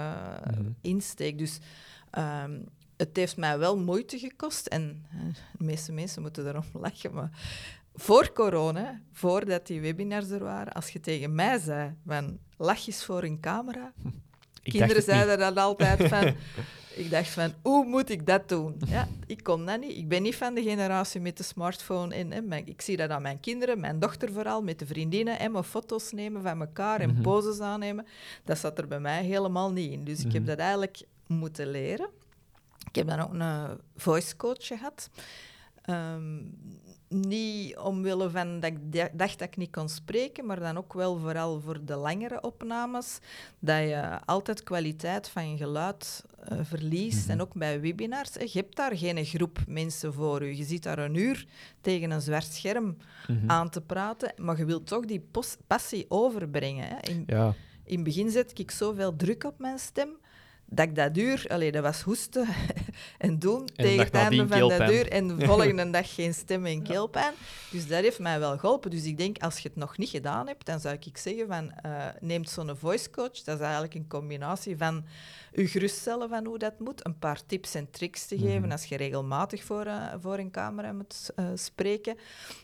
mm 0.57 0.75
insteek. 0.81 1.37
Dus 1.37 1.59
um, 2.17 2.65
het 2.97 3.15
heeft 3.15 3.37
mij 3.37 3.57
wel 3.59 3.77
moeite 3.79 4.19
gekost. 4.19 4.67
En 4.67 5.05
uh, 5.13 5.33
de 5.57 5.63
meeste 5.63 5.91
mensen 5.91 6.21
moeten 6.21 6.47
erom 6.47 6.63
lachen, 6.83 7.13
maar 7.13 7.29
voor 7.93 8.31
corona, 8.33 9.01
voordat 9.11 9.67
die 9.67 9.81
webinars 9.81 10.29
er 10.29 10.43
waren, 10.43 10.73
als 10.73 10.89
je 10.89 10.99
tegen 10.99 11.35
mij 11.35 11.59
zei 11.59 11.95
van 12.05 12.39
lachjes 12.57 13.05
voor 13.05 13.23
een 13.23 13.39
camera, 13.39 13.93
kinderen 14.71 15.03
zeiden 15.03 15.37
dat 15.39 15.57
altijd 15.57 16.07
van 16.07 16.33
ik 16.97 17.09
dacht 17.09 17.29
van, 17.29 17.53
hoe 17.61 17.85
moet 17.85 18.09
ik 18.09 18.25
dat 18.25 18.49
doen? 18.49 18.75
Ja, 18.85 19.07
ik 19.25 19.43
kon 19.43 19.65
dat 19.65 19.79
niet. 19.79 19.97
Ik 19.97 20.07
ben 20.07 20.21
niet 20.21 20.35
van 20.35 20.53
de 20.53 20.61
generatie 20.61 21.21
met 21.21 21.37
de 21.37 21.43
smartphone. 21.43 22.15
En, 22.15 22.51
ik 22.51 22.81
zie 22.81 22.97
dat 22.97 23.09
aan 23.09 23.21
mijn 23.21 23.39
kinderen, 23.39 23.79
mijn 23.79 23.99
dochter 23.99 24.31
vooral, 24.33 24.61
met 24.61 24.79
de 24.79 24.85
vriendinnen. 24.85 25.39
En 25.39 25.63
foto's 25.63 26.11
nemen 26.11 26.41
van 26.41 26.59
elkaar 26.59 26.99
en 26.99 27.09
mm 27.09 27.21
poses 27.21 27.59
aannemen. 27.59 28.05
Dat 28.43 28.57
zat 28.57 28.77
er 28.77 28.87
bij 28.87 28.99
mij 28.99 29.23
helemaal 29.23 29.71
niet 29.71 29.91
in. 29.91 30.03
Dus 30.03 30.19
ik 30.19 30.31
heb 30.31 30.41
mhm. 30.41 30.49
dat 30.49 30.59
eigenlijk 30.59 31.01
moeten 31.27 31.71
leren. 31.71 32.09
Ik 32.87 32.95
heb 32.95 33.07
dan 33.07 33.19
ook 33.19 33.33
een 33.33 33.79
voice 33.95 34.35
coach 34.35 34.67
gehad. 34.67 35.09
Ehm, 35.81 36.37
niet 37.09 37.77
omwille 37.77 38.29
van 38.29 38.59
dat 38.59 38.71
ik 38.71 38.91
dacht 39.17 39.39
dat 39.39 39.47
ik 39.47 39.57
niet 39.57 39.71
kon 39.71 39.89
spreken, 39.89 40.45
maar 40.45 40.59
dan 40.59 40.77
ook 40.77 40.93
wel 40.93 41.17
vooral 41.17 41.59
voor 41.59 41.85
de 41.85 41.95
langere 41.95 42.41
opnames, 42.41 43.19
dat 43.59 43.79
je 43.79 44.19
altijd 44.25 44.63
kwaliteit 44.63 45.29
van 45.29 45.51
je 45.51 45.57
geluid 45.57 46.23
uh, 46.51 46.59
verliest. 46.61 47.23
Mhm. 47.23 47.31
En 47.31 47.41
ook 47.41 47.53
bij 47.53 47.81
webinars, 47.81 48.33
je 48.33 48.59
hebt 48.59 48.75
daar 48.75 48.97
geen 48.97 49.25
groep 49.25 49.59
mensen 49.67 50.13
voor 50.13 50.45
je. 50.45 50.57
Je 50.57 50.63
zit 50.63 50.83
daar 50.83 50.99
een 50.99 51.15
uur 51.15 51.45
tegen 51.81 52.11
een 52.11 52.21
zwart 52.21 52.53
scherm 52.53 52.97
mhm. 53.27 53.49
aan 53.49 53.69
te 53.69 53.81
praten, 53.81 54.33
maar 54.37 54.57
je 54.57 54.65
wilt 54.65 54.87
toch 54.87 55.05
die 55.05 55.29
passie 55.67 56.05
overbrengen. 56.07 56.87
Hè. 56.87 56.97
In, 56.99 57.23
ja. 57.27 57.53
in 57.83 57.95
het 57.95 58.03
begin 58.03 58.29
zet 58.29 58.59
ik 58.59 58.71
zoveel 58.71 59.15
druk 59.15 59.43
op 59.43 59.59
mijn 59.59 59.79
stem, 59.79 60.09
dat 60.69 60.87
ik 60.87 60.95
dat 60.95 61.13
duur, 61.13 61.45
allee, 61.47 61.71
dat 61.71 61.83
was 61.83 62.01
hoesten 62.01 62.47
en 63.17 63.39
doen 63.39 63.65
tegen 63.75 64.03
het 64.03 64.13
einde 64.13 64.47
van 64.47 64.69
dat 64.69 64.87
duur. 64.87 65.11
En 65.11 65.27
de 65.27 65.45
volgende 65.45 65.89
dag 65.97 66.13
geen 66.13 66.33
stem 66.33 66.65
en 66.65 66.83
keelpijn. 66.83 67.33
Dus 67.71 67.87
dat 67.87 68.01
heeft 68.01 68.19
mij 68.19 68.39
wel 68.39 68.57
geholpen. 68.57 68.91
Dus 68.91 69.03
ik 69.03 69.17
denk, 69.17 69.37
als 69.37 69.59
je 69.59 69.67
het 69.67 69.77
nog 69.77 69.97
niet 69.97 70.09
gedaan 70.09 70.47
hebt, 70.47 70.65
dan 70.65 70.79
zou 70.79 70.97
ik 70.99 71.17
zeggen 71.17 71.47
van, 71.47 71.71
uh, 71.85 72.05
neem 72.19 72.45
zo'n 72.45 72.77
voice 72.77 73.09
coach. 73.09 73.43
Dat 73.43 73.55
is 73.55 73.61
eigenlijk 73.61 73.93
een 73.93 74.07
combinatie 74.07 74.77
van 74.77 75.05
je 75.51 75.67
geruststellen 75.67 76.29
van 76.29 76.45
hoe 76.45 76.57
dat 76.57 76.79
moet, 76.79 77.05
een 77.05 77.19
paar 77.19 77.45
tips 77.45 77.75
en 77.75 77.91
tricks 77.91 78.25
te 78.25 78.37
geven 78.37 78.61
mhm. 78.61 78.71
als 78.71 78.85
je 78.85 78.97
regelmatig 78.97 79.63
voor, 79.63 79.85
uh, 79.85 80.13
voor 80.21 80.37
een 80.37 80.51
camera 80.51 80.93
moet 80.93 81.29
uh, 81.35 81.45
spreken. 81.55 82.17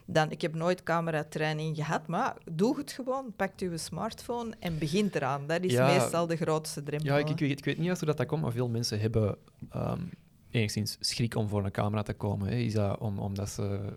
Dan, 0.05 0.31
ik 0.31 0.41
heb 0.41 0.55
nooit 0.55 0.83
cameratraining 0.83 1.75
gehad, 1.75 2.07
maar 2.07 2.35
doe 2.51 2.77
het 2.77 2.91
gewoon. 2.91 3.33
Pak 3.35 3.51
je 3.55 3.77
smartphone 3.77 4.55
en 4.59 4.77
begin 4.77 5.09
eraan. 5.13 5.47
Dat 5.47 5.63
is 5.63 5.77
meestal 5.77 6.27
de 6.27 6.35
grootste 6.35 6.83
drempel. 6.83 7.07
Ja, 7.07 7.17
ik, 7.17 7.29
ik, 7.29 7.39
weet, 7.39 7.57
ik 7.57 7.65
weet 7.65 7.77
niet 7.77 7.91
dat, 7.99 8.17
dat 8.17 8.27
komt, 8.27 8.41
maar 8.41 8.51
veel 8.51 8.69
mensen 8.69 8.99
hebben 8.99 9.37
um, 9.75 10.09
enigszins 10.49 10.97
schrik 10.99 11.35
om 11.35 11.47
voor 11.47 11.65
een 11.65 11.71
camera 11.71 12.01
te 12.01 12.13
komen. 12.13 12.47
Hè. 12.47 12.55
Is 12.55 12.73
dat 12.73 12.99
om, 12.99 13.19
omdat 13.19 13.49
ze 13.49 13.93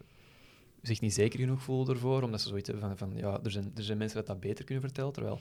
zich 0.82 1.00
niet 1.00 1.14
zeker 1.14 1.38
genoeg 1.38 1.62
voelen 1.62 1.94
ervoor, 1.94 2.22
omdat 2.22 2.40
ze 2.40 2.48
zoiets 2.48 2.68
hebben 2.68 2.88
van, 2.88 3.08
van 3.08 3.16
ja, 3.16 3.40
er 3.42 3.50
zijn, 3.50 3.72
er 3.74 3.82
zijn 3.82 3.98
mensen 3.98 4.16
dat 4.18 4.26
dat 4.26 4.40
beter 4.40 4.64
kunnen 4.64 4.84
vertellen, 4.84 5.12
terwijl 5.12 5.40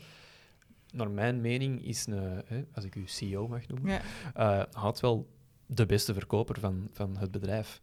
naar 0.92 1.12
mijn 1.12 1.42
mening 1.42 1.86
is 1.86 2.06
een, 2.06 2.44
hè, 2.46 2.66
als 2.74 2.86
ik 2.86 2.96
u 2.96 3.04
CEO 3.06 3.48
mag 3.48 3.68
noemen, 3.68 3.92
ja. 3.92 4.02
uh, 4.38 4.64
had 4.72 5.00
wel 5.00 5.28
de 5.66 5.86
beste 5.86 6.14
verkoper 6.14 6.60
van, 6.60 6.90
van 6.92 7.18
het 7.18 7.32
bedrijf. 7.32 7.82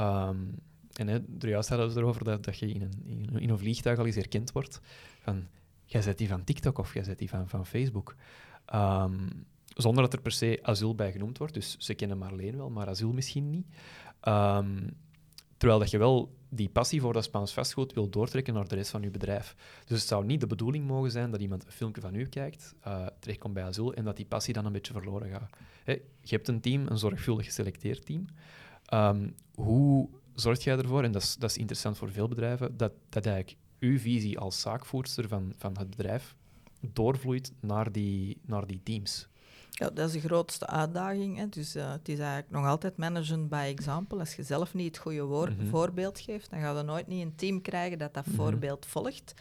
Um, 0.00 0.54
en 0.92 1.08
hè, 1.08 1.18
juist 1.38 1.68
hadden 1.68 1.92
we 1.92 2.00
erover 2.00 2.24
dat, 2.24 2.44
dat 2.44 2.58
je 2.58 2.68
in 2.68 2.82
een, 2.82 3.02
in, 3.40 3.50
een 3.50 3.58
vliegtuig 3.58 3.98
al 3.98 4.06
eens 4.06 4.14
herkend 4.14 4.52
wordt 4.52 4.80
van, 5.20 5.46
jij 5.84 6.02
zet 6.02 6.18
die 6.18 6.28
van 6.28 6.44
TikTok 6.44 6.78
of 6.78 6.94
jij 6.94 7.04
zet 7.04 7.18
die 7.18 7.28
van, 7.28 7.48
van 7.48 7.66
Facebook. 7.66 8.16
Um, 8.74 9.46
zonder 9.74 10.02
dat 10.02 10.12
er 10.12 10.20
per 10.20 10.32
se 10.32 10.58
asiel 10.62 10.94
bij 10.94 11.12
genoemd 11.12 11.38
wordt. 11.38 11.54
Dus 11.54 11.76
ze 11.78 11.94
kennen 11.94 12.18
Marleen 12.18 12.56
wel, 12.56 12.70
maar 12.70 12.88
asiel 12.88 13.12
misschien 13.12 13.50
niet. 13.50 13.66
Um, 14.28 14.96
terwijl 15.56 15.78
dat 15.78 15.90
je 15.90 15.98
wel 15.98 16.34
die 16.48 16.68
passie 16.68 17.00
voor 17.00 17.12
dat 17.12 17.24
Spaans 17.24 17.52
vastgoed 17.52 17.92
wil 17.92 18.08
doortrekken 18.08 18.54
naar 18.54 18.68
de 18.68 18.74
rest 18.74 18.90
van 18.90 19.02
je 19.02 19.10
bedrijf. 19.10 19.56
Dus 19.84 19.98
het 19.98 20.08
zou 20.08 20.24
niet 20.24 20.40
de 20.40 20.46
bedoeling 20.46 20.86
mogen 20.86 21.10
zijn 21.10 21.30
dat 21.30 21.40
iemand 21.40 21.64
een 21.64 21.72
filmpje 21.72 22.00
van 22.00 22.14
u 22.14 22.26
kijkt, 22.26 22.74
uh, 22.86 23.06
terechtkomt 23.18 23.54
bij 23.54 23.64
asiel 23.64 23.94
en 23.94 24.04
dat 24.04 24.16
die 24.16 24.26
passie 24.26 24.54
dan 24.54 24.64
een 24.64 24.72
beetje 24.72 24.92
verloren 24.92 25.30
gaat. 25.30 25.50
je 26.20 26.34
hebt 26.34 26.48
een 26.48 26.60
team, 26.60 26.86
een 26.86 26.98
zorgvuldig 26.98 27.46
geselecteerd 27.46 28.06
team. 28.06 28.26
Um, 28.94 29.34
hoe 29.54 30.08
zorg 30.34 30.64
jij 30.64 30.78
ervoor, 30.78 31.02
en 31.02 31.12
dat 31.12 31.22
is, 31.22 31.36
dat 31.36 31.50
is 31.50 31.56
interessant 31.56 31.98
voor 31.98 32.10
veel 32.10 32.28
bedrijven, 32.28 32.76
dat, 32.76 32.92
dat 33.08 33.26
eigenlijk 33.26 33.58
uw 33.78 33.98
visie 33.98 34.38
als 34.38 34.60
zaakvoerster 34.60 35.28
van, 35.28 35.52
van 35.56 35.78
het 35.78 35.90
bedrijf 35.90 36.36
doorvloeit 36.80 37.52
naar 37.60 37.92
die, 37.92 38.38
naar 38.46 38.66
die 38.66 38.80
teams? 38.82 39.28
Ja, 39.76 39.90
dat 39.90 40.08
is 40.08 40.12
de 40.12 40.28
grootste 40.28 40.66
uitdaging. 40.66 41.36
Hè. 41.36 41.48
Dus 41.48 41.76
uh, 41.76 41.90
het 41.90 42.08
is 42.08 42.18
eigenlijk 42.18 42.50
nog 42.50 42.66
altijd 42.66 42.96
managen 42.96 43.48
by 43.48 43.74
example. 43.76 44.18
Als 44.18 44.34
je 44.34 44.42
zelf 44.42 44.74
niet 44.74 44.86
het 44.86 44.98
goede 44.98 45.22
mhm. 45.22 45.66
voorbeeld 45.66 46.20
geeft, 46.20 46.50
dan 46.50 46.60
ga 46.60 46.76
je 46.76 46.82
nooit 46.82 47.06
niet 47.06 47.22
een 47.22 47.34
team 47.34 47.62
krijgen 47.62 47.98
dat 47.98 48.14
dat 48.14 48.26
mhm. 48.26 48.36
voorbeeld 48.36 48.86
volgt. 48.86 49.34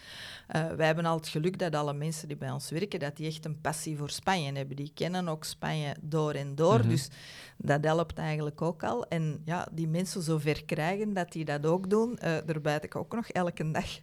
Uh, 0.56 0.72
wij 0.72 0.86
hebben 0.86 1.06
al 1.06 1.18
het 1.18 1.28
geluk 1.28 1.60
dat 1.60 1.76
alle 1.76 1.94
mensen 1.94 2.28
die 2.28 2.38
bij 2.38 2.52
ons 2.52 2.70
werken, 2.70 3.00
dat 3.00 3.18
die 3.18 3.28
echt 3.28 3.46
een 3.46 3.62
passie 3.62 3.98
voor 3.98 4.10
Spanje 4.10 4.52
hebben. 4.52 4.76
Die 4.76 4.92
kennen 4.94 5.28
ook 5.28 5.44
Spanje 5.44 5.96
door 6.02 6.34
en 6.34 6.56
door. 6.56 6.80
Mhm. 6.80 6.90
Dus 6.90 7.10
dat 7.58 7.84
helpt 7.84 8.18
eigenlijk 8.18 8.62
ook 8.62 8.84
al. 8.84 9.08
En 9.08 9.42
ja, 9.46 9.68
die 9.72 9.88
mensen 9.88 10.22
zover 10.22 10.66
krijgen 10.66 11.14
dat 11.14 11.32
die 11.32 11.46
dat 11.46 11.66
ook 11.66 11.90
doen, 11.90 12.12
uh, 12.12 12.38
daar 12.46 12.62
bijt 12.62 12.84
ik 12.84 12.96
ook 12.96 13.14
nog 13.16 13.28
elke 13.28 13.72
dag 13.72 14.00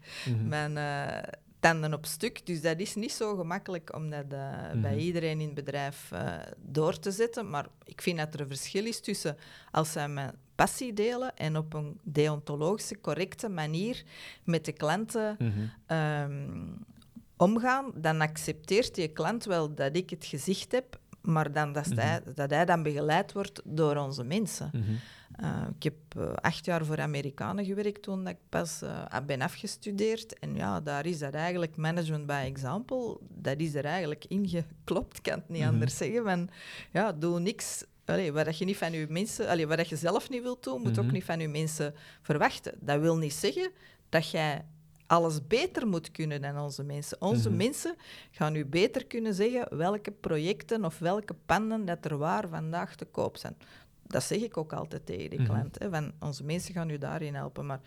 mijn 0.46 0.78
tanden 1.60 1.94
op 1.94 2.06
stuk. 2.06 2.46
Dus 2.46 2.60
dat 2.60 2.78
is 2.78 2.94
niet 2.94 3.12
zo 3.12 3.36
gemakkelijk 3.36 3.94
om 3.94 4.10
dat 4.10 4.24
eh, 4.28 4.70
bij 4.74 4.94
Mhm. 4.94 4.98
iedereen 4.98 5.40
in 5.40 5.46
het 5.46 5.54
bedrijf 5.54 6.12
eh, 6.12 6.34
door 6.56 6.98
te 6.98 7.10
zetten. 7.10 7.50
Maar 7.50 7.66
ik 7.84 8.02
vind 8.02 8.18
dat 8.18 8.34
er 8.34 8.40
een 8.40 8.48
verschil 8.48 8.84
is 8.86 9.00
tussen 9.00 9.36
als 9.70 9.92
zij 9.92 10.08
mijn 10.08 10.34
passie 10.54 10.92
delen 10.92 11.36
en 11.36 11.56
op 11.56 11.74
een 11.74 11.98
deontologische, 12.02 13.00
correcte 13.00 13.48
manier 13.48 14.02
met 14.44 14.64
de 14.64 14.72
klanten 14.72 15.36
Mhm. 15.38 15.50
ehm, 15.86 16.58
omgaan, 17.36 17.90
dan 17.94 18.20
accepteert 18.20 18.94
die 18.94 19.08
klant 19.08 19.44
wel 19.44 19.74
dat 19.74 19.96
ik 19.96 20.10
het 20.10 20.24
gezicht 20.24 20.72
heb, 20.72 20.98
maar 21.20 21.52
dan 21.52 21.72
dat, 21.72 21.86
hij, 21.86 22.20
dat 22.34 22.50
hij 22.50 22.64
dan 22.64 22.82
begeleid 22.82 23.32
wordt 23.32 23.60
door 23.64 23.96
onze 23.96 24.24
mensen. 24.24 24.70
Mhm. 25.40 25.48
Uh, 25.50 25.66
ik 25.76 25.82
heb 25.82 25.94
uh, 26.18 26.32
acht 26.34 26.64
jaar 26.64 26.84
voor 26.84 27.00
Amerikanen 27.00 27.64
gewerkt 27.64 28.02
toen 28.02 28.28
ik 28.28 28.36
pas 28.48 28.82
uh, 28.82 29.06
ben 29.26 29.40
afgestudeerd. 29.40 30.38
En 30.38 30.54
ja, 30.54 30.80
daar 30.80 31.06
is 31.06 31.18
dat 31.18 31.34
eigenlijk 31.34 31.76
management 31.76 32.26
by 32.26 32.42
example. 32.46 33.18
Dat 33.28 33.58
is 33.58 33.74
er 33.74 33.84
eigenlijk 33.84 34.24
ingeklopt, 34.28 35.16
ik 35.16 35.22
kan 35.22 35.38
het 35.38 35.48
niet 35.48 35.60
Mhm. 35.62 35.68
anders 35.70 35.96
zeggen. 35.96 36.24
Van, 36.24 36.48
ja, 36.92 37.12
doe 37.12 37.40
niks. 37.40 37.84
Allee, 38.04 38.32
wat 38.32 38.58
je 38.58 38.64
niet 38.64 38.76
van 38.76 38.92
je 38.92 39.06
mensen, 39.08 39.48
allee, 39.48 39.66
wat 39.66 39.88
je 39.88 39.96
zelf 39.96 40.28
niet 40.30 40.42
wilt 40.42 40.64
doen, 40.64 40.80
moet 40.82 40.96
Mhm. 40.96 41.04
ook 41.06 41.12
niet 41.12 41.24
van 41.24 41.40
je 41.40 41.48
mensen 41.48 41.94
verwachten. 42.22 42.74
Dat 42.80 43.00
wil 43.00 43.16
niet 43.16 43.32
zeggen 43.32 43.70
dat 44.08 44.30
jij 44.30 44.64
alles 45.06 45.46
beter 45.46 45.86
moet 45.86 46.10
kunnen 46.10 46.40
dan 46.42 46.58
onze 46.58 46.82
mensen. 46.82 47.20
Onze 47.20 47.48
Mhm. 47.48 47.58
mensen 47.58 47.94
gaan 48.30 48.54
u 48.54 48.64
beter 48.66 49.06
kunnen 49.06 49.34
zeggen 49.34 49.76
welke 49.76 50.10
projecten 50.10 50.84
of 50.84 50.98
welke 50.98 51.34
panden 51.46 51.84
dat 51.84 52.04
er 52.04 52.16
waar 52.18 52.48
vandaag 52.48 52.94
te 52.96 53.04
koop 53.04 53.36
zijn 53.36 53.56
dat 54.10 54.22
zeg 54.22 54.38
ik 54.40 54.56
ook 54.56 54.72
altijd 54.72 55.06
tegen 55.06 55.30
de 55.30 55.36
Mhm. 55.36 55.44
klant. 55.44 55.78
Hè, 55.78 55.90
van 55.90 56.12
onze 56.20 56.44
mensen 56.44 56.74
gaan 56.74 56.90
u 56.90 56.98
daarin 56.98 57.34
helpen. 57.34 57.66
Maar 57.66 57.80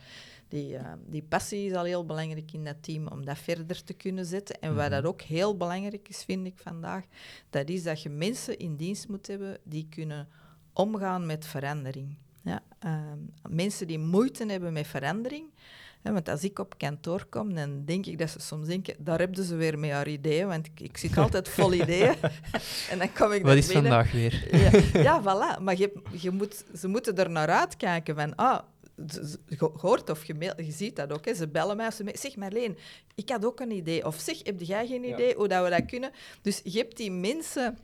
die, 0.48 0.74
uh, 0.74 0.92
die 1.08 1.24
passie 1.24 1.66
is 1.66 1.74
al 1.74 1.84
heel 1.84 2.06
belangrijk 2.06 2.52
in 2.54 2.64
dat 2.64 2.76
team 2.84 3.08
om 3.08 3.26
dat 3.26 3.38
verder 3.38 3.84
te 3.84 3.94
kunnen 3.94 4.26
zetten. 4.26 4.60
En 4.62 4.76
wat 4.76 4.84
Mhm. 4.90 4.92
dat 4.94 5.06
ook 5.06 5.22
heel 5.22 5.58
belangrijk 5.58 6.10
is, 6.10 6.24
vind 6.24 6.46
ik 6.46 6.60
vandaag, 6.60 7.04
dat 7.50 7.70
is 7.70 7.84
dat 7.84 8.02
je 8.02 8.10
mensen 8.10 8.58
in 8.58 8.76
dienst 8.76 9.08
moet 9.08 9.28
hebben 9.28 9.58
die 9.64 9.88
kunnen 9.90 10.28
omgaan 10.74 11.26
met 11.26 11.46
verandering. 11.46 12.16
Ja, 12.44 12.62
uh, 12.86 13.02
mensen 13.50 13.88
die 13.88 14.00
moeite 14.00 14.46
hebben 14.46 14.74
met 14.74 14.88
verandering. 14.88 15.46
Hè, 16.04 16.12
want 16.14 16.30
als 16.30 16.44
ik 16.44 16.60
op 16.60 16.78
kantoor 16.78 17.26
kom, 17.30 17.54
dan 17.56 17.86
denk 17.86 18.06
ik 18.06 18.18
dat 18.18 18.30
ze 18.30 18.40
soms 18.40 18.68
denken, 18.68 18.96
daar 19.00 19.20
hebben 19.20 19.44
ze 19.46 19.56
weer 19.56 19.80
met 19.80 19.92
haar 19.92 20.08
ideeën, 20.08 20.48
want 20.48 20.66
ik, 20.66 20.80
ik 20.80 20.98
zit 20.98 21.18
altijd 21.18 21.50
vol 21.50 21.74
ideeën. 21.84 22.16
en 22.92 22.98
dan 23.00 23.14
kom 23.14 23.32
ik 23.32 23.44
Wat 23.44 23.56
is 23.56 23.68
binnen. 23.68 23.92
vandaag 23.92 24.12
weer? 24.12 24.48
Ja, 24.52 25.02
ja 25.10 25.22
voilà. 25.22 25.62
Maar 25.62 25.78
je, 25.78 26.02
je 26.12 26.32
moet, 26.32 26.64
ze 26.78 26.88
moeten 26.88 27.16
er 27.18 27.30
naar 27.30 27.50
uitkijken 27.50 28.16
van... 28.16 28.36
Ah, 28.36 28.60
je 29.48 29.70
hoort 29.78 30.10
of 30.10 30.24
je, 30.26 30.34
mail- 30.34 30.62
je 30.62 30.72
ziet 30.72 30.96
dat 30.96 31.14
ook. 31.14 31.26
Hè. 31.26 31.34
Ze 31.34 31.48
bellen 31.48 31.78
mij. 31.78 31.92
Ze 31.92 32.04
me- 32.04 32.18
zeg, 32.18 32.36
Marleen, 32.36 32.78
ik 33.16 33.30
had 33.30 33.46
ook 33.46 33.60
een 33.60 33.72
idee. 33.72 34.06
Of 34.06 34.16
zeg, 34.20 34.40
heb 34.44 34.62
jij 34.62 34.88
geen 34.88 35.04
Ja. 35.04 35.14
idee 35.14 35.36
hoe 35.36 35.48
dat 35.48 35.64
we 35.64 35.70
dat 35.70 35.86
kunnen? 35.86 36.12
Dus 36.42 36.62
je 36.64 36.78
hebt 36.78 36.98
die 36.98 37.12
mensen 37.12 37.78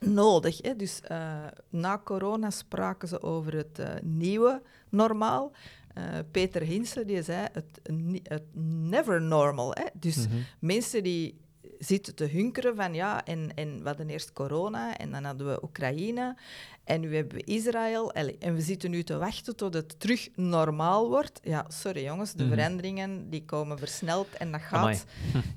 nodig. 0.00 0.58
Hè. 0.62 0.76
Dus 0.76 1.00
eh, 1.00 1.32
na 1.70 2.00
corona 2.04 2.50
spraken 2.50 3.08
ze 3.08 3.22
over 3.22 3.56
het 3.56 3.78
eh, 3.78 3.88
nieuwe 4.02 4.62
normaal. 4.88 5.52
Eh, 5.94 6.02
Peter 6.30 6.62
Hinsen 6.62 7.06
die 7.06 7.22
zei 7.22 7.48
het, 7.52 7.80
het 8.22 8.42
never 8.90 9.22
normal. 9.22 9.70
Hè. 9.74 9.84
Dus 9.94 10.16
Mhm. 10.28 10.36
mensen 10.58 11.02
die 11.02 11.40
zitten 11.78 12.14
te 12.14 12.24
hunkeren 12.24 12.76
van 12.76 12.94
ja, 12.94 13.24
en, 13.24 13.54
en 13.54 13.78
we 13.82 13.88
hadden 13.88 14.08
eerst 14.10 14.32
corona 14.32 14.96
en 14.96 15.10
dan 15.10 15.24
hadden 15.24 15.46
we 15.46 15.62
Oekraïne 15.62 16.36
en 16.84 17.00
nu 17.00 17.14
hebben 17.16 17.36
we 17.36 17.44
Israël 17.44 18.12
en 18.12 18.54
we 18.54 18.60
zitten 18.60 18.90
nu 18.90 19.02
te 19.02 19.16
wachten 19.18 19.56
tot 19.56 19.74
het 19.74 20.00
terug 20.00 20.28
normaal 20.36 21.08
wordt. 21.08 21.40
Ja, 21.42 21.64
sorry 21.68 22.04
jongens, 22.04 22.32
de 22.32 22.44
Mhm. 22.44 22.52
veranderingen 22.54 23.30
die 23.30 23.44
komen 23.44 23.78
versneld 23.78 24.28
en 24.36 24.52
dat 24.52 24.60
gaat. 24.60 25.04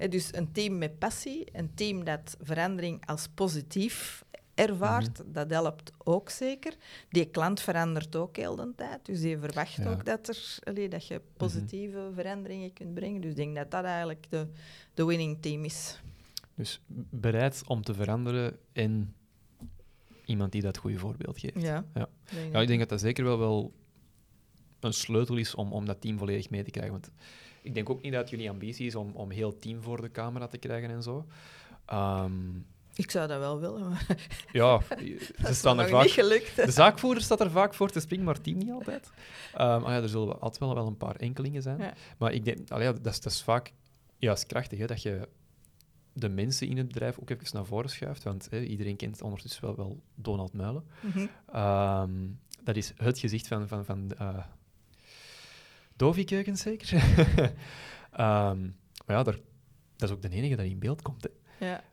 Dus 0.10 0.30
een 0.34 0.52
team 0.52 0.78
met 0.78 1.00
passie, 1.00 1.46
een 1.54 1.72
team 1.76 2.04
dat 2.04 2.38
verandering 2.42 3.06
als 3.08 3.28
positief 3.36 4.24
ervaart, 4.56 5.20
Mhm. 5.24 5.32
dat 5.32 5.50
helpt 5.50 5.92
ook 6.04 6.30
zeker. 6.30 6.74
Die 7.10 7.26
klant 7.30 7.60
verandert 7.62 8.16
ook 8.16 8.36
heel 8.36 8.56
de 8.56 8.74
tijd, 8.76 9.06
dus 9.06 9.22
die 9.22 9.38
verwacht 9.38 9.76
Ja. 9.76 9.84
Mhm. 9.84 9.92
ook 9.94 10.06
dat, 10.06 10.28
er, 10.28 10.58
allee, 10.64 10.90
dat 10.90 11.08
je 11.08 11.22
positieve 11.38 12.12
veranderingen 12.14 12.74
kunt 12.74 12.94
brengen. 12.94 13.22
Dus 13.22 13.30
ik 13.30 13.36
denk 13.38 13.56
dat 13.56 13.72
dat 13.72 13.84
eigenlijk 13.84 14.26
de, 14.30 14.48
de 14.94 15.06
winning 15.06 15.38
team 15.42 15.64
is. 15.64 16.00
Dus 16.56 16.82
bereid 17.10 17.64
om 17.68 17.82
te 17.84 17.94
veranderen 17.94 18.58
en 18.74 19.16
iemand 20.26 20.52
die 20.52 20.62
dat 20.62 20.78
goede 20.78 20.98
voorbeeld 20.98 21.40
geeft. 21.40 21.62
Ja, 21.62 21.86
Ja. 21.94 22.10
denk 22.32 22.54
Ja, 22.54 22.62
ik 22.62 22.68
denk 22.68 22.80
dat 22.80 22.90
dat 22.90 23.00
zeker 23.00 23.24
wel, 23.24 23.38
wel 23.40 23.74
een 24.80 24.94
sleutel 24.94 25.38
is 25.38 25.56
om, 25.56 25.72
om 25.72 25.86
dat 25.86 26.02
team 26.02 26.18
volledig 26.18 26.50
mee 26.50 26.64
te 26.64 26.72
krijgen. 26.72 26.92
Want 26.92 27.12
ik 27.62 27.74
denk 27.74 27.90
ook 27.90 28.02
niet 28.02 28.12
dat 28.14 28.30
jullie 28.30 28.50
ambitie 28.50 28.86
is 28.86 28.96
om, 28.96 29.12
om 29.16 29.30
heel 29.32 29.60
team 29.60 29.82
voor 29.82 30.02
de 30.02 30.12
camera 30.12 30.48
te 30.48 30.58
krijgen 30.58 30.90
en 30.90 31.04
zo. 31.04 31.26
Ehm, 31.86 32.32
Ik 32.96 33.12
zou 33.12 33.28
dat 33.28 33.40
wel 33.40 33.60
willen, 33.60 33.90
maar 33.90 34.06
ja, 34.52 34.82
ze 35.48 35.54
staan 35.54 35.80
er 35.80 35.86
niet 35.86 35.94
vaak... 35.94 36.10
gelukt. 36.10 36.56
De 36.56 36.72
zaakvoerder 36.72 37.24
staat 37.24 37.40
er 37.40 37.52
vaak 37.52 37.74
voor 37.74 37.90
te 37.90 38.00
springen, 38.00 38.26
maar 38.26 38.34
het 38.34 38.44
team 38.44 38.58
niet 38.58 38.72
altijd. 38.72 39.12
Ehm 39.54 39.84
ah 39.84 39.90
ja, 39.90 40.02
er 40.02 40.10
zullen 40.10 40.34
altijd 40.34 40.58
wel, 40.58 40.74
wel 40.74 40.88
een 40.88 40.98
paar 40.98 41.16
enkelingen 41.16 41.62
zijn. 41.62 41.78
Ja. 41.78 41.94
Maar 42.18 42.34
ik 42.34 42.46
denk, 42.46 42.70
allee, 42.70 42.86
ja, 42.86 42.94
dat, 42.94 43.14
is, 43.14 43.22
dat 43.22 43.32
is 43.32 43.44
vaak 43.44 43.74
juist 44.18 44.46
krachtig, 44.46 44.80
hè, 44.80 44.86
dat 44.86 45.02
je 45.02 45.28
de 46.14 46.30
mensen 46.30 46.68
in 46.68 46.78
het 46.78 46.88
bedrijf 46.88 47.20
ook 47.20 47.30
even 47.30 47.46
naar 47.54 47.66
voren 47.66 47.90
schuift. 47.90 48.24
Want 48.24 48.48
hè, 48.50 48.62
iedereen 48.62 48.96
kent 48.96 49.22
ondertussen 49.22 49.66
wel, 49.66 49.76
wel 49.76 50.02
Donald 50.16 50.54
Muilen. 50.54 50.84
Mhm. 51.02 51.28
Ehm, 51.52 52.12
dat 52.64 52.76
is 52.76 52.94
het 52.96 53.20
gezicht 53.20 53.48
van, 53.48 53.68
van, 53.68 53.86
van 53.86 54.12
uh, 54.22 54.38
Dovi 55.96 56.24
Keukens, 56.24 56.62
zeker. 56.62 56.94
Ehm, 58.12 58.62
maar 59.06 59.16
ja, 59.16 59.24
daar, 59.24 59.40
dat 59.96 60.10
is 60.10 60.16
ook 60.16 60.22
de 60.22 60.30
enige 60.30 60.56
dat 60.56 60.66
in 60.66 60.80
beeld 60.80 61.02
komt. 61.02 61.28
Hè. 61.58 61.66
Ja. 61.66 61.84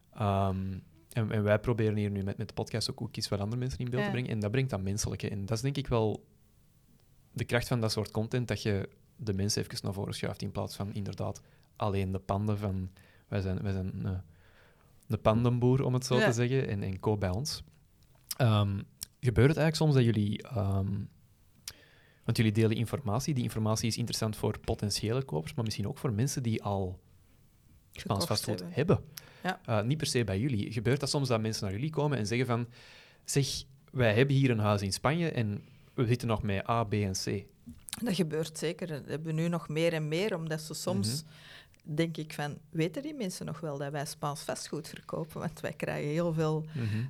En, 1.12 1.30
en 1.30 1.42
wij 1.42 1.58
proberen 1.58 1.96
hier 1.96 2.10
nu 2.10 2.22
met, 2.22 2.36
met 2.36 2.48
de 2.48 2.54
podcast 2.54 2.90
ook, 2.90 3.00
ook 3.02 3.16
iets 3.16 3.28
wat 3.28 3.40
andere 3.40 3.60
mensen 3.60 3.78
in 3.78 3.84
beeld 3.90 3.98
Ja. 4.02 4.04
te 4.06 4.12
brengen. 4.12 4.30
En 4.30 4.40
dat 4.40 4.50
brengt 4.50 4.70
dat 4.70 4.82
menselijke. 4.82 5.28
En 5.28 5.40
dat 5.46 5.56
is 5.56 5.62
denk 5.62 5.76
ik 5.76 5.86
wel 5.86 6.24
de 7.32 7.44
kracht 7.44 7.68
van 7.68 7.80
dat 7.80 7.92
soort 7.92 8.10
content, 8.10 8.48
dat 8.48 8.62
je 8.62 8.88
de 9.16 9.32
mensen 9.34 9.62
even 9.62 9.78
naar 9.82 9.92
voren 9.92 10.14
schuift 10.14 10.42
in 10.42 10.50
plaats 10.52 10.76
van 10.76 10.92
inderdaad 10.94 11.42
alleen 11.76 12.12
de 12.12 12.18
panden 12.18 12.58
van... 12.58 12.90
Wij 13.28 13.40
zijn, 13.40 13.62
wij 13.62 13.72
zijn 13.72 14.04
een, 14.06 14.22
een 15.08 15.20
pandenboer, 15.20 15.82
om 15.84 15.94
het 15.94 16.04
zo 16.06 16.16
Ja. 16.18 16.26
te 16.26 16.32
zeggen, 16.32 16.68
en, 16.68 16.82
en 16.82 17.00
koop 17.00 17.20
bij 17.20 17.30
ons. 17.30 17.62
Ehm, 18.36 18.80
gebeurt 19.20 19.48
het 19.48 19.56
eigenlijk 19.58 19.76
soms 19.76 19.94
dat 19.94 20.04
jullie... 20.04 20.42
ehm, 20.42 20.90
want 22.24 22.36
jullie 22.36 22.52
delen 22.52 22.76
informatie. 22.76 23.34
Die 23.34 23.42
informatie 23.42 23.88
is 23.88 23.96
interessant 23.96 24.36
voor 24.36 24.58
potentiële 24.60 25.22
kopers, 25.22 25.54
maar 25.54 25.64
misschien 25.64 25.88
ook 25.88 25.98
voor 25.98 26.12
mensen 26.12 26.42
die 26.42 26.62
al 26.62 27.00
Spaans 27.92 28.24
vastgoed 28.24 28.58
hebben. 28.58 28.74
hebben. 28.74 29.00
Ja. 29.42 29.60
Eh, 29.64 29.82
niet 29.86 29.98
per 29.98 30.06
se 30.06 30.24
bij 30.24 30.38
jullie. 30.38 30.72
Gebeurt 30.72 31.00
dat 31.00 31.10
soms 31.10 31.28
dat 31.28 31.40
mensen 31.40 31.64
naar 31.64 31.72
jullie 31.72 31.90
komen 31.90 32.18
en 32.18 32.26
zeggen 32.26 32.46
van... 32.46 32.66
Zeg, 33.24 33.62
wij 33.90 34.14
hebben 34.14 34.36
hier 34.36 34.50
een 34.50 34.58
huis 34.58 34.82
in 34.82 34.92
Spanje 34.92 35.30
en 35.30 35.62
we 35.94 36.06
zitten 36.06 36.28
nog 36.28 36.42
met 36.42 36.68
A, 36.68 36.84
B 36.84 36.92
en 36.92 37.12
C. 37.12 37.44
Dat 38.02 38.14
gebeurt 38.14 38.58
zeker. 38.58 38.86
Dat 38.86 39.02
hebben 39.06 39.34
we 39.34 39.40
nu 39.40 39.48
nog 39.48 39.68
meer 39.68 39.92
en 39.92 40.08
meer, 40.08 40.36
omdat 40.36 40.60
ze 40.60 40.74
soms, 40.74 41.24
Mhm. 41.24 41.94
denk 41.94 42.16
ik 42.16 42.32
van, 42.32 42.58
weten 42.70 43.02
die 43.02 43.14
mensen 43.14 43.46
nog 43.46 43.60
wel 43.60 43.78
dat 43.78 43.92
wij 43.92 44.06
Spaans 44.06 44.40
vastgoed 44.40 44.88
verkopen? 44.88 45.40
Want 45.40 45.60
wij 45.60 45.72
krijgen 45.72 46.10
heel 46.10 46.32
veel 46.32 46.64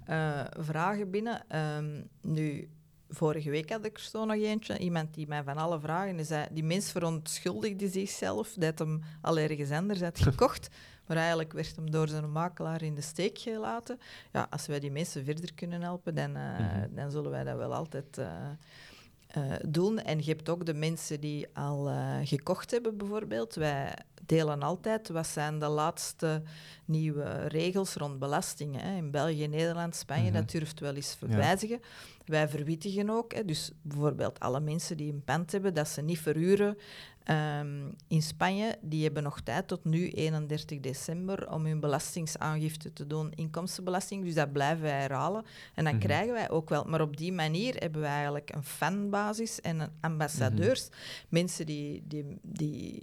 eh, 0.06 0.44
vragen 0.58 1.10
binnen. 1.10 1.44
Ehm, 1.48 2.00
nu, 2.20 2.68
vorige 3.14 3.50
week 3.50 3.70
had 3.70 3.84
ik 3.84 3.96
er 3.96 4.02
zo 4.02 4.24
nog 4.24 4.36
eentje. 4.36 4.78
Iemand 4.78 5.14
die 5.14 5.26
mij 5.26 5.42
van 5.42 5.56
alle 5.56 5.80
vragen... 5.80 6.16
Die, 6.16 6.24
zei, 6.24 6.46
die 6.50 6.64
mens 6.64 6.90
verontschuldigde 6.90 7.88
zichzelf 7.88 8.54
dat 8.56 8.78
hem 8.78 9.02
al 9.20 9.38
ergens 9.38 9.70
anders 9.70 10.00
had 10.00 10.18
gekocht. 10.28 10.68
Maar 11.06 11.16
eigenlijk 11.16 11.52
werd 11.52 11.76
hem 11.76 11.90
door 11.90 12.08
zijn 12.08 12.32
makelaar 12.32 12.82
in 12.82 12.94
de 12.94 13.00
steek 13.00 13.38
gelaten. 13.38 13.98
Ja, 14.32 14.46
als 14.50 14.66
wij 14.66 14.80
die 14.80 14.90
mensen 14.90 15.24
verder 15.24 15.54
kunnen 15.54 15.82
helpen, 15.82 16.14
dan, 16.14 16.36
eh, 16.36 16.58
Mhm. 16.58 16.94
dan 16.94 17.10
zullen 17.10 17.30
wij 17.30 17.44
dat 17.44 17.56
wel 17.56 17.74
altijd... 17.74 18.18
eh, 18.18 18.26
eh, 19.32 19.42
doen. 19.66 19.98
En 19.98 20.18
je 20.18 20.24
hebt 20.24 20.48
ook 20.48 20.66
de 20.66 20.74
mensen 20.74 21.20
die 21.20 21.46
al 21.54 21.88
eh, 21.88 22.16
gekocht 22.24 22.70
hebben, 22.70 22.96
bijvoorbeeld. 22.96 23.54
Wij 23.54 23.94
delen 24.26 24.62
altijd 24.62 25.08
wat 25.08 25.26
zijn 25.26 25.58
de 25.58 25.68
laatste 25.68 26.42
nieuwe 26.84 27.46
regels 27.46 27.94
rond 27.94 28.18
belastingen. 28.18 28.80
Hè. 28.80 28.96
In 28.96 29.10
België, 29.10 29.46
Nederland, 29.46 29.96
Spanje, 29.96 30.30
Mhm. 30.30 30.32
dat 30.32 30.50
durft 30.50 30.80
wel 30.80 30.94
eens 30.94 31.14
verwijzigen. 31.18 31.80
Wij 32.24 32.48
verwittigen 32.48 33.10
ook. 33.10 33.32
Hè. 33.34 33.44
Dus 33.44 33.70
bijvoorbeeld 33.82 34.40
alle 34.40 34.60
mensen 34.60 34.96
die 34.96 35.12
een 35.12 35.24
pand 35.24 35.52
hebben, 35.52 35.74
dat 35.74 35.88
ze 35.88 36.02
niet 36.02 36.18
verhuren 36.18 36.78
ehm, 37.24 37.90
in 38.08 38.22
Spanje, 38.22 38.76
die 38.80 39.02
hebben 39.04 39.22
nog 39.22 39.40
tijd 39.40 39.68
tot 39.68 39.84
nu, 39.84 40.08
31 40.10 40.80
december, 40.80 41.50
om 41.52 41.66
hun 41.66 41.80
belastingsaangifte 41.80 42.92
te 42.92 43.06
doen, 43.06 43.32
inkomstenbelasting. 43.34 44.24
Dus 44.24 44.34
dat 44.34 44.52
blijven 44.52 44.82
wij 44.82 45.00
herhalen. 45.00 45.44
En 45.74 45.84
dan 45.84 45.94
Mhm. 45.94 46.02
krijgen 46.02 46.32
wij 46.32 46.50
ook 46.50 46.68
wel. 46.68 46.84
Maar 46.84 47.00
op 47.00 47.16
die 47.16 47.32
manier 47.32 47.74
hebben 47.76 48.00
we 48.00 48.06
eigenlijk 48.06 48.54
een 48.54 48.64
fanbasis 48.64 49.60
en 49.60 49.80
een 49.80 49.90
ambassadeurs. 50.00 50.88
Mensen 51.28 51.66
die, 51.66 52.02
die, 52.06 52.38
die 52.42 53.02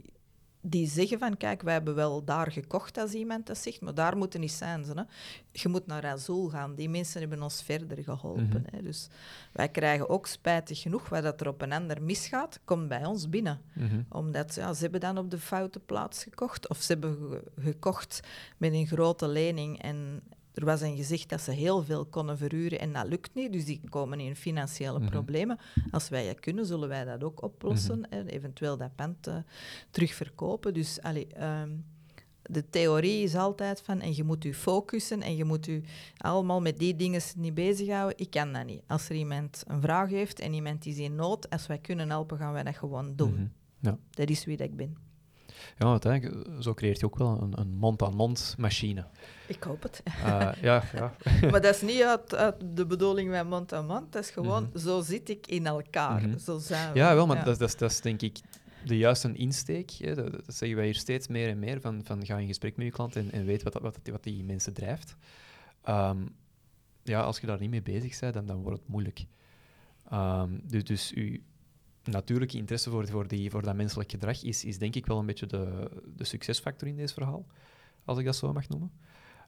die 0.62 0.88
zeggen 0.88 1.20
van, 1.20 1.38
kijk, 1.38 1.62
wij 1.62 1.74
hebben 1.74 1.96
wel 1.96 2.24
daar 2.24 2.52
gekocht 2.52 2.98
als 2.98 3.14
iemand 3.14 3.48
dat 3.48 3.58
zegt, 3.58 3.82
maar 3.82 3.94
daar 3.94 4.18
moeten 4.18 4.40
niet 4.40 4.52
zijn. 4.52 4.86
Ze, 4.86 4.92
hè. 4.94 5.02
Je 5.52 5.70
moet 5.70 5.88
naar 5.88 6.06
Azul 6.06 6.50
gaan. 6.50 6.76
Die 6.76 6.90
mensen 6.90 7.20
hebben 7.20 7.42
ons 7.42 7.64
verder 7.64 8.04
geholpen. 8.04 8.48
Mhm. 8.66 8.76
hè. 8.76 8.82
Dus 8.84 9.08
wij 9.54 9.70
krijgen 9.70 10.10
ook 10.10 10.28
spijtig 10.28 10.82
genoeg, 10.82 11.10
wat 11.10 11.24
dat 11.24 11.42
er 11.42 11.48
op 11.48 11.62
een 11.62 11.72
ander 11.72 12.02
misgaat, 12.02 12.60
komt 12.66 12.88
bij 12.88 13.06
ons 13.06 13.30
binnen. 13.30 13.62
Mhm. 13.74 14.02
Omdat 14.10 14.56
ja, 14.56 14.74
ze 14.74 14.82
hebben 14.82 15.00
dan 15.00 15.18
op 15.18 15.32
de 15.32 15.40
foute 15.40 15.80
plaats 15.80 16.24
gekocht. 16.24 16.70
Of 16.70 16.78
ze 16.82 16.92
hebben 16.92 17.18
ge- 17.30 17.62
gekocht 17.62 18.20
met 18.58 18.74
een 18.74 18.88
grote 18.88 19.28
lening 19.28 19.82
en 19.82 20.22
er 20.60 20.66
was 20.66 20.82
een 20.82 20.96
gezegd 20.96 21.30
dat 21.30 21.42
ze 21.42 21.52
heel 21.52 21.84
veel 21.84 22.06
konden 22.06 22.38
verhuren 22.38 22.80
en 22.80 22.94
dat 22.94 23.08
lukt 23.08 23.34
niet. 23.36 23.52
Dus 23.54 23.66
die 23.66 23.82
komen 23.90 24.20
in 24.20 24.36
financiële 24.36 25.00
Mhm. 25.00 25.10
problemen. 25.10 25.58
Als 25.92 26.10
wij 26.10 26.26
dat 26.28 26.40
kunnen, 26.40 26.66
zullen 26.66 26.90
wij 26.90 27.06
dat 27.06 27.24
ook 27.24 27.42
oplossen. 27.44 28.00
Mhm. 28.00 28.12
en 28.14 28.28
eventueel 28.28 28.78
dat 28.78 28.96
pand 28.96 29.28
eh, 29.28 29.36
terugverkopen. 29.92 30.74
Dus 30.74 31.02
allee, 31.02 31.28
ehm, 31.28 31.70
de 32.42 32.70
theorie 32.70 33.24
is 33.24 33.36
altijd 33.36 33.82
van, 33.82 34.02
en 34.02 34.16
je 34.16 34.24
moet 34.24 34.44
je 34.44 34.54
focussen 34.54 35.22
en 35.22 35.36
je 35.36 35.44
moet 35.46 35.66
je 35.66 35.82
allemaal 36.18 36.62
met 36.62 36.78
die 36.80 36.96
dingen 36.96 37.22
niet 37.38 37.54
bezighouden. 37.54 38.18
Ik 38.18 38.30
kan 38.30 38.54
dat 38.54 38.66
niet. 38.66 38.82
Als 38.88 39.10
er 39.10 39.16
iemand 39.16 39.64
een 39.68 39.82
vraag 39.82 40.10
heeft 40.10 40.40
en 40.40 40.54
iemand 40.54 40.86
is 40.86 40.98
in 40.98 41.16
nood, 41.16 41.50
als 41.50 41.68
wij 41.68 41.78
kunnen 41.78 42.10
helpen, 42.10 42.38
gaan 42.38 42.54
wij 42.54 42.64
dat 42.64 42.76
gewoon 42.76 43.16
doen. 43.16 43.34
Mhm. 43.34 43.48
Ja. 43.80 43.98
Dat 44.10 44.30
is 44.30 44.46
wie 44.46 44.58
dat 44.58 44.68
ik 44.68 44.76
ben. 44.76 44.96
Ja, 45.78 45.88
uiteindelijk, 45.88 46.48
eh, 46.48 46.54
zo 46.60 46.74
creëert 46.74 47.00
je 47.00 47.06
ook 47.06 47.18
wel 47.18 47.42
een, 47.42 47.60
een 47.60 47.78
mond-aan-mond 47.78 48.56
machine. 48.58 49.06
Ik 49.48 49.64
hoop 49.64 49.84
het. 49.84 50.02
Eh, 50.06 50.50
ja, 50.62 50.84
ja. 50.94 51.14
maar 51.52 51.62
dat 51.62 51.76
is 51.76 51.82
niet 51.82 52.02
uit, 52.02 52.36
uit 52.36 52.56
de 52.76 52.86
bedoeling 52.86 53.36
van 53.36 53.48
mond 53.48 53.74
aan 53.74 53.86
mond. 53.86 54.12
Dat 54.12 54.24
is 54.24 54.30
gewoon, 54.30 54.64
Mhm. 54.64 54.78
zo 54.80 55.02
zit 55.02 55.30
ik 55.30 55.48
in 55.48 55.66
elkaar. 55.68 56.22
Mhm. 56.28 56.38
Zo 56.38 56.58
zijn 56.58 56.94
we. 56.94 57.00
Ja, 57.00 57.16
wel, 57.16 57.28
maar 57.28 57.46
Dat, 57.46 57.60
dat, 57.60 57.70
is- 57.70 57.78
dat 57.78 57.92
is 57.92 58.02
denk 58.02 58.22
ik 58.22 58.38
de 58.86 58.98
juiste 58.98 59.34
insteek. 59.34 59.92
Hè. 59.92 60.16
Dat, 60.16 60.32
dat 60.32 60.42
zeggen 60.56 60.78
wij 60.78 60.86
hier 60.86 60.96
steeds 60.96 61.28
meer 61.28 61.50
en 61.50 61.60
meer, 61.60 61.82
van, 61.82 62.02
van 62.04 62.26
ga 62.26 62.38
in 62.38 62.48
gesprek 62.48 62.76
met 62.78 62.86
je 62.86 62.92
klant 62.92 63.16
en, 63.16 63.32
en 63.32 63.46
weet 63.46 63.64
wat, 63.64 63.74
wat, 63.74 63.82
dat- 64.04 64.08
wat 64.14 64.24
die 64.24 64.44
mensen 64.44 64.74
drijft. 64.74 65.16
Ehm, 65.84 66.18
ja, 67.04 67.22
als 67.22 67.40
je 67.40 67.48
daar 67.48 67.60
niet 67.60 67.70
mee 67.70 67.82
bezig 67.82 68.20
bent, 68.20 68.34
dan, 68.34 68.46
dan 68.46 68.62
wordt 68.62 68.80
het 68.80 68.88
moeilijk. 68.88 69.26
Ehm, 70.10 70.50
dus, 70.64 70.84
dus 70.84 71.12
uw 71.14 71.38
natuurlijke 72.04 72.58
interesse 72.58 72.90
voor, 72.90 73.08
voor, 73.08 73.28
die, 73.28 73.50
voor 73.50 73.62
dat 73.62 73.76
menselijk 73.76 74.12
gedrag 74.12 74.44
is, 74.44 74.66
is 74.66 74.78
denk 74.78 74.96
ik 74.96 75.06
wel 75.06 75.20
een 75.20 75.26
beetje 75.26 75.46
de, 75.46 75.90
de 76.16 76.24
succesfactor 76.24 76.88
in 76.88 76.96
deze 76.96 77.14
verhaal, 77.14 77.46
als 78.06 78.18
ik 78.18 78.26
dat 78.26 78.36
zo 78.36 78.54
mag 78.54 78.70
noemen. 78.70 78.92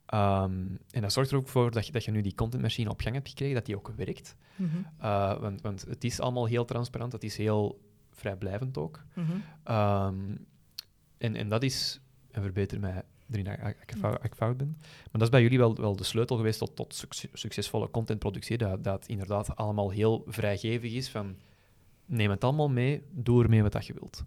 Ehm, 0.05 0.65
en 0.91 1.01
dat 1.01 1.13
zorgt 1.13 1.31
er 1.31 1.37
ook 1.37 1.47
voor 1.47 1.71
dat 1.71 1.85
je, 1.85 1.91
dat 1.91 2.03
je 2.05 2.11
nu 2.11 2.21
die 2.21 2.35
contentmachine 2.35 2.89
op 2.89 3.01
gang 3.01 3.15
hebt 3.15 3.29
gekregen, 3.29 3.55
dat 3.55 3.65
die 3.65 3.75
ook 3.75 3.91
werkt. 3.95 4.35
Mhm, 4.55 4.77
Uh, 5.01 5.39
want, 5.39 5.61
want 5.61 5.81
het 5.81 6.03
is 6.03 6.19
allemaal 6.19 6.45
heel 6.45 6.65
transparant, 6.65 7.11
het 7.11 7.23
is 7.23 7.37
heel 7.37 7.81
vrijblijvend 8.11 8.77
ook. 8.77 9.03
mhm. 9.13 9.31
Ehm, 9.63 10.35
en, 11.17 11.35
en 11.35 11.49
dat 11.49 11.63
is, 11.63 11.99
en 12.31 12.41
verbeter 12.41 12.79
mij 12.79 13.03
erin 13.31 13.47
als 13.47 13.69
ik, 13.69 13.95
ik 14.23 14.35
fout- 14.35 14.57
ben, 14.57 14.77
maar 14.79 15.09
dat 15.11 15.21
is 15.21 15.29
bij 15.29 15.41
jullie 15.41 15.57
wel, 15.57 15.75
wel 15.75 15.95
de 15.95 16.03
sleutel 16.03 16.35
geweest 16.35 16.59
tot, 16.59 16.75
tot 16.75 16.95
succes- 16.95 17.29
succesvolle 17.33 17.89
contentproductie, 17.91 18.57
dat, 18.57 18.83
dat 18.83 19.07
inderdaad 19.07 19.55
allemaal 19.55 19.89
heel 19.89 20.23
vrijgevig 20.27 20.93
is 20.93 21.09
van 21.09 21.35
neem 22.11 22.29
het 22.29 22.43
allemaal 22.43 22.69
mee, 22.69 23.03
doe 23.11 23.43
ermee 23.43 23.61
wat 23.61 23.71
dat 23.71 23.85
je 23.85 23.93
wilt. 23.93 24.23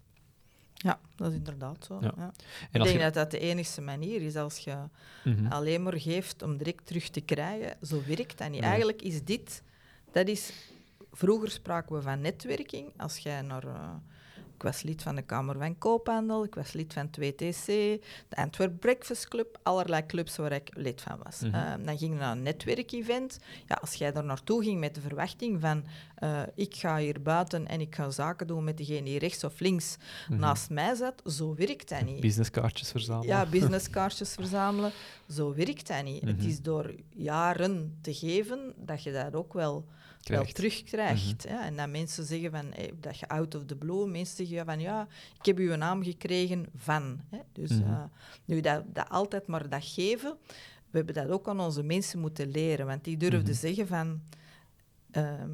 Ja, 0.73 0.99
dat 1.15 1.29
is 1.31 1.35
inderdaad 1.35 1.85
zo. 1.85 1.97
Ja. 2.01 2.13
Ja. 2.17 2.31
En 2.71 2.81
Ik 2.81 2.83
denk 2.83 2.97
je, 2.97 3.03
dat 3.03 3.13
dat 3.13 3.31
de 3.31 3.39
enige 3.39 3.81
manier 3.81 4.21
is 4.21 4.35
als 4.35 4.57
je 4.57 4.75
Mhm. 5.23 5.45
alleen 5.47 5.83
maar 5.83 5.99
geeft 5.99 6.41
om 6.43 6.57
direct 6.57 6.85
terug 6.85 7.09
te 7.09 7.21
krijgen. 7.21 7.77
Zo 7.87 8.01
werkt 8.07 8.37
dat 8.37 8.49
niet. 8.49 8.59
Nee. 8.59 8.69
Eigenlijk 8.69 9.01
is 9.01 9.23
dit, 9.23 9.63
dat 10.11 10.27
is, 10.27 10.51
vroeger 11.11 11.49
spraken 11.51 11.95
we 11.95 12.01
van 12.01 12.21
netwerking. 12.21 12.93
Als 12.97 13.17
jij 13.17 13.41
naar, 13.41 13.63
eh, 13.67 13.89
ik 14.55 14.63
was 14.63 14.81
lid 14.81 15.01
van 15.03 15.15
de 15.15 15.21
Kamer 15.21 15.57
van 15.57 15.77
Koophandel, 15.77 16.43
ik 16.43 16.55
was 16.55 16.71
lid 16.73 16.93
van 16.93 17.07
2TC, 17.09 17.65
de 18.29 18.35
Antwerp 18.35 18.79
Breakfast 18.79 19.27
Club, 19.27 19.59
allerlei 19.63 20.05
clubs 20.05 20.35
waar 20.37 20.51
ik 20.51 20.69
lid 20.73 21.01
van 21.01 21.19
was. 21.23 21.39
Mhm. 21.39 21.55
Eh, 21.55 21.73
dan 21.85 21.97
ging 21.97 22.13
je 22.13 22.19
naar 22.19 22.31
een 22.31 22.43
netwerkevent. 22.43 23.39
Ja, 23.67 23.77
als 23.81 23.93
jij 23.93 24.11
daar 24.11 24.23
naartoe 24.23 24.63
ging 24.63 24.79
met 24.79 24.95
de 24.95 25.01
verwachting 25.01 25.61
van, 25.61 25.85
eh, 26.15 26.41
ik 26.55 26.75
ga 26.75 26.97
hier 26.97 27.21
buiten 27.21 27.67
en 27.67 27.81
ik 27.81 27.95
ga 27.95 28.09
zaken 28.09 28.47
doen 28.47 28.63
met 28.63 28.77
degene 28.77 29.03
die 29.03 29.19
rechts 29.19 29.43
of 29.43 29.59
links 29.59 29.97
Mhm. 30.29 30.39
naast 30.39 30.69
mij 30.69 30.95
zat, 30.95 31.21
zo 31.25 31.55
werkt 31.55 31.89
dat 31.89 32.01
niet. 32.05 32.19
businesskaartjes 32.21 32.91
verzamelen. 32.91 33.27
Ja, 33.35 33.45
businesskaartjes 33.59 34.33
verzamelen. 34.33 34.91
Zo 35.29 35.53
werkt 35.53 35.87
dat 35.87 36.03
niet. 36.03 36.21
Het 36.21 36.37
Mhm. 36.37 36.47
is 36.47 36.61
door 36.61 36.93
jaren 37.09 37.97
te 38.01 38.13
geven 38.13 38.73
dat 38.77 39.03
je 39.03 39.11
dat 39.11 39.35
ook 39.35 39.53
wel, 39.53 39.85
wel 40.29 40.37
Krijgt. 40.37 40.55
terugkrijgt. 40.55 41.43
hè. 41.47 41.55
En 41.55 41.75
dat 41.75 41.89
mensen 41.89 42.25
zeggen 42.25 42.51
van, 42.51 42.71
eh, 42.73 42.91
dat 42.99 43.19
je 43.19 43.27
out 43.27 43.55
of 43.55 43.65
the 43.65 43.75
blue, 43.75 44.07
mensen 44.07 44.35
zeggen 44.47 44.65
van 44.65 44.79
ja, 44.79 45.07
ik 45.39 45.45
heb 45.45 45.57
uw 45.57 45.75
naam 45.75 46.03
gekregen 46.03 46.65
van. 46.75 47.19
Hè. 47.29 47.39
Dus 47.51 47.69
Mhm. 47.69 47.81
eh, 47.91 48.03
nu 48.45 48.61
dat, 48.61 48.83
dat 48.87 49.09
altijd 49.09 49.47
maar 49.47 49.69
dat 49.69 49.85
geven, 49.85 50.35
we 50.89 50.97
hebben 50.97 51.15
dat 51.15 51.29
ook 51.29 51.47
aan 51.47 51.59
onze 51.59 51.83
mensen 51.83 52.19
moeten 52.19 52.51
leren. 52.51 52.85
Want 52.85 53.03
die 53.03 53.17
durfden 53.17 53.41
Mhm. 53.41 53.53
zeggen 53.53 53.87
van, 53.87 54.21
ehm, 55.11 55.51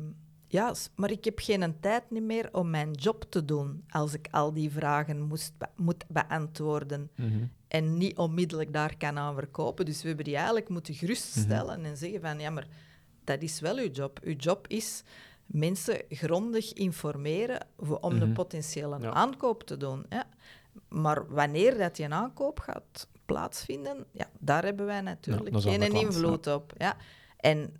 ja, 0.47 0.73
maar 0.95 1.11
ik 1.11 1.25
heb 1.25 1.39
geen 1.39 1.75
tijd 1.79 2.03
niet 2.11 2.23
meer 2.23 2.49
om 2.51 2.69
mijn 2.69 2.91
job 2.91 3.25
te 3.29 3.45
doen 3.45 3.83
als 3.89 4.13
ik 4.13 4.27
al 4.31 4.53
die 4.53 4.71
vragen 4.71 5.21
moest 5.21 5.53
be- 5.57 5.67
moet 5.75 6.03
beantwoorden 6.07 7.09
Mhm. 7.15 7.43
en 7.67 7.97
niet 7.97 8.17
onmiddellijk 8.17 8.73
daar 8.73 8.97
kan 8.97 9.17
aan 9.17 9.33
verkopen. 9.35 9.85
Dus 9.85 10.01
we 10.01 10.07
hebben 10.07 10.25
die 10.25 10.35
eigenlijk 10.35 10.69
moeten 10.69 10.93
geruststellen 10.93 11.79
Mhm. 11.79 11.89
en 11.89 11.97
zeggen 11.97 12.21
van 12.21 12.39
ja, 12.39 12.49
maar 12.49 12.67
dat 13.31 13.41
is 13.41 13.59
wel 13.59 13.77
uw 13.77 13.89
job. 13.91 14.19
Uw 14.23 14.35
job 14.35 14.67
is 14.67 15.03
mensen 15.45 16.01
grondig 16.09 16.73
informeren 16.73 17.67
om 17.99 18.19
de 18.19 18.25
Mhm. 18.25 18.33
potentiële 18.33 18.97
Ja. 18.99 19.11
aankoop 19.13 19.63
te 19.63 19.77
doen. 19.77 20.05
Ja. 20.09 20.23
Maar 20.89 21.27
wanneer 21.27 21.77
dat 21.77 21.95
die 21.95 22.07
aankoop 22.13 22.59
gaat 22.59 23.07
plaatsvinden, 23.25 24.05
ja, 24.11 24.29
daar 24.39 24.63
hebben 24.63 24.85
wij 24.85 25.01
natuurlijk 25.01 25.61
geen 25.61 25.81
invloed 25.93 26.47
op. 26.47 26.73
Ja. 26.77 26.95
En 27.37 27.75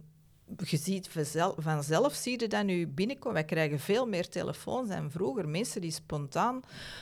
je 0.58 0.78
ziet 0.78 1.10
vanzelf, 1.10 1.56
vanzelf 1.58 2.14
zie 2.14 2.40
je 2.40 2.48
dat 2.48 2.64
nu 2.66 2.88
binnenkomen. 2.88 3.34
Wij 3.34 3.46
krijgen 3.46 3.80
veel 3.80 4.08
meer 4.08 4.30
telefoons 4.30 4.90
dan 4.90 5.12
vroeger. 5.12 5.50
Mensen 5.50 5.82
die 5.82 5.92
spontaan 5.92 6.62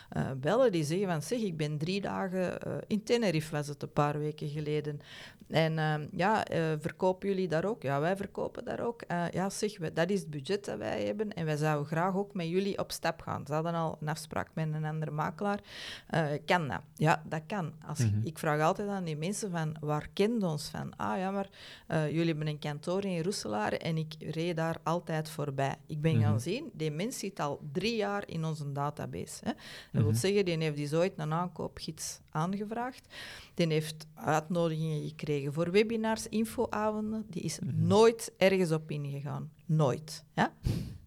eh, 0.10 0.32
bellen, 0.38 0.72
die 0.72 0.84
zeggen 0.84 1.08
van 1.08 1.22
zeg, 1.22 1.40
ik 1.40 1.58
ben 1.58 1.78
drie 1.78 2.02
dagen 2.02 2.62
eh, 2.62 2.74
in 2.88 3.04
Tenerife, 3.04 3.52
was 3.56 3.68
het 3.68 3.82
een 3.84 3.94
paar 3.94 4.20
weken 4.20 4.50
geleden. 4.50 5.00
En 5.50 5.78
eh, 5.80 5.96
ja, 6.12 6.46
eh, 6.46 6.64
verkopen 6.80 7.28
jullie 7.30 7.48
daar 7.48 7.66
ook? 7.66 7.82
Ja, 7.84 8.00
wij 8.00 8.16
verkopen 8.18 8.66
daar 8.66 8.80
ook. 8.86 9.02
Ja, 9.32 9.50
zeg, 9.50 9.78
we- 9.78 9.94
dat 9.94 10.10
is 10.10 10.20
het 10.20 10.30
budget 10.30 10.66
dat 10.66 10.78
wij 10.78 11.06
hebben 11.06 11.34
en 11.34 11.46
wij 11.46 11.56
zouden 11.58 11.88
graag 11.88 12.16
ook 12.16 12.34
met 12.34 12.48
jullie 12.48 12.78
op 12.80 12.92
stap 12.92 13.22
gaan. 13.22 13.46
Ze 13.48 13.54
hadden 13.54 13.74
al 13.74 13.98
een 14.02 14.08
afspraak 14.08 14.48
met 14.54 14.74
een 14.74 14.86
andere 14.86 15.12
makelaar. 15.12 15.60
Kan 16.46 16.68
dat? 16.68 16.82
Ja, 16.96 17.24
dat 17.26 17.42
kan. 17.48 17.74
Als, 17.88 18.00
Mhm. 18.00 18.20
Ik 18.24 18.38
vraag 18.38 18.62
altijd 18.62 18.88
aan 18.90 19.04
die 19.04 19.18
mensen 19.18 19.52
van, 19.52 19.76
waar 19.80 20.08
kent 20.14 20.44
ons 20.44 20.70
van? 20.70 20.96
Ah 20.96 21.18
ja, 21.18 21.32
maar 21.32 21.50
jullie 21.88 22.26
hebben 22.28 22.48
een 22.48 22.60
kantoor 22.60 23.06
in 23.06 23.22
Roeselaar 23.44 23.74
en 23.74 23.98
ik 23.98 24.16
reed 24.20 24.56
daar 24.56 24.78
altijd 24.84 25.30
voorbij. 25.30 25.76
Ik 25.88 26.02
ben 26.02 26.14
Mhm. 26.16 26.22
gaan 26.24 26.40
zien, 26.40 26.70
die 26.74 26.92
mens 26.92 27.20
zit 27.20 27.40
al 27.40 27.60
drie 27.72 27.96
jaar 27.96 28.24
in 28.28 28.46
onze 28.46 28.72
database. 28.72 29.40
Hè. 29.44 29.52
Dat 29.92 30.02
wil 30.02 30.12
Mhm. 30.12 30.14
zeggen, 30.20 30.46
die 30.46 30.58
heeft 30.58 30.78
dus 30.78 30.94
ooit 30.94 31.14
een 31.18 31.34
aankoopgids 31.34 32.20
aangevraagd. 32.30 33.14
Die 33.54 33.68
heeft 33.68 34.08
uitnodigingen 34.16 35.08
gekregen 35.08 35.54
voor 35.54 35.72
webinars, 35.72 36.28
infoavonden. 36.28 37.26
Die 37.30 37.42
is 37.42 37.60
Mhm. 37.60 37.88
nooit 37.88 38.32
ergens 38.38 38.72
op 38.72 38.92
ingegaan. 38.92 39.52
Nooit. 39.66 40.24
Ja? 40.34 40.54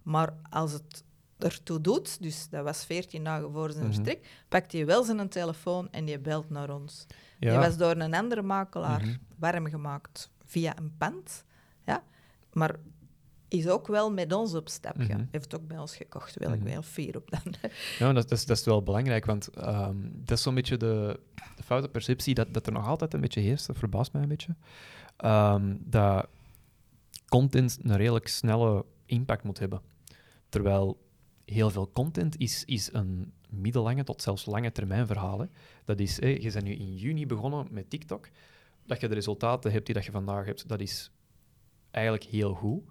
Maar 0.03 0.35
als 0.51 0.73
het 0.73 1.05
ertoe 1.39 1.81
doet, 1.81 2.23
dus 2.23 2.49
dat 2.49 2.65
was 2.65 2.85
14 2.85 3.25
dagen 3.25 3.53
voor 3.53 3.71
zijn 3.71 3.95
vertrek, 3.95 4.45
pakt 4.49 4.73
hij 4.73 4.87
wel 4.87 5.03
zijn 5.05 5.29
telefoon 5.29 5.89
en 5.91 6.05
die 6.05 6.19
belt 6.19 6.51
naar 6.51 6.71
ons. 6.75 7.07
Ja. 7.39 7.51
Die 7.51 7.59
was 7.59 7.77
door 7.77 7.97
een 7.97 8.15
andere 8.15 8.43
makelaar 8.43 9.19
warm 9.39 9.67
gemaakt 9.67 10.31
via 10.45 10.79
een 10.79 10.95
pand. 10.99 11.45
Ja? 11.87 12.03
Maar 12.53 12.77
is 13.49 13.69
ook 13.69 13.87
wel 13.87 14.13
met 14.13 14.33
ons 14.33 14.55
op 14.55 14.69
stap. 14.69 14.97
Mhm. 14.97 15.25
Heeft 15.31 15.55
ook 15.57 15.67
bij 15.67 15.79
ons 15.79 15.97
gekocht, 15.97 16.37
wil 16.39 16.53
ik 16.53 16.61
Mhm. 16.61 16.69
wel 16.69 16.83
fier 16.83 17.17
op 17.17 17.31
dan. 17.31 17.55
Ja, 17.99 18.13
dat, 18.13 18.31
is, 18.31 18.47
dat 18.47 18.57
is 18.59 18.65
wel 18.65 18.83
belangrijk, 18.83 19.25
want 19.25 19.49
ehm, 19.49 19.97
dat 20.13 20.37
is 20.37 20.43
zo'n 20.43 20.55
beetje 20.55 20.77
de, 20.77 21.21
de 21.57 21.63
foute 21.63 21.89
perceptie 21.89 22.35
dat, 22.35 22.55
dat 22.55 22.67
er 22.67 22.73
nog 22.73 22.87
altijd 22.87 23.15
een 23.15 23.21
beetje 23.21 23.41
heerst, 23.41 23.67
dat 23.67 23.77
verbaast 23.79 24.13
mij 24.13 24.23
een 24.23 24.29
beetje, 24.29 24.55
Ehm, 25.17 25.77
dat 25.81 26.27
content 27.29 27.79
een 27.83 27.97
redelijk 27.97 28.29
snelle 28.29 28.85
impact 29.07 29.45
moet 29.45 29.59
hebben. 29.59 29.81
Terwijl 30.49 31.01
heel 31.45 31.71
veel 31.71 31.91
content 31.93 32.39
is, 32.39 32.65
is 32.65 32.93
een 32.93 33.33
middellange 33.49 34.05
tot 34.05 34.23
zelfs 34.23 34.47
lange 34.47 34.73
termijn 34.73 35.07
verhaal. 35.07 35.39
hè. 35.41 35.47
Dat 35.85 36.01
is, 36.01 36.17
je 36.17 36.51
bent 36.53 36.65
nu 36.65 36.73
in 36.75 36.95
juni 36.97 37.27
begonnen 37.27 37.67
met 37.71 37.91
TikTok, 37.91 38.29
dat 38.87 39.01
je 39.01 39.09
de 39.09 39.15
resultaten 39.15 39.73
hebt 39.73 39.87
die 39.87 39.95
dat 39.95 40.05
je 40.05 40.11
vandaag 40.11 40.45
hebt, 40.45 40.69
dat 40.69 40.81
is 40.81 41.11
eigenlijk 41.93 42.25
heel 42.25 42.55
goed. 42.55 42.83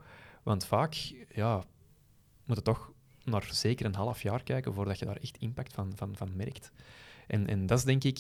Want 0.44 0.66
vaak, 0.66 0.94
ja, 1.34 1.64
moet 2.46 2.58
je 2.58 2.62
toch 2.62 2.92
naar 3.24 3.48
zeker 3.52 3.86
een 3.86 3.96
half 3.96 4.22
jaar 4.22 4.44
kijken 4.44 4.74
voordat 4.74 5.00
je 5.00 5.06
daar 5.06 5.16
echt 5.22 5.38
impact 5.38 5.74
van, 5.74 5.92
van, 5.96 6.16
van 6.16 6.36
merkt. 6.36 6.72
En, 7.28 7.48
en 7.48 7.66
dat 7.66 7.78
is 7.78 7.84
denk 7.84 8.04
ik 8.04 8.20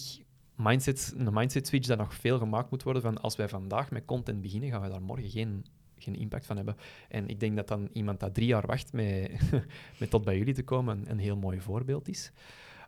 mindset, 0.56 1.14
een 1.18 1.34
mindset 1.34 1.68
switch 1.68 1.88
dat 1.88 1.98
nog 1.98 2.14
veel 2.14 2.38
gemaakt 2.38 2.72
moet 2.72 2.84
worden 2.84 3.02
van 3.02 3.22
als 3.22 3.36
wij 3.36 3.50
vandaag 3.50 3.92
met 3.92 4.06
content 4.06 4.42
beginnen, 4.42 4.70
gaan 4.70 4.82
we 4.82 4.90
daar 4.90 5.02
morgen 5.02 5.30
geen, 5.30 5.66
geen 5.98 6.16
impact 6.16 6.46
van 6.46 6.56
hebben. 6.56 6.76
En 7.10 7.28
ik 7.28 7.40
denk 7.40 7.56
dat 7.56 7.68
dan 7.68 7.90
iemand 7.94 8.20
dat 8.20 8.34
drie 8.34 8.48
jaar 8.48 8.66
wacht 8.66 8.94
met, 8.94 9.32
met 10.00 10.10
tot 10.10 10.24
bij 10.24 10.38
jullie 10.38 10.54
te 10.54 10.64
komen 10.64 10.98
een, 10.98 11.12
een 11.12 11.20
heel 11.20 11.38
mooi 11.38 11.62
voorbeeld 11.62 12.08
is. 12.08 12.32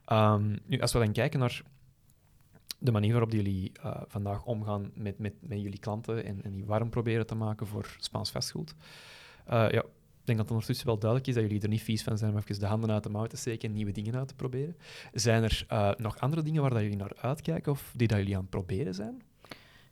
Ehm, 0.05 0.57
nu, 0.65 0.79
als 0.79 0.93
we 0.93 0.99
dan 0.99 1.11
kijken 1.11 1.39
naar 1.39 1.61
de 2.83 2.91
manier 2.91 3.11
waarop 3.11 3.31
jullie 3.31 3.71
uh, 3.85 4.01
vandaag 4.07 4.45
omgaan 4.45 4.91
met, 4.93 5.19
met, 5.19 5.33
met 5.39 5.61
jullie 5.61 5.79
klanten 5.79 6.25
en, 6.25 6.43
en, 6.43 6.53
die 6.53 6.65
warm 6.65 6.89
proberen 6.89 7.25
te 7.25 7.35
maken 7.35 7.67
voor 7.67 7.95
Spaans 7.99 8.31
vastgoed. 8.31 8.75
Uh, 9.47 9.53
ja, 9.69 9.79
ik 9.79 10.29
denk 10.29 10.37
dat 10.37 10.47
het 10.47 10.49
ondertussen 10.49 10.85
wel 10.85 10.97
duidelijk 10.97 11.29
is 11.29 11.35
dat 11.35 11.43
jullie 11.43 11.61
er 11.61 11.69
niet 11.69 11.81
vies 11.81 12.03
van 12.03 12.17
zijn 12.17 12.31
om 12.31 12.37
even 12.37 12.59
de 12.59 12.65
handen 12.65 12.91
uit 12.91 13.03
de 13.03 13.09
mouw 13.09 13.25
te 13.25 13.37
steken 13.37 13.69
en 13.69 13.75
nieuwe 13.75 13.91
dingen 13.91 14.15
uit 14.15 14.27
te 14.27 14.35
proberen. 14.35 14.75
Zijn 15.13 15.43
er 15.43 15.65
uh, 15.71 15.91
nog 15.97 16.19
andere 16.19 16.41
dingen 16.41 16.61
waar 16.61 16.71
dat 16.71 16.81
jullie 16.81 16.97
naar 16.97 17.15
uitkijken 17.15 17.71
of 17.71 17.93
die 17.95 18.07
dat 18.07 18.17
jullie 18.17 18.35
aan 18.35 18.41
het 18.41 18.49
proberen 18.49 18.93
zijn? 18.93 19.21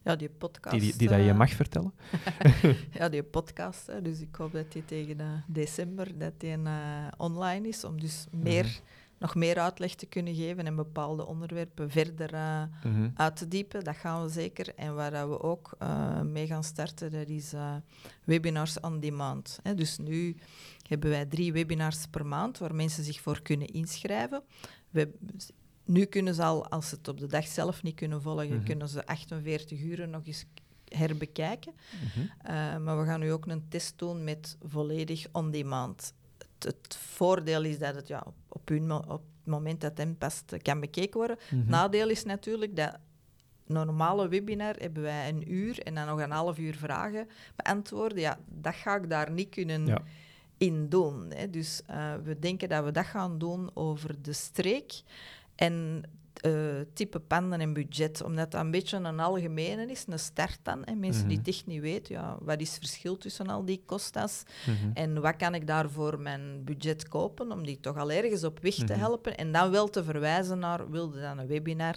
Ja, 0.04 0.16
die 0.16 0.30
podcast. 0.30 0.80
Die, 0.80 0.90
die, 0.90 0.98
die 0.98 1.08
dat 1.08 1.26
je 1.26 1.34
mag 1.34 1.50
vertellen? 1.50 1.94
ja, 3.00 3.10
die 3.10 3.24
podcast. 3.24 3.88
Hè. 3.88 4.02
Dus 4.02 4.22
ik 4.22 4.36
hoop 4.36 4.52
dat 4.52 4.72
die 4.72 4.86
tegen 4.86 5.44
december 5.48 6.18
dat 6.18 6.40
die, 6.40 6.58
online 7.18 7.68
is, 7.68 7.84
om 7.84 8.00
dus 8.00 8.28
meer... 8.32 8.64
Mm 8.64 8.70
-hmm 8.70 9.00
nog 9.22 9.36
meer 9.36 9.60
uitleg 9.60 9.96
te 9.96 10.06
kunnen 10.06 10.36
geven 10.36 10.66
en 10.66 10.76
bepaalde 10.76 11.26
onderwerpen 11.26 11.90
verder 11.90 12.34
uh, 12.34 12.64
uit 13.14 13.36
te 13.36 13.48
diepen. 13.48 13.84
Dat 13.84 13.96
gaan 13.96 14.24
we 14.24 14.30
zeker. 14.30 14.76
En 14.76 14.96
waar 14.96 15.30
we 15.30 15.42
ook 15.42 15.76
uh, 15.82 16.22
mee 16.22 16.48
gaan 16.48 16.64
starten, 16.64 17.12
dat 17.12 17.28
is 17.28 17.54
uh, 17.54 17.76
webinars 18.24 18.80
on 18.80 19.00
demand. 19.00 19.60
Hè. 19.64 19.74
Dus 19.74 19.98
nu 19.98 20.36
hebben 20.88 21.10
wij 21.10 21.26
drie 21.26 21.54
webinars 21.54 22.08
per 22.08 22.26
maand 22.26 22.58
waar 22.58 22.76
mensen 22.76 23.04
zich 23.04 23.22
voor 23.22 23.42
kunnen 23.42 23.68
inschrijven. 23.68 24.44
We, 24.90 25.14
nu 25.86 26.06
kunnen 26.06 26.36
ze 26.36 26.44
al, 26.44 26.68
als 26.68 26.90
ze 26.90 26.96
het 26.96 27.08
op 27.08 27.20
de 27.20 27.28
dag 27.28 27.48
zelf 27.48 27.84
niet 27.84 27.96
kunnen 27.96 28.22
volgen, 28.22 28.48
mm-hmm. 28.48 28.64
kunnen 28.64 28.90
ze 28.90 29.06
48 29.06 29.82
uur 29.82 30.08
nog 30.08 30.26
eens 30.26 30.46
herbekijken. 30.88 31.74
Mm-hmm. 31.74 32.84
maar 32.84 33.00
we 33.00 33.06
gaan 33.06 33.20
nu 33.20 33.32
ook 33.32 33.46
een 33.46 33.68
test 33.70 34.00
doen 34.00 34.24
met 34.24 34.58
volledig 34.62 35.28
on 35.32 35.52
demand 35.52 36.14
het, 36.64 36.98
voordeel 36.98 37.64
is 37.64 37.80
dat 37.80 37.96
het 37.96 38.08
ja, 38.08 38.24
op, 38.48 38.68
hun, 38.68 38.92
op 38.92 39.10
het 39.10 39.46
moment 39.46 39.82
dat 39.82 39.98
het 39.98 40.18
past 40.18 40.56
kan 40.62 40.80
bekeken 40.80 41.18
worden. 41.20 41.38
Mm 41.52 41.64
Nadeel 41.68 42.10
is 42.10 42.24
natuurlijk 42.24 42.76
dat 42.76 42.98
normale 43.66 44.28
webinar 44.28 44.76
hebben 44.76 45.04
wij 45.04 45.30
een 45.30 45.54
uur 45.54 45.80
en 45.80 45.96
dan 45.96 46.06
nog 46.06 46.20
een 46.20 46.32
half 46.32 46.58
uur 46.58 46.76
vragen 46.76 47.28
beantwoorden. 47.56 48.20
Ja, 48.20 48.40
dat 48.48 48.76
ga 48.76 48.96
ik 48.96 49.10
daar 49.10 49.32
niet 49.32 49.50
kunnen 49.50 50.04
in 50.58 50.90
doen. 50.90 51.32
Hè. 51.34 51.50
Dus 51.50 51.82
uh, 51.90 52.14
we 52.24 52.40
denken 52.40 52.70
dat 52.70 52.84
we 52.84 52.92
dat 52.92 53.06
gaan 53.06 53.38
doen 53.38 53.70
over 53.74 54.22
de 54.22 54.34
streek. 54.34 55.02
En 55.56 56.04
uh, 56.46 56.82
type 56.94 57.20
panden 57.20 57.62
en 57.62 57.74
budget. 57.74 58.24
Omdat 58.24 58.52
dat 58.52 58.62
een 58.62 58.72
beetje 58.72 58.98
een 58.98 59.20
algemene 59.20 59.86
is, 59.86 60.06
een 60.08 60.20
start 60.20 60.60
dan. 60.64 60.84
En 60.84 61.00
mensen 61.00 61.28
die 61.28 61.38
het 61.38 61.48
echt 61.48 61.66
niet 61.66 61.82
weten, 61.82 62.16
ja, 62.16 62.38
wat 62.40 62.60
is 62.60 62.70
het 62.70 62.78
verschil 62.78 63.18
tussen 63.18 63.48
al 63.48 63.66
die 63.66 63.84
kostas? 63.86 64.44
Mm 64.68 64.92
En 64.94 65.22
wat 65.22 65.36
kan 65.36 65.56
ik 65.56 65.68
daarvoor 65.68 66.20
mijn 66.20 66.64
budget 66.64 67.08
kopen, 67.08 67.52
om 67.52 67.66
die 67.66 67.80
toch 67.80 67.98
al 67.98 68.12
ergens 68.12 68.44
op 68.44 68.60
weg 68.60 68.74
te 68.74 68.84
mhm. 68.84 69.00
helpen? 69.00 69.38
En 69.38 69.52
dan 69.52 69.72
wel 69.72 69.90
te 69.90 70.04
verwijzen 70.04 70.60
naar, 70.60 70.90
wilde 70.90 71.22
dan 71.22 71.38
een 71.38 71.48
webinar, 71.48 71.96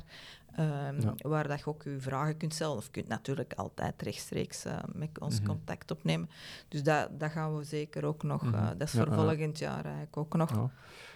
um, 0.59 1.15
waar 1.19 1.49
dat 1.49 1.59
je 1.59 1.67
ook 1.67 1.83
je 1.83 1.97
vragen 1.99 2.37
kunt 2.37 2.55
stellen. 2.55 2.77
Of 2.77 2.91
kunt 2.91 3.09
natuurlijk 3.09 3.53
altijd 3.53 4.03
rechtstreeks 4.03 4.67
uh, 4.67 4.79
met 4.93 5.21
ons 5.21 5.39
mhm. 5.39 5.49
contact 5.49 5.91
opnemen. 5.91 6.31
Dus 6.69 6.83
dat, 6.83 7.09
dat 7.21 7.31
gaan 7.31 7.57
we 7.57 7.65
zeker 7.65 8.05
ook 8.05 8.23
nog, 8.23 8.43
uh, 8.43 8.69
dat 8.69 8.89
is 8.89 8.91
voor 8.91 9.13
volgend 9.13 9.59
jaar 9.59 9.85
eigenlijk 9.85 10.17
ook 10.17 10.37
nog. 10.37 10.71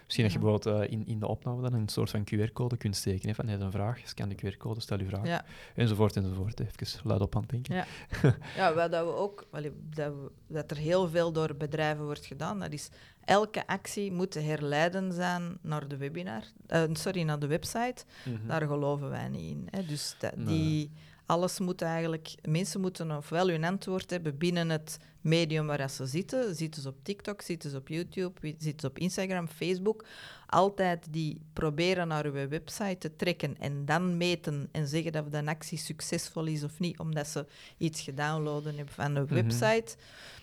Misschien 0.09 0.27
dat 0.27 0.35
je 0.35 0.39
bijvoorbeeld 0.39 0.91
uh, 0.91 0.99
in, 0.99 1.07
in 1.07 1.19
de 1.19 1.27
opname 1.27 1.63
dan 1.63 1.73
een 1.73 1.89
soort 1.89 2.11
van 2.11 2.25
QR-code 2.25 2.77
kunt 2.77 2.97
steken. 2.97 3.29
Hè, 3.29 3.35
van, 3.35 3.49
een 3.49 3.71
vraag, 3.71 4.01
scan 4.05 4.29
de 4.29 4.35
QR-code, 4.35 4.81
stel 4.81 4.99
je 4.99 5.05
vraag. 5.05 5.43
Enzovoort, 5.75 6.17
enzovoort. 6.17 6.61
Even 6.61 7.01
luid 7.05 7.21
op 7.21 7.35
aan 7.37 7.41
het 7.41 7.51
denken. 7.51 7.75
Ja, 7.75 7.87
ja 8.57 8.75
wat 8.75 8.91
dat 8.91 9.05
we 9.05 9.15
ook... 9.15 9.47
dat, 9.51 10.13
we, 10.13 10.31
dat 10.47 10.71
er 10.71 10.77
heel 10.77 11.09
veel 11.09 11.33
door 11.33 11.57
bedrijven 11.57 12.05
wordt 12.05 12.27
gedaan, 12.27 12.61
dat 12.61 12.73
is 12.73 12.91
elke 13.25 13.67
actie 13.67 14.13
moet 14.13 14.31
te 14.31 14.41
herleiden 14.41 15.13
zijn 15.13 15.59
naar 15.63 15.89
de 15.89 15.97
webinar. 15.97 16.43
Uh, 16.69 16.83
sorry, 16.93 17.23
naar 17.23 17.39
de 17.39 17.47
website. 17.47 18.05
Mm 18.25 18.47
Daar 18.47 18.67
geloven 18.67 19.11
wij 19.11 19.29
niet 19.29 19.51
in. 19.51 19.69
Hè. 19.71 19.85
Dus 19.85 20.15
dat, 20.19 20.33
die... 20.37 20.91
Alles 21.29 21.59
moet 21.59 21.83
eigenlijk, 21.83 22.35
mensen 22.43 22.81
moeten 22.81 23.17
ofwel 23.17 23.49
hun 23.49 23.65
antwoord 23.65 24.11
hebben 24.11 24.39
binnen 24.39 24.71
het 24.71 24.99
medium 25.21 25.67
waar 25.67 25.91
ze 25.91 26.07
zitten. 26.07 26.55
Zitten 26.55 26.83
ze 26.83 26.89
op 26.89 26.97
TikTok, 27.03 27.43
zitten 27.43 27.71
ze 27.71 27.77
op 27.77 27.89
YouTube, 27.89 28.41
zitten 28.41 28.81
ze 28.81 28.87
op 28.87 28.99
Instagram, 28.99 29.49
Facebook. 29.49 30.05
Altijd 30.47 31.07
die 31.11 31.41
proberen 31.53 32.09
naar 32.09 32.25
uw 32.25 32.49
website 32.49 32.99
te 32.99 33.17
trekken 33.17 33.59
en 33.59 33.85
dan 33.85 34.17
meten 34.17 34.69
en 34.73 34.87
zeggen 34.87 35.13
dat 35.13 35.33
de 35.33 35.47
actie 35.47 35.79
succesvol 35.79 36.47
is 36.47 36.65
of 36.65 36.79
niet, 36.79 36.99
omdat 36.99 37.27
ze 37.27 37.47
iets 37.79 38.01
gedownloaden 38.01 38.77
hebben 38.77 38.95
van 38.95 39.15
de 39.15 39.21
mhm. 39.21 39.35
website. 39.35 39.97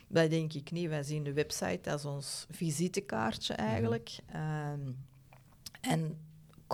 Dat 0.08 0.30
denk 0.30 0.54
ik 0.54 0.72
niet. 0.72 0.90
Wij 0.90 1.04
zien 1.04 1.24
de 1.24 1.34
website 1.34 1.92
als 1.92 2.06
ons 2.06 2.46
visitekaartje 2.50 3.54
eigenlijk. 3.54 4.18
Mm 4.34 4.96
en 5.86 6.18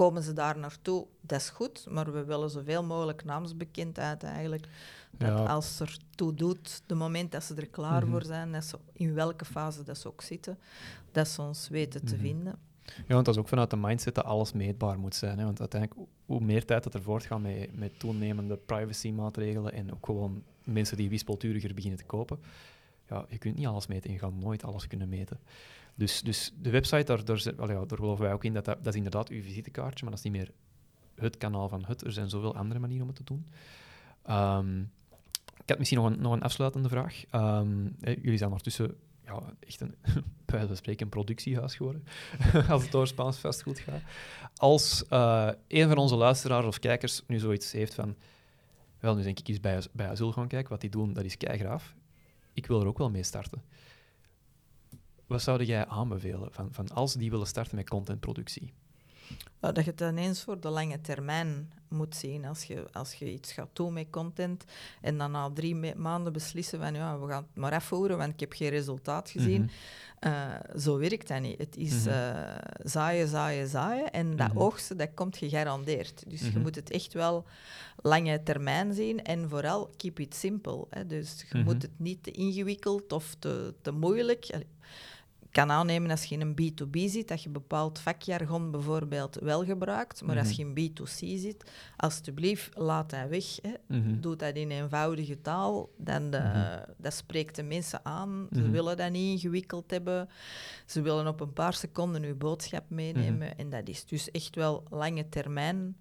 komen 0.01 0.23
ze 0.23 0.33
daar 0.33 0.57
naartoe, 0.57 1.05
dat 1.21 1.39
is 1.39 1.49
goed, 1.49 1.85
maar 1.89 2.13
we 2.13 2.23
willen 2.23 2.49
zoveel 2.49 2.83
mogelijk 2.83 3.23
naamsbekendheid 3.23 4.23
eigenlijk. 4.23 4.67
Dat 5.11 5.47
als 5.47 5.79
er 5.79 5.97
toe 6.15 6.33
doet, 6.33 6.81
de 6.85 6.95
moment 6.95 7.31
dat 7.31 7.43
ze 7.43 7.55
er 7.55 7.67
klaar 7.67 8.01
mhm. 8.01 8.11
voor 8.11 8.23
zijn, 8.23 8.51
dat 8.51 8.63
ze, 8.63 8.77
in 8.93 9.13
welke 9.13 9.45
fase 9.45 9.83
dat 9.83 9.97
ze 9.97 10.07
ook 10.07 10.21
zitten, 10.21 10.57
dat 11.11 11.27
ze 11.27 11.41
ons 11.41 11.67
weten 11.67 12.05
te 12.05 12.13
mhm. 12.13 12.23
vinden. 12.23 12.55
Ja, 12.85 13.13
want 13.13 13.25
dat 13.25 13.35
is 13.35 13.41
ook 13.41 13.47
vanuit 13.47 13.69
de 13.69 13.77
mindset 13.77 14.15
dat 14.15 14.25
alles 14.25 14.53
meetbaar 14.53 14.99
moet 14.99 15.15
zijn. 15.15 15.37
Hè? 15.37 15.45
Want 15.45 15.59
uiteindelijk, 15.59 16.09
hoe 16.25 16.41
meer 16.41 16.65
tijd 16.65 16.83
dat 16.83 16.93
er 16.93 17.01
voortgaat 17.01 17.41
met, 17.41 17.77
met 17.77 17.99
toenemende 17.99 18.57
privacy-maatregelen 18.57 19.73
en 19.73 19.93
ook 19.93 20.05
gewoon 20.05 20.43
mensen 20.63 20.97
die 20.97 21.09
wispelturiger 21.09 21.73
beginnen 21.73 21.99
te 21.99 22.05
kopen, 22.05 22.39
ja, 23.09 23.25
je 23.29 23.37
kunt 23.37 23.55
niet 23.55 23.67
alles 23.67 23.87
meten 23.87 24.07
en 24.07 24.13
je 24.13 24.19
gaat 24.19 24.39
nooit 24.39 24.63
alles 24.63 24.87
kunnen 24.87 25.09
meten. 25.09 25.39
Dus, 25.95 26.21
dus 26.21 26.53
de 26.61 26.69
website, 26.69 27.03
daar, 27.03 27.25
daar, 27.25 27.71
ja, 27.71 27.83
geloven 27.87 28.23
wij 28.23 28.33
ook 28.33 28.43
in, 28.43 28.53
dat, 28.53 28.65
dat, 28.65 28.87
is 28.87 28.95
inderdaad 28.95 29.29
uw 29.29 29.41
visitekaartje, 29.41 30.03
maar 30.05 30.15
dat 30.15 30.25
is 30.25 30.31
niet 30.31 30.41
meer 30.41 30.51
het 31.15 31.37
kanaal 31.37 31.69
van 31.69 31.85
het. 31.85 32.01
Er 32.01 32.11
zijn 32.11 32.29
zoveel 32.29 32.55
andere 32.55 32.79
manieren 32.79 33.07
om 33.07 33.13
het 33.13 33.25
te 33.25 33.33
doen. 33.33 33.47
Um, 34.29 34.91
ik 35.61 35.69
had 35.69 35.77
misschien 35.77 35.97
nog 35.97 36.09
een, 36.09 36.21
nog 36.21 36.33
een 36.33 36.41
afsluitende 36.41 36.89
vraag. 36.89 37.23
Um, 37.35 37.95
jullie 37.99 38.37
zijn 38.37 38.49
ondertussen 38.49 38.97
ja, 39.25 39.53
echt 39.59 39.81
een, 39.81 39.95
bij 40.45 40.75
spreken, 40.75 41.03
een 41.03 41.09
productiehuis 41.09 41.75
geworden, 41.75 42.03
als 42.69 42.81
het 42.81 42.91
door 42.91 43.07
Spaans 43.07 43.37
vastgoed 43.37 43.79
gaat. 43.79 44.01
Als 44.55 45.03
uh, 45.09 45.49
een 45.67 45.87
van 45.87 45.97
onze 45.97 46.15
luisteraars 46.15 46.65
of 46.65 46.79
kijkers 46.79 47.21
nu 47.27 47.39
zoiets 47.39 47.71
heeft 47.71 47.93
van, 47.93 48.15
wel, 48.99 49.15
nu 49.15 49.23
denk 49.23 49.39
ik 49.39 49.47
eens 49.47 49.59
bij, 49.59 49.81
bij 49.91 50.07
Azul 50.09 50.31
gaan 50.31 50.47
kijken, 50.47 50.69
wat 50.69 50.81
die 50.81 50.89
doen, 50.89 51.13
dat 51.13 51.23
is 51.23 51.37
keigraaf. 51.37 51.95
Ik 52.53 52.65
wil 52.67 52.81
er 52.81 52.87
ook 52.87 52.97
wel 52.97 53.09
mee 53.09 53.23
starten. 53.23 53.61
Wat 55.31 55.41
zou 55.41 55.63
jij 55.63 55.87
aanbevelen 55.87 56.51
van, 56.51 56.67
van 56.71 56.89
als 56.89 57.13
die 57.13 57.29
willen 57.29 57.47
starten 57.47 57.75
met 57.75 57.89
contentproductie? 57.89 58.73
dat 59.59 59.75
je 59.75 59.91
het 59.91 60.01
ineens 60.01 60.43
voor 60.43 60.59
de 60.59 60.69
lange 60.69 61.01
termijn 61.01 61.71
moet 61.87 62.15
zien. 62.15 62.45
Als 62.45 62.63
je, 62.63 62.87
als 62.91 63.13
je 63.13 63.33
iets 63.33 63.51
gaat 63.51 63.69
doen 63.73 63.93
met 63.93 64.09
content 64.09 64.63
en 65.01 65.17
dan 65.17 65.31
na 65.31 65.51
drie 65.53 65.95
maanden 65.95 66.33
beslissen 66.33 66.79
van 66.79 66.93
ja, 66.93 67.19
we 67.19 67.27
gaan 67.27 67.43
het 67.43 67.55
maar 67.55 67.73
afvoeren, 67.73 68.17
want 68.17 68.33
ik 68.33 68.39
heb 68.39 68.53
geen 68.53 68.69
resultaat 68.69 69.29
gezien. 69.29 69.61
Mhm. 69.61 69.71
Eh, 70.19 70.79
zo 70.79 70.97
werkt 70.97 71.27
dat 71.27 71.41
niet. 71.41 71.57
Het 71.57 71.77
is 71.77 72.05
mm 72.05 72.11
zaaien, 72.83 73.27
zaaien, 73.27 73.67
zaaien. 73.67 74.11
En 74.11 74.35
dat 74.35 74.53
mm 74.53 74.59
oogsten, 74.59 74.97
dat 74.97 75.09
komt 75.13 75.37
gegarandeerd. 75.37 76.23
Dus 76.27 76.41
je 76.41 76.49
mhm. 76.49 76.61
moet 76.61 76.75
het 76.75 76.91
echt 76.91 77.13
wel 77.13 77.45
lange 78.01 78.43
termijn 78.43 78.93
zien. 78.93 79.23
En 79.23 79.49
vooral, 79.49 79.89
keep 79.97 80.19
it 80.19 80.35
simple. 80.35 80.85
Hè. 80.89 81.07
Dus 81.07 81.45
je 81.51 81.63
moet 81.63 81.81
het 81.81 81.99
niet 81.99 82.23
te 82.23 82.31
ingewikkeld 82.31 83.11
of 83.11 83.35
te, 83.39 83.73
te 83.81 83.91
moeilijk 83.91 84.49
kan 85.51 85.71
aannemen 85.71 86.11
als 86.11 86.23
je 86.23 86.35
in 86.35 86.41
een 86.41 86.55
B2B 86.61 86.99
zit, 87.05 87.27
dat 87.27 87.43
je 87.43 87.49
bepaald 87.49 87.99
vakjargon 87.99 88.71
bijvoorbeeld 88.71 89.35
wel 89.35 89.65
gebruikt. 89.65 90.21
Maar 90.21 90.37
als 90.37 90.57
mhm. 90.57 90.75
je 90.75 90.81
in 90.81 90.91
B2C 90.91 91.39
zit, 91.39 91.71
alsjeblieft, 91.97 92.77
laat 92.77 93.09
dat 93.09 93.27
weg. 93.29 93.45
Hè. 93.61 93.73
Mhm. 93.97 94.19
Doe 94.19 94.35
dat 94.35 94.55
in 94.55 94.71
eenvoudige 94.71 95.41
taal. 95.41 95.89
Dan 95.97 96.31
de, 96.31 96.37
mhm. 96.37 96.91
Dat 96.97 97.13
spreekt 97.13 97.55
de 97.55 97.63
mensen 97.63 97.99
aan. 98.05 98.47
Ze 98.51 98.69
willen 98.69 98.97
dat 98.97 99.11
niet 99.11 99.31
ingewikkeld 99.31 99.91
hebben. 99.91 100.29
Ze 100.85 101.01
willen 101.01 101.27
op 101.27 101.39
een 101.39 101.53
paar 101.53 101.73
seconden 101.73 102.23
uw 102.23 102.37
boodschap 102.37 102.83
meenemen. 102.87 103.57
En 103.57 103.69
dat 103.69 103.87
is 103.87 104.05
dus 104.05 104.31
echt 104.31 104.55
wel 104.55 104.83
lange 104.89 105.29
termijn 105.29 105.95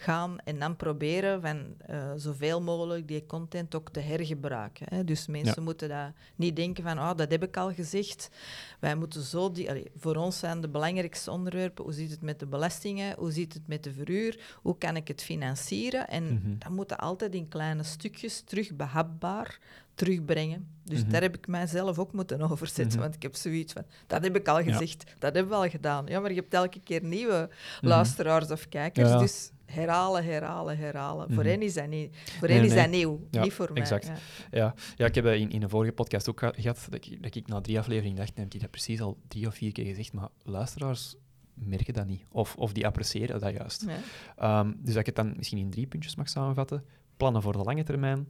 gaan 0.00 0.38
en 0.44 0.58
dan 0.58 0.76
proberen 0.76 1.40
van 1.40 1.56
uh, 1.90 2.12
zoveel 2.16 2.62
mogelijk 2.62 3.08
die 3.08 3.26
content 3.26 3.74
ook 3.74 3.90
te 3.90 4.00
hergebruiken. 4.00 4.86
Hè. 4.88 5.04
Dus 5.04 5.26
mensen 5.26 5.62
moeten 5.62 5.88
dat 5.88 6.12
niet 6.36 6.56
denken 6.56 6.82
van, 6.84 6.98
oh, 6.98 7.16
dat 7.16 7.30
heb 7.30 7.42
ik 7.42 7.56
al 7.56 7.72
gezegd. 7.72 8.30
Wij 8.80 8.96
moeten 8.96 9.22
zo... 9.22 9.52
Die, 9.52 9.70
allee, 9.70 9.90
voor 9.96 10.16
ons 10.16 10.38
zijn 10.38 10.60
de 10.60 10.68
belangrijkste 10.68 11.30
onderwerpen, 11.30 11.84
hoe 11.84 11.92
zit 11.92 12.10
het 12.10 12.22
met 12.22 12.38
de 12.38 12.46
belastingen, 12.46 13.16
hoe 13.18 13.32
zit 13.32 13.54
het 13.54 13.66
met 13.66 13.84
de 13.84 13.92
verhuur, 13.92 14.58
hoe 14.62 14.78
kan 14.78 14.96
ik 14.96 15.08
het 15.08 15.22
financieren? 15.22 16.08
En 16.08 16.22
mm 16.22 16.40
-hmm. 16.42 16.58
dat 16.58 16.70
moeten 16.70 16.98
altijd 16.98 17.34
in 17.34 17.48
kleine 17.48 17.82
stukjes 17.82 18.40
terug 18.40 18.72
behapbaar 18.72 19.58
terugbrengen. 20.00 20.68
Dus 20.84 21.02
mhm. 21.02 21.10
daar 21.10 21.22
heb 21.22 21.36
ik 21.36 21.46
mijzelf 21.46 21.98
ook 21.98 22.12
moeten 22.12 22.40
overzetten, 22.50 22.92
mhm. 22.92 23.00
want 23.00 23.14
ik 23.14 23.22
heb 23.22 23.34
zoiets 23.34 23.72
van, 23.72 23.84
dat 24.06 24.22
heb 24.22 24.36
ik 24.36 24.48
al 24.48 24.62
gezegd, 24.62 25.04
dat 25.18 25.34
hebben 25.34 25.52
we 25.52 25.58
al 25.58 25.68
gedaan. 25.68 26.06
Ja, 26.06 26.20
maar 26.20 26.30
je 26.30 26.40
hebt 26.40 26.54
elke 26.54 26.80
keer 26.80 27.04
nieuwe 27.04 27.48
mhm. 27.48 27.86
luisteraars 27.86 28.50
of 28.50 28.68
kijkers, 28.68 29.10
dus 29.18 29.50
herhalen, 29.70 30.24
herhalen, 30.24 30.78
herhalen. 30.78 31.32
Voor 31.32 31.44
hen 31.44 31.62
is 31.62 31.74
dat, 31.74 31.88
niet, 31.88 32.16
voor 32.38 32.48
hen 32.48 32.64
is 32.64 32.74
dat 32.74 32.90
nieuw, 32.90 33.20
niet 33.30 33.52
voor 33.52 33.72
mij. 33.72 33.82
Exact. 33.82 34.10
Ja. 34.50 34.74
Ja. 34.96 35.06
ik 35.06 35.14
heb 35.14 35.26
in, 35.26 35.50
in 35.50 35.62
een 35.62 35.68
vorige 35.68 35.92
podcast 35.92 36.28
ook 36.28 36.38
gehad 36.38 36.86
dat 36.90 37.04
ik, 37.04 37.22
dat 37.22 37.34
ik 37.34 37.46
na 37.46 37.60
drie 37.60 37.78
afleveringen 37.78 38.16
dacht, 38.16 38.36
heb 38.36 38.54
ik 38.54 38.60
dat 38.60 38.70
precies 38.70 39.00
al 39.00 39.18
drie 39.28 39.46
of 39.46 39.54
vier 39.54 39.72
keer 39.72 39.84
gezegd, 39.84 40.12
maar 40.12 40.28
luisteraars 40.42 41.16
merken 41.54 41.94
dat 41.94 42.06
niet. 42.06 42.24
Of, 42.28 42.56
of 42.56 42.72
die 42.72 42.86
appreciëren 42.86 43.40
dat 43.40 43.52
juist. 43.52 43.86
Ja. 43.86 43.98
Ehm, 44.36 44.72
dus 44.76 44.94
dat 44.94 44.96
ik 44.96 45.06
het 45.06 45.16
dan 45.16 45.32
misschien 45.36 45.58
in 45.58 45.70
drie 45.70 45.86
puntjes 45.86 46.16
mag 46.16 46.28
samenvatten. 46.28 46.84
Plannen 47.16 47.42
voor 47.42 47.52
de 47.52 47.58
lange 47.58 47.82
termijn. 47.82 48.28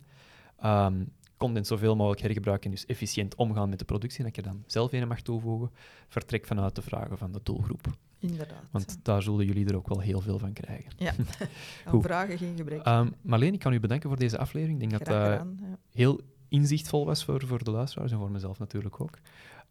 Ehm, 0.58 1.04
content 1.36 1.66
zoveel 1.66 1.96
mogelijk 1.96 2.20
hergebruiken, 2.20 2.70
dus 2.70 2.86
efficiënt 2.86 3.34
omgaan 3.34 3.68
met 3.68 3.78
de 3.78 3.84
productie. 3.84 4.18
En 4.18 4.24
dat 4.24 4.38
ik 4.38 4.44
er 4.44 4.50
dan 4.50 4.62
zelf 4.66 4.92
een 4.92 5.08
mag 5.08 5.20
toevoegen. 5.20 5.70
Vertrek 6.08 6.46
vanuit 6.46 6.74
de 6.74 6.82
vragen 6.82 7.18
van 7.18 7.32
de 7.32 7.40
doelgroep. 7.42 7.86
Inderdaad. 8.20 8.62
Want 8.70 8.98
daar 9.02 9.22
zullen 9.22 9.46
jullie 9.46 9.66
er 9.66 9.76
ook 9.76 9.88
wel 9.88 10.00
heel 10.00 10.20
veel 10.20 10.38
van 10.38 10.52
krijgen. 10.52 10.92
ja, 10.96 11.10
aan 11.84 11.92
Goed. 11.92 12.02
vragen 12.02 12.38
geen 12.38 12.56
gebrek. 12.56 12.82
Ehm 12.82 13.08
Marleen, 13.22 13.52
ik 13.52 13.58
kan 13.58 13.72
u 13.72 13.80
bedanken 13.80 14.08
voor 14.08 14.18
deze 14.18 14.38
aflevering. 14.38 14.82
Ik 14.82 14.88
denk 14.88 15.04
dat 15.04 15.14
Graag 15.14 15.38
dat 15.38 15.48
ja. 15.60 15.78
heel 15.92 16.20
inzichtvol 16.48 17.06
was 17.06 17.24
voor, 17.24 17.46
voor 17.46 17.64
de 17.64 17.70
luisteraars 17.70 18.12
en 18.12 18.18
voor 18.18 18.30
mezelf 18.30 18.58
natuurlijk 18.58 19.00
ook. 19.00 19.18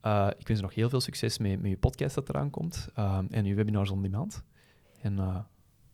Eh, 0.02 0.28
ik 0.38 0.48
wens 0.48 0.60
je 0.60 0.66
nog 0.66 0.76
heel 0.76 0.90
veel 0.90 1.02
succes 1.02 1.38
met, 1.38 1.62
met 1.62 1.70
je 1.72 1.78
podcast 1.78 2.16
dat 2.16 2.30
eraan 2.30 2.50
komt 2.50 2.90
ehm, 2.94 3.26
en 3.30 3.46
uw 3.46 3.56
webinars 3.56 3.90
on 3.90 4.02
demand. 4.02 4.44
En 5.02 5.20
eh, 5.20 5.40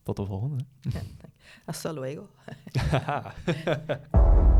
tot 0.04 0.16
de 0.16 0.26
volgende. 0.26 0.66
Hasta 1.66 1.94
luego. 1.94 2.30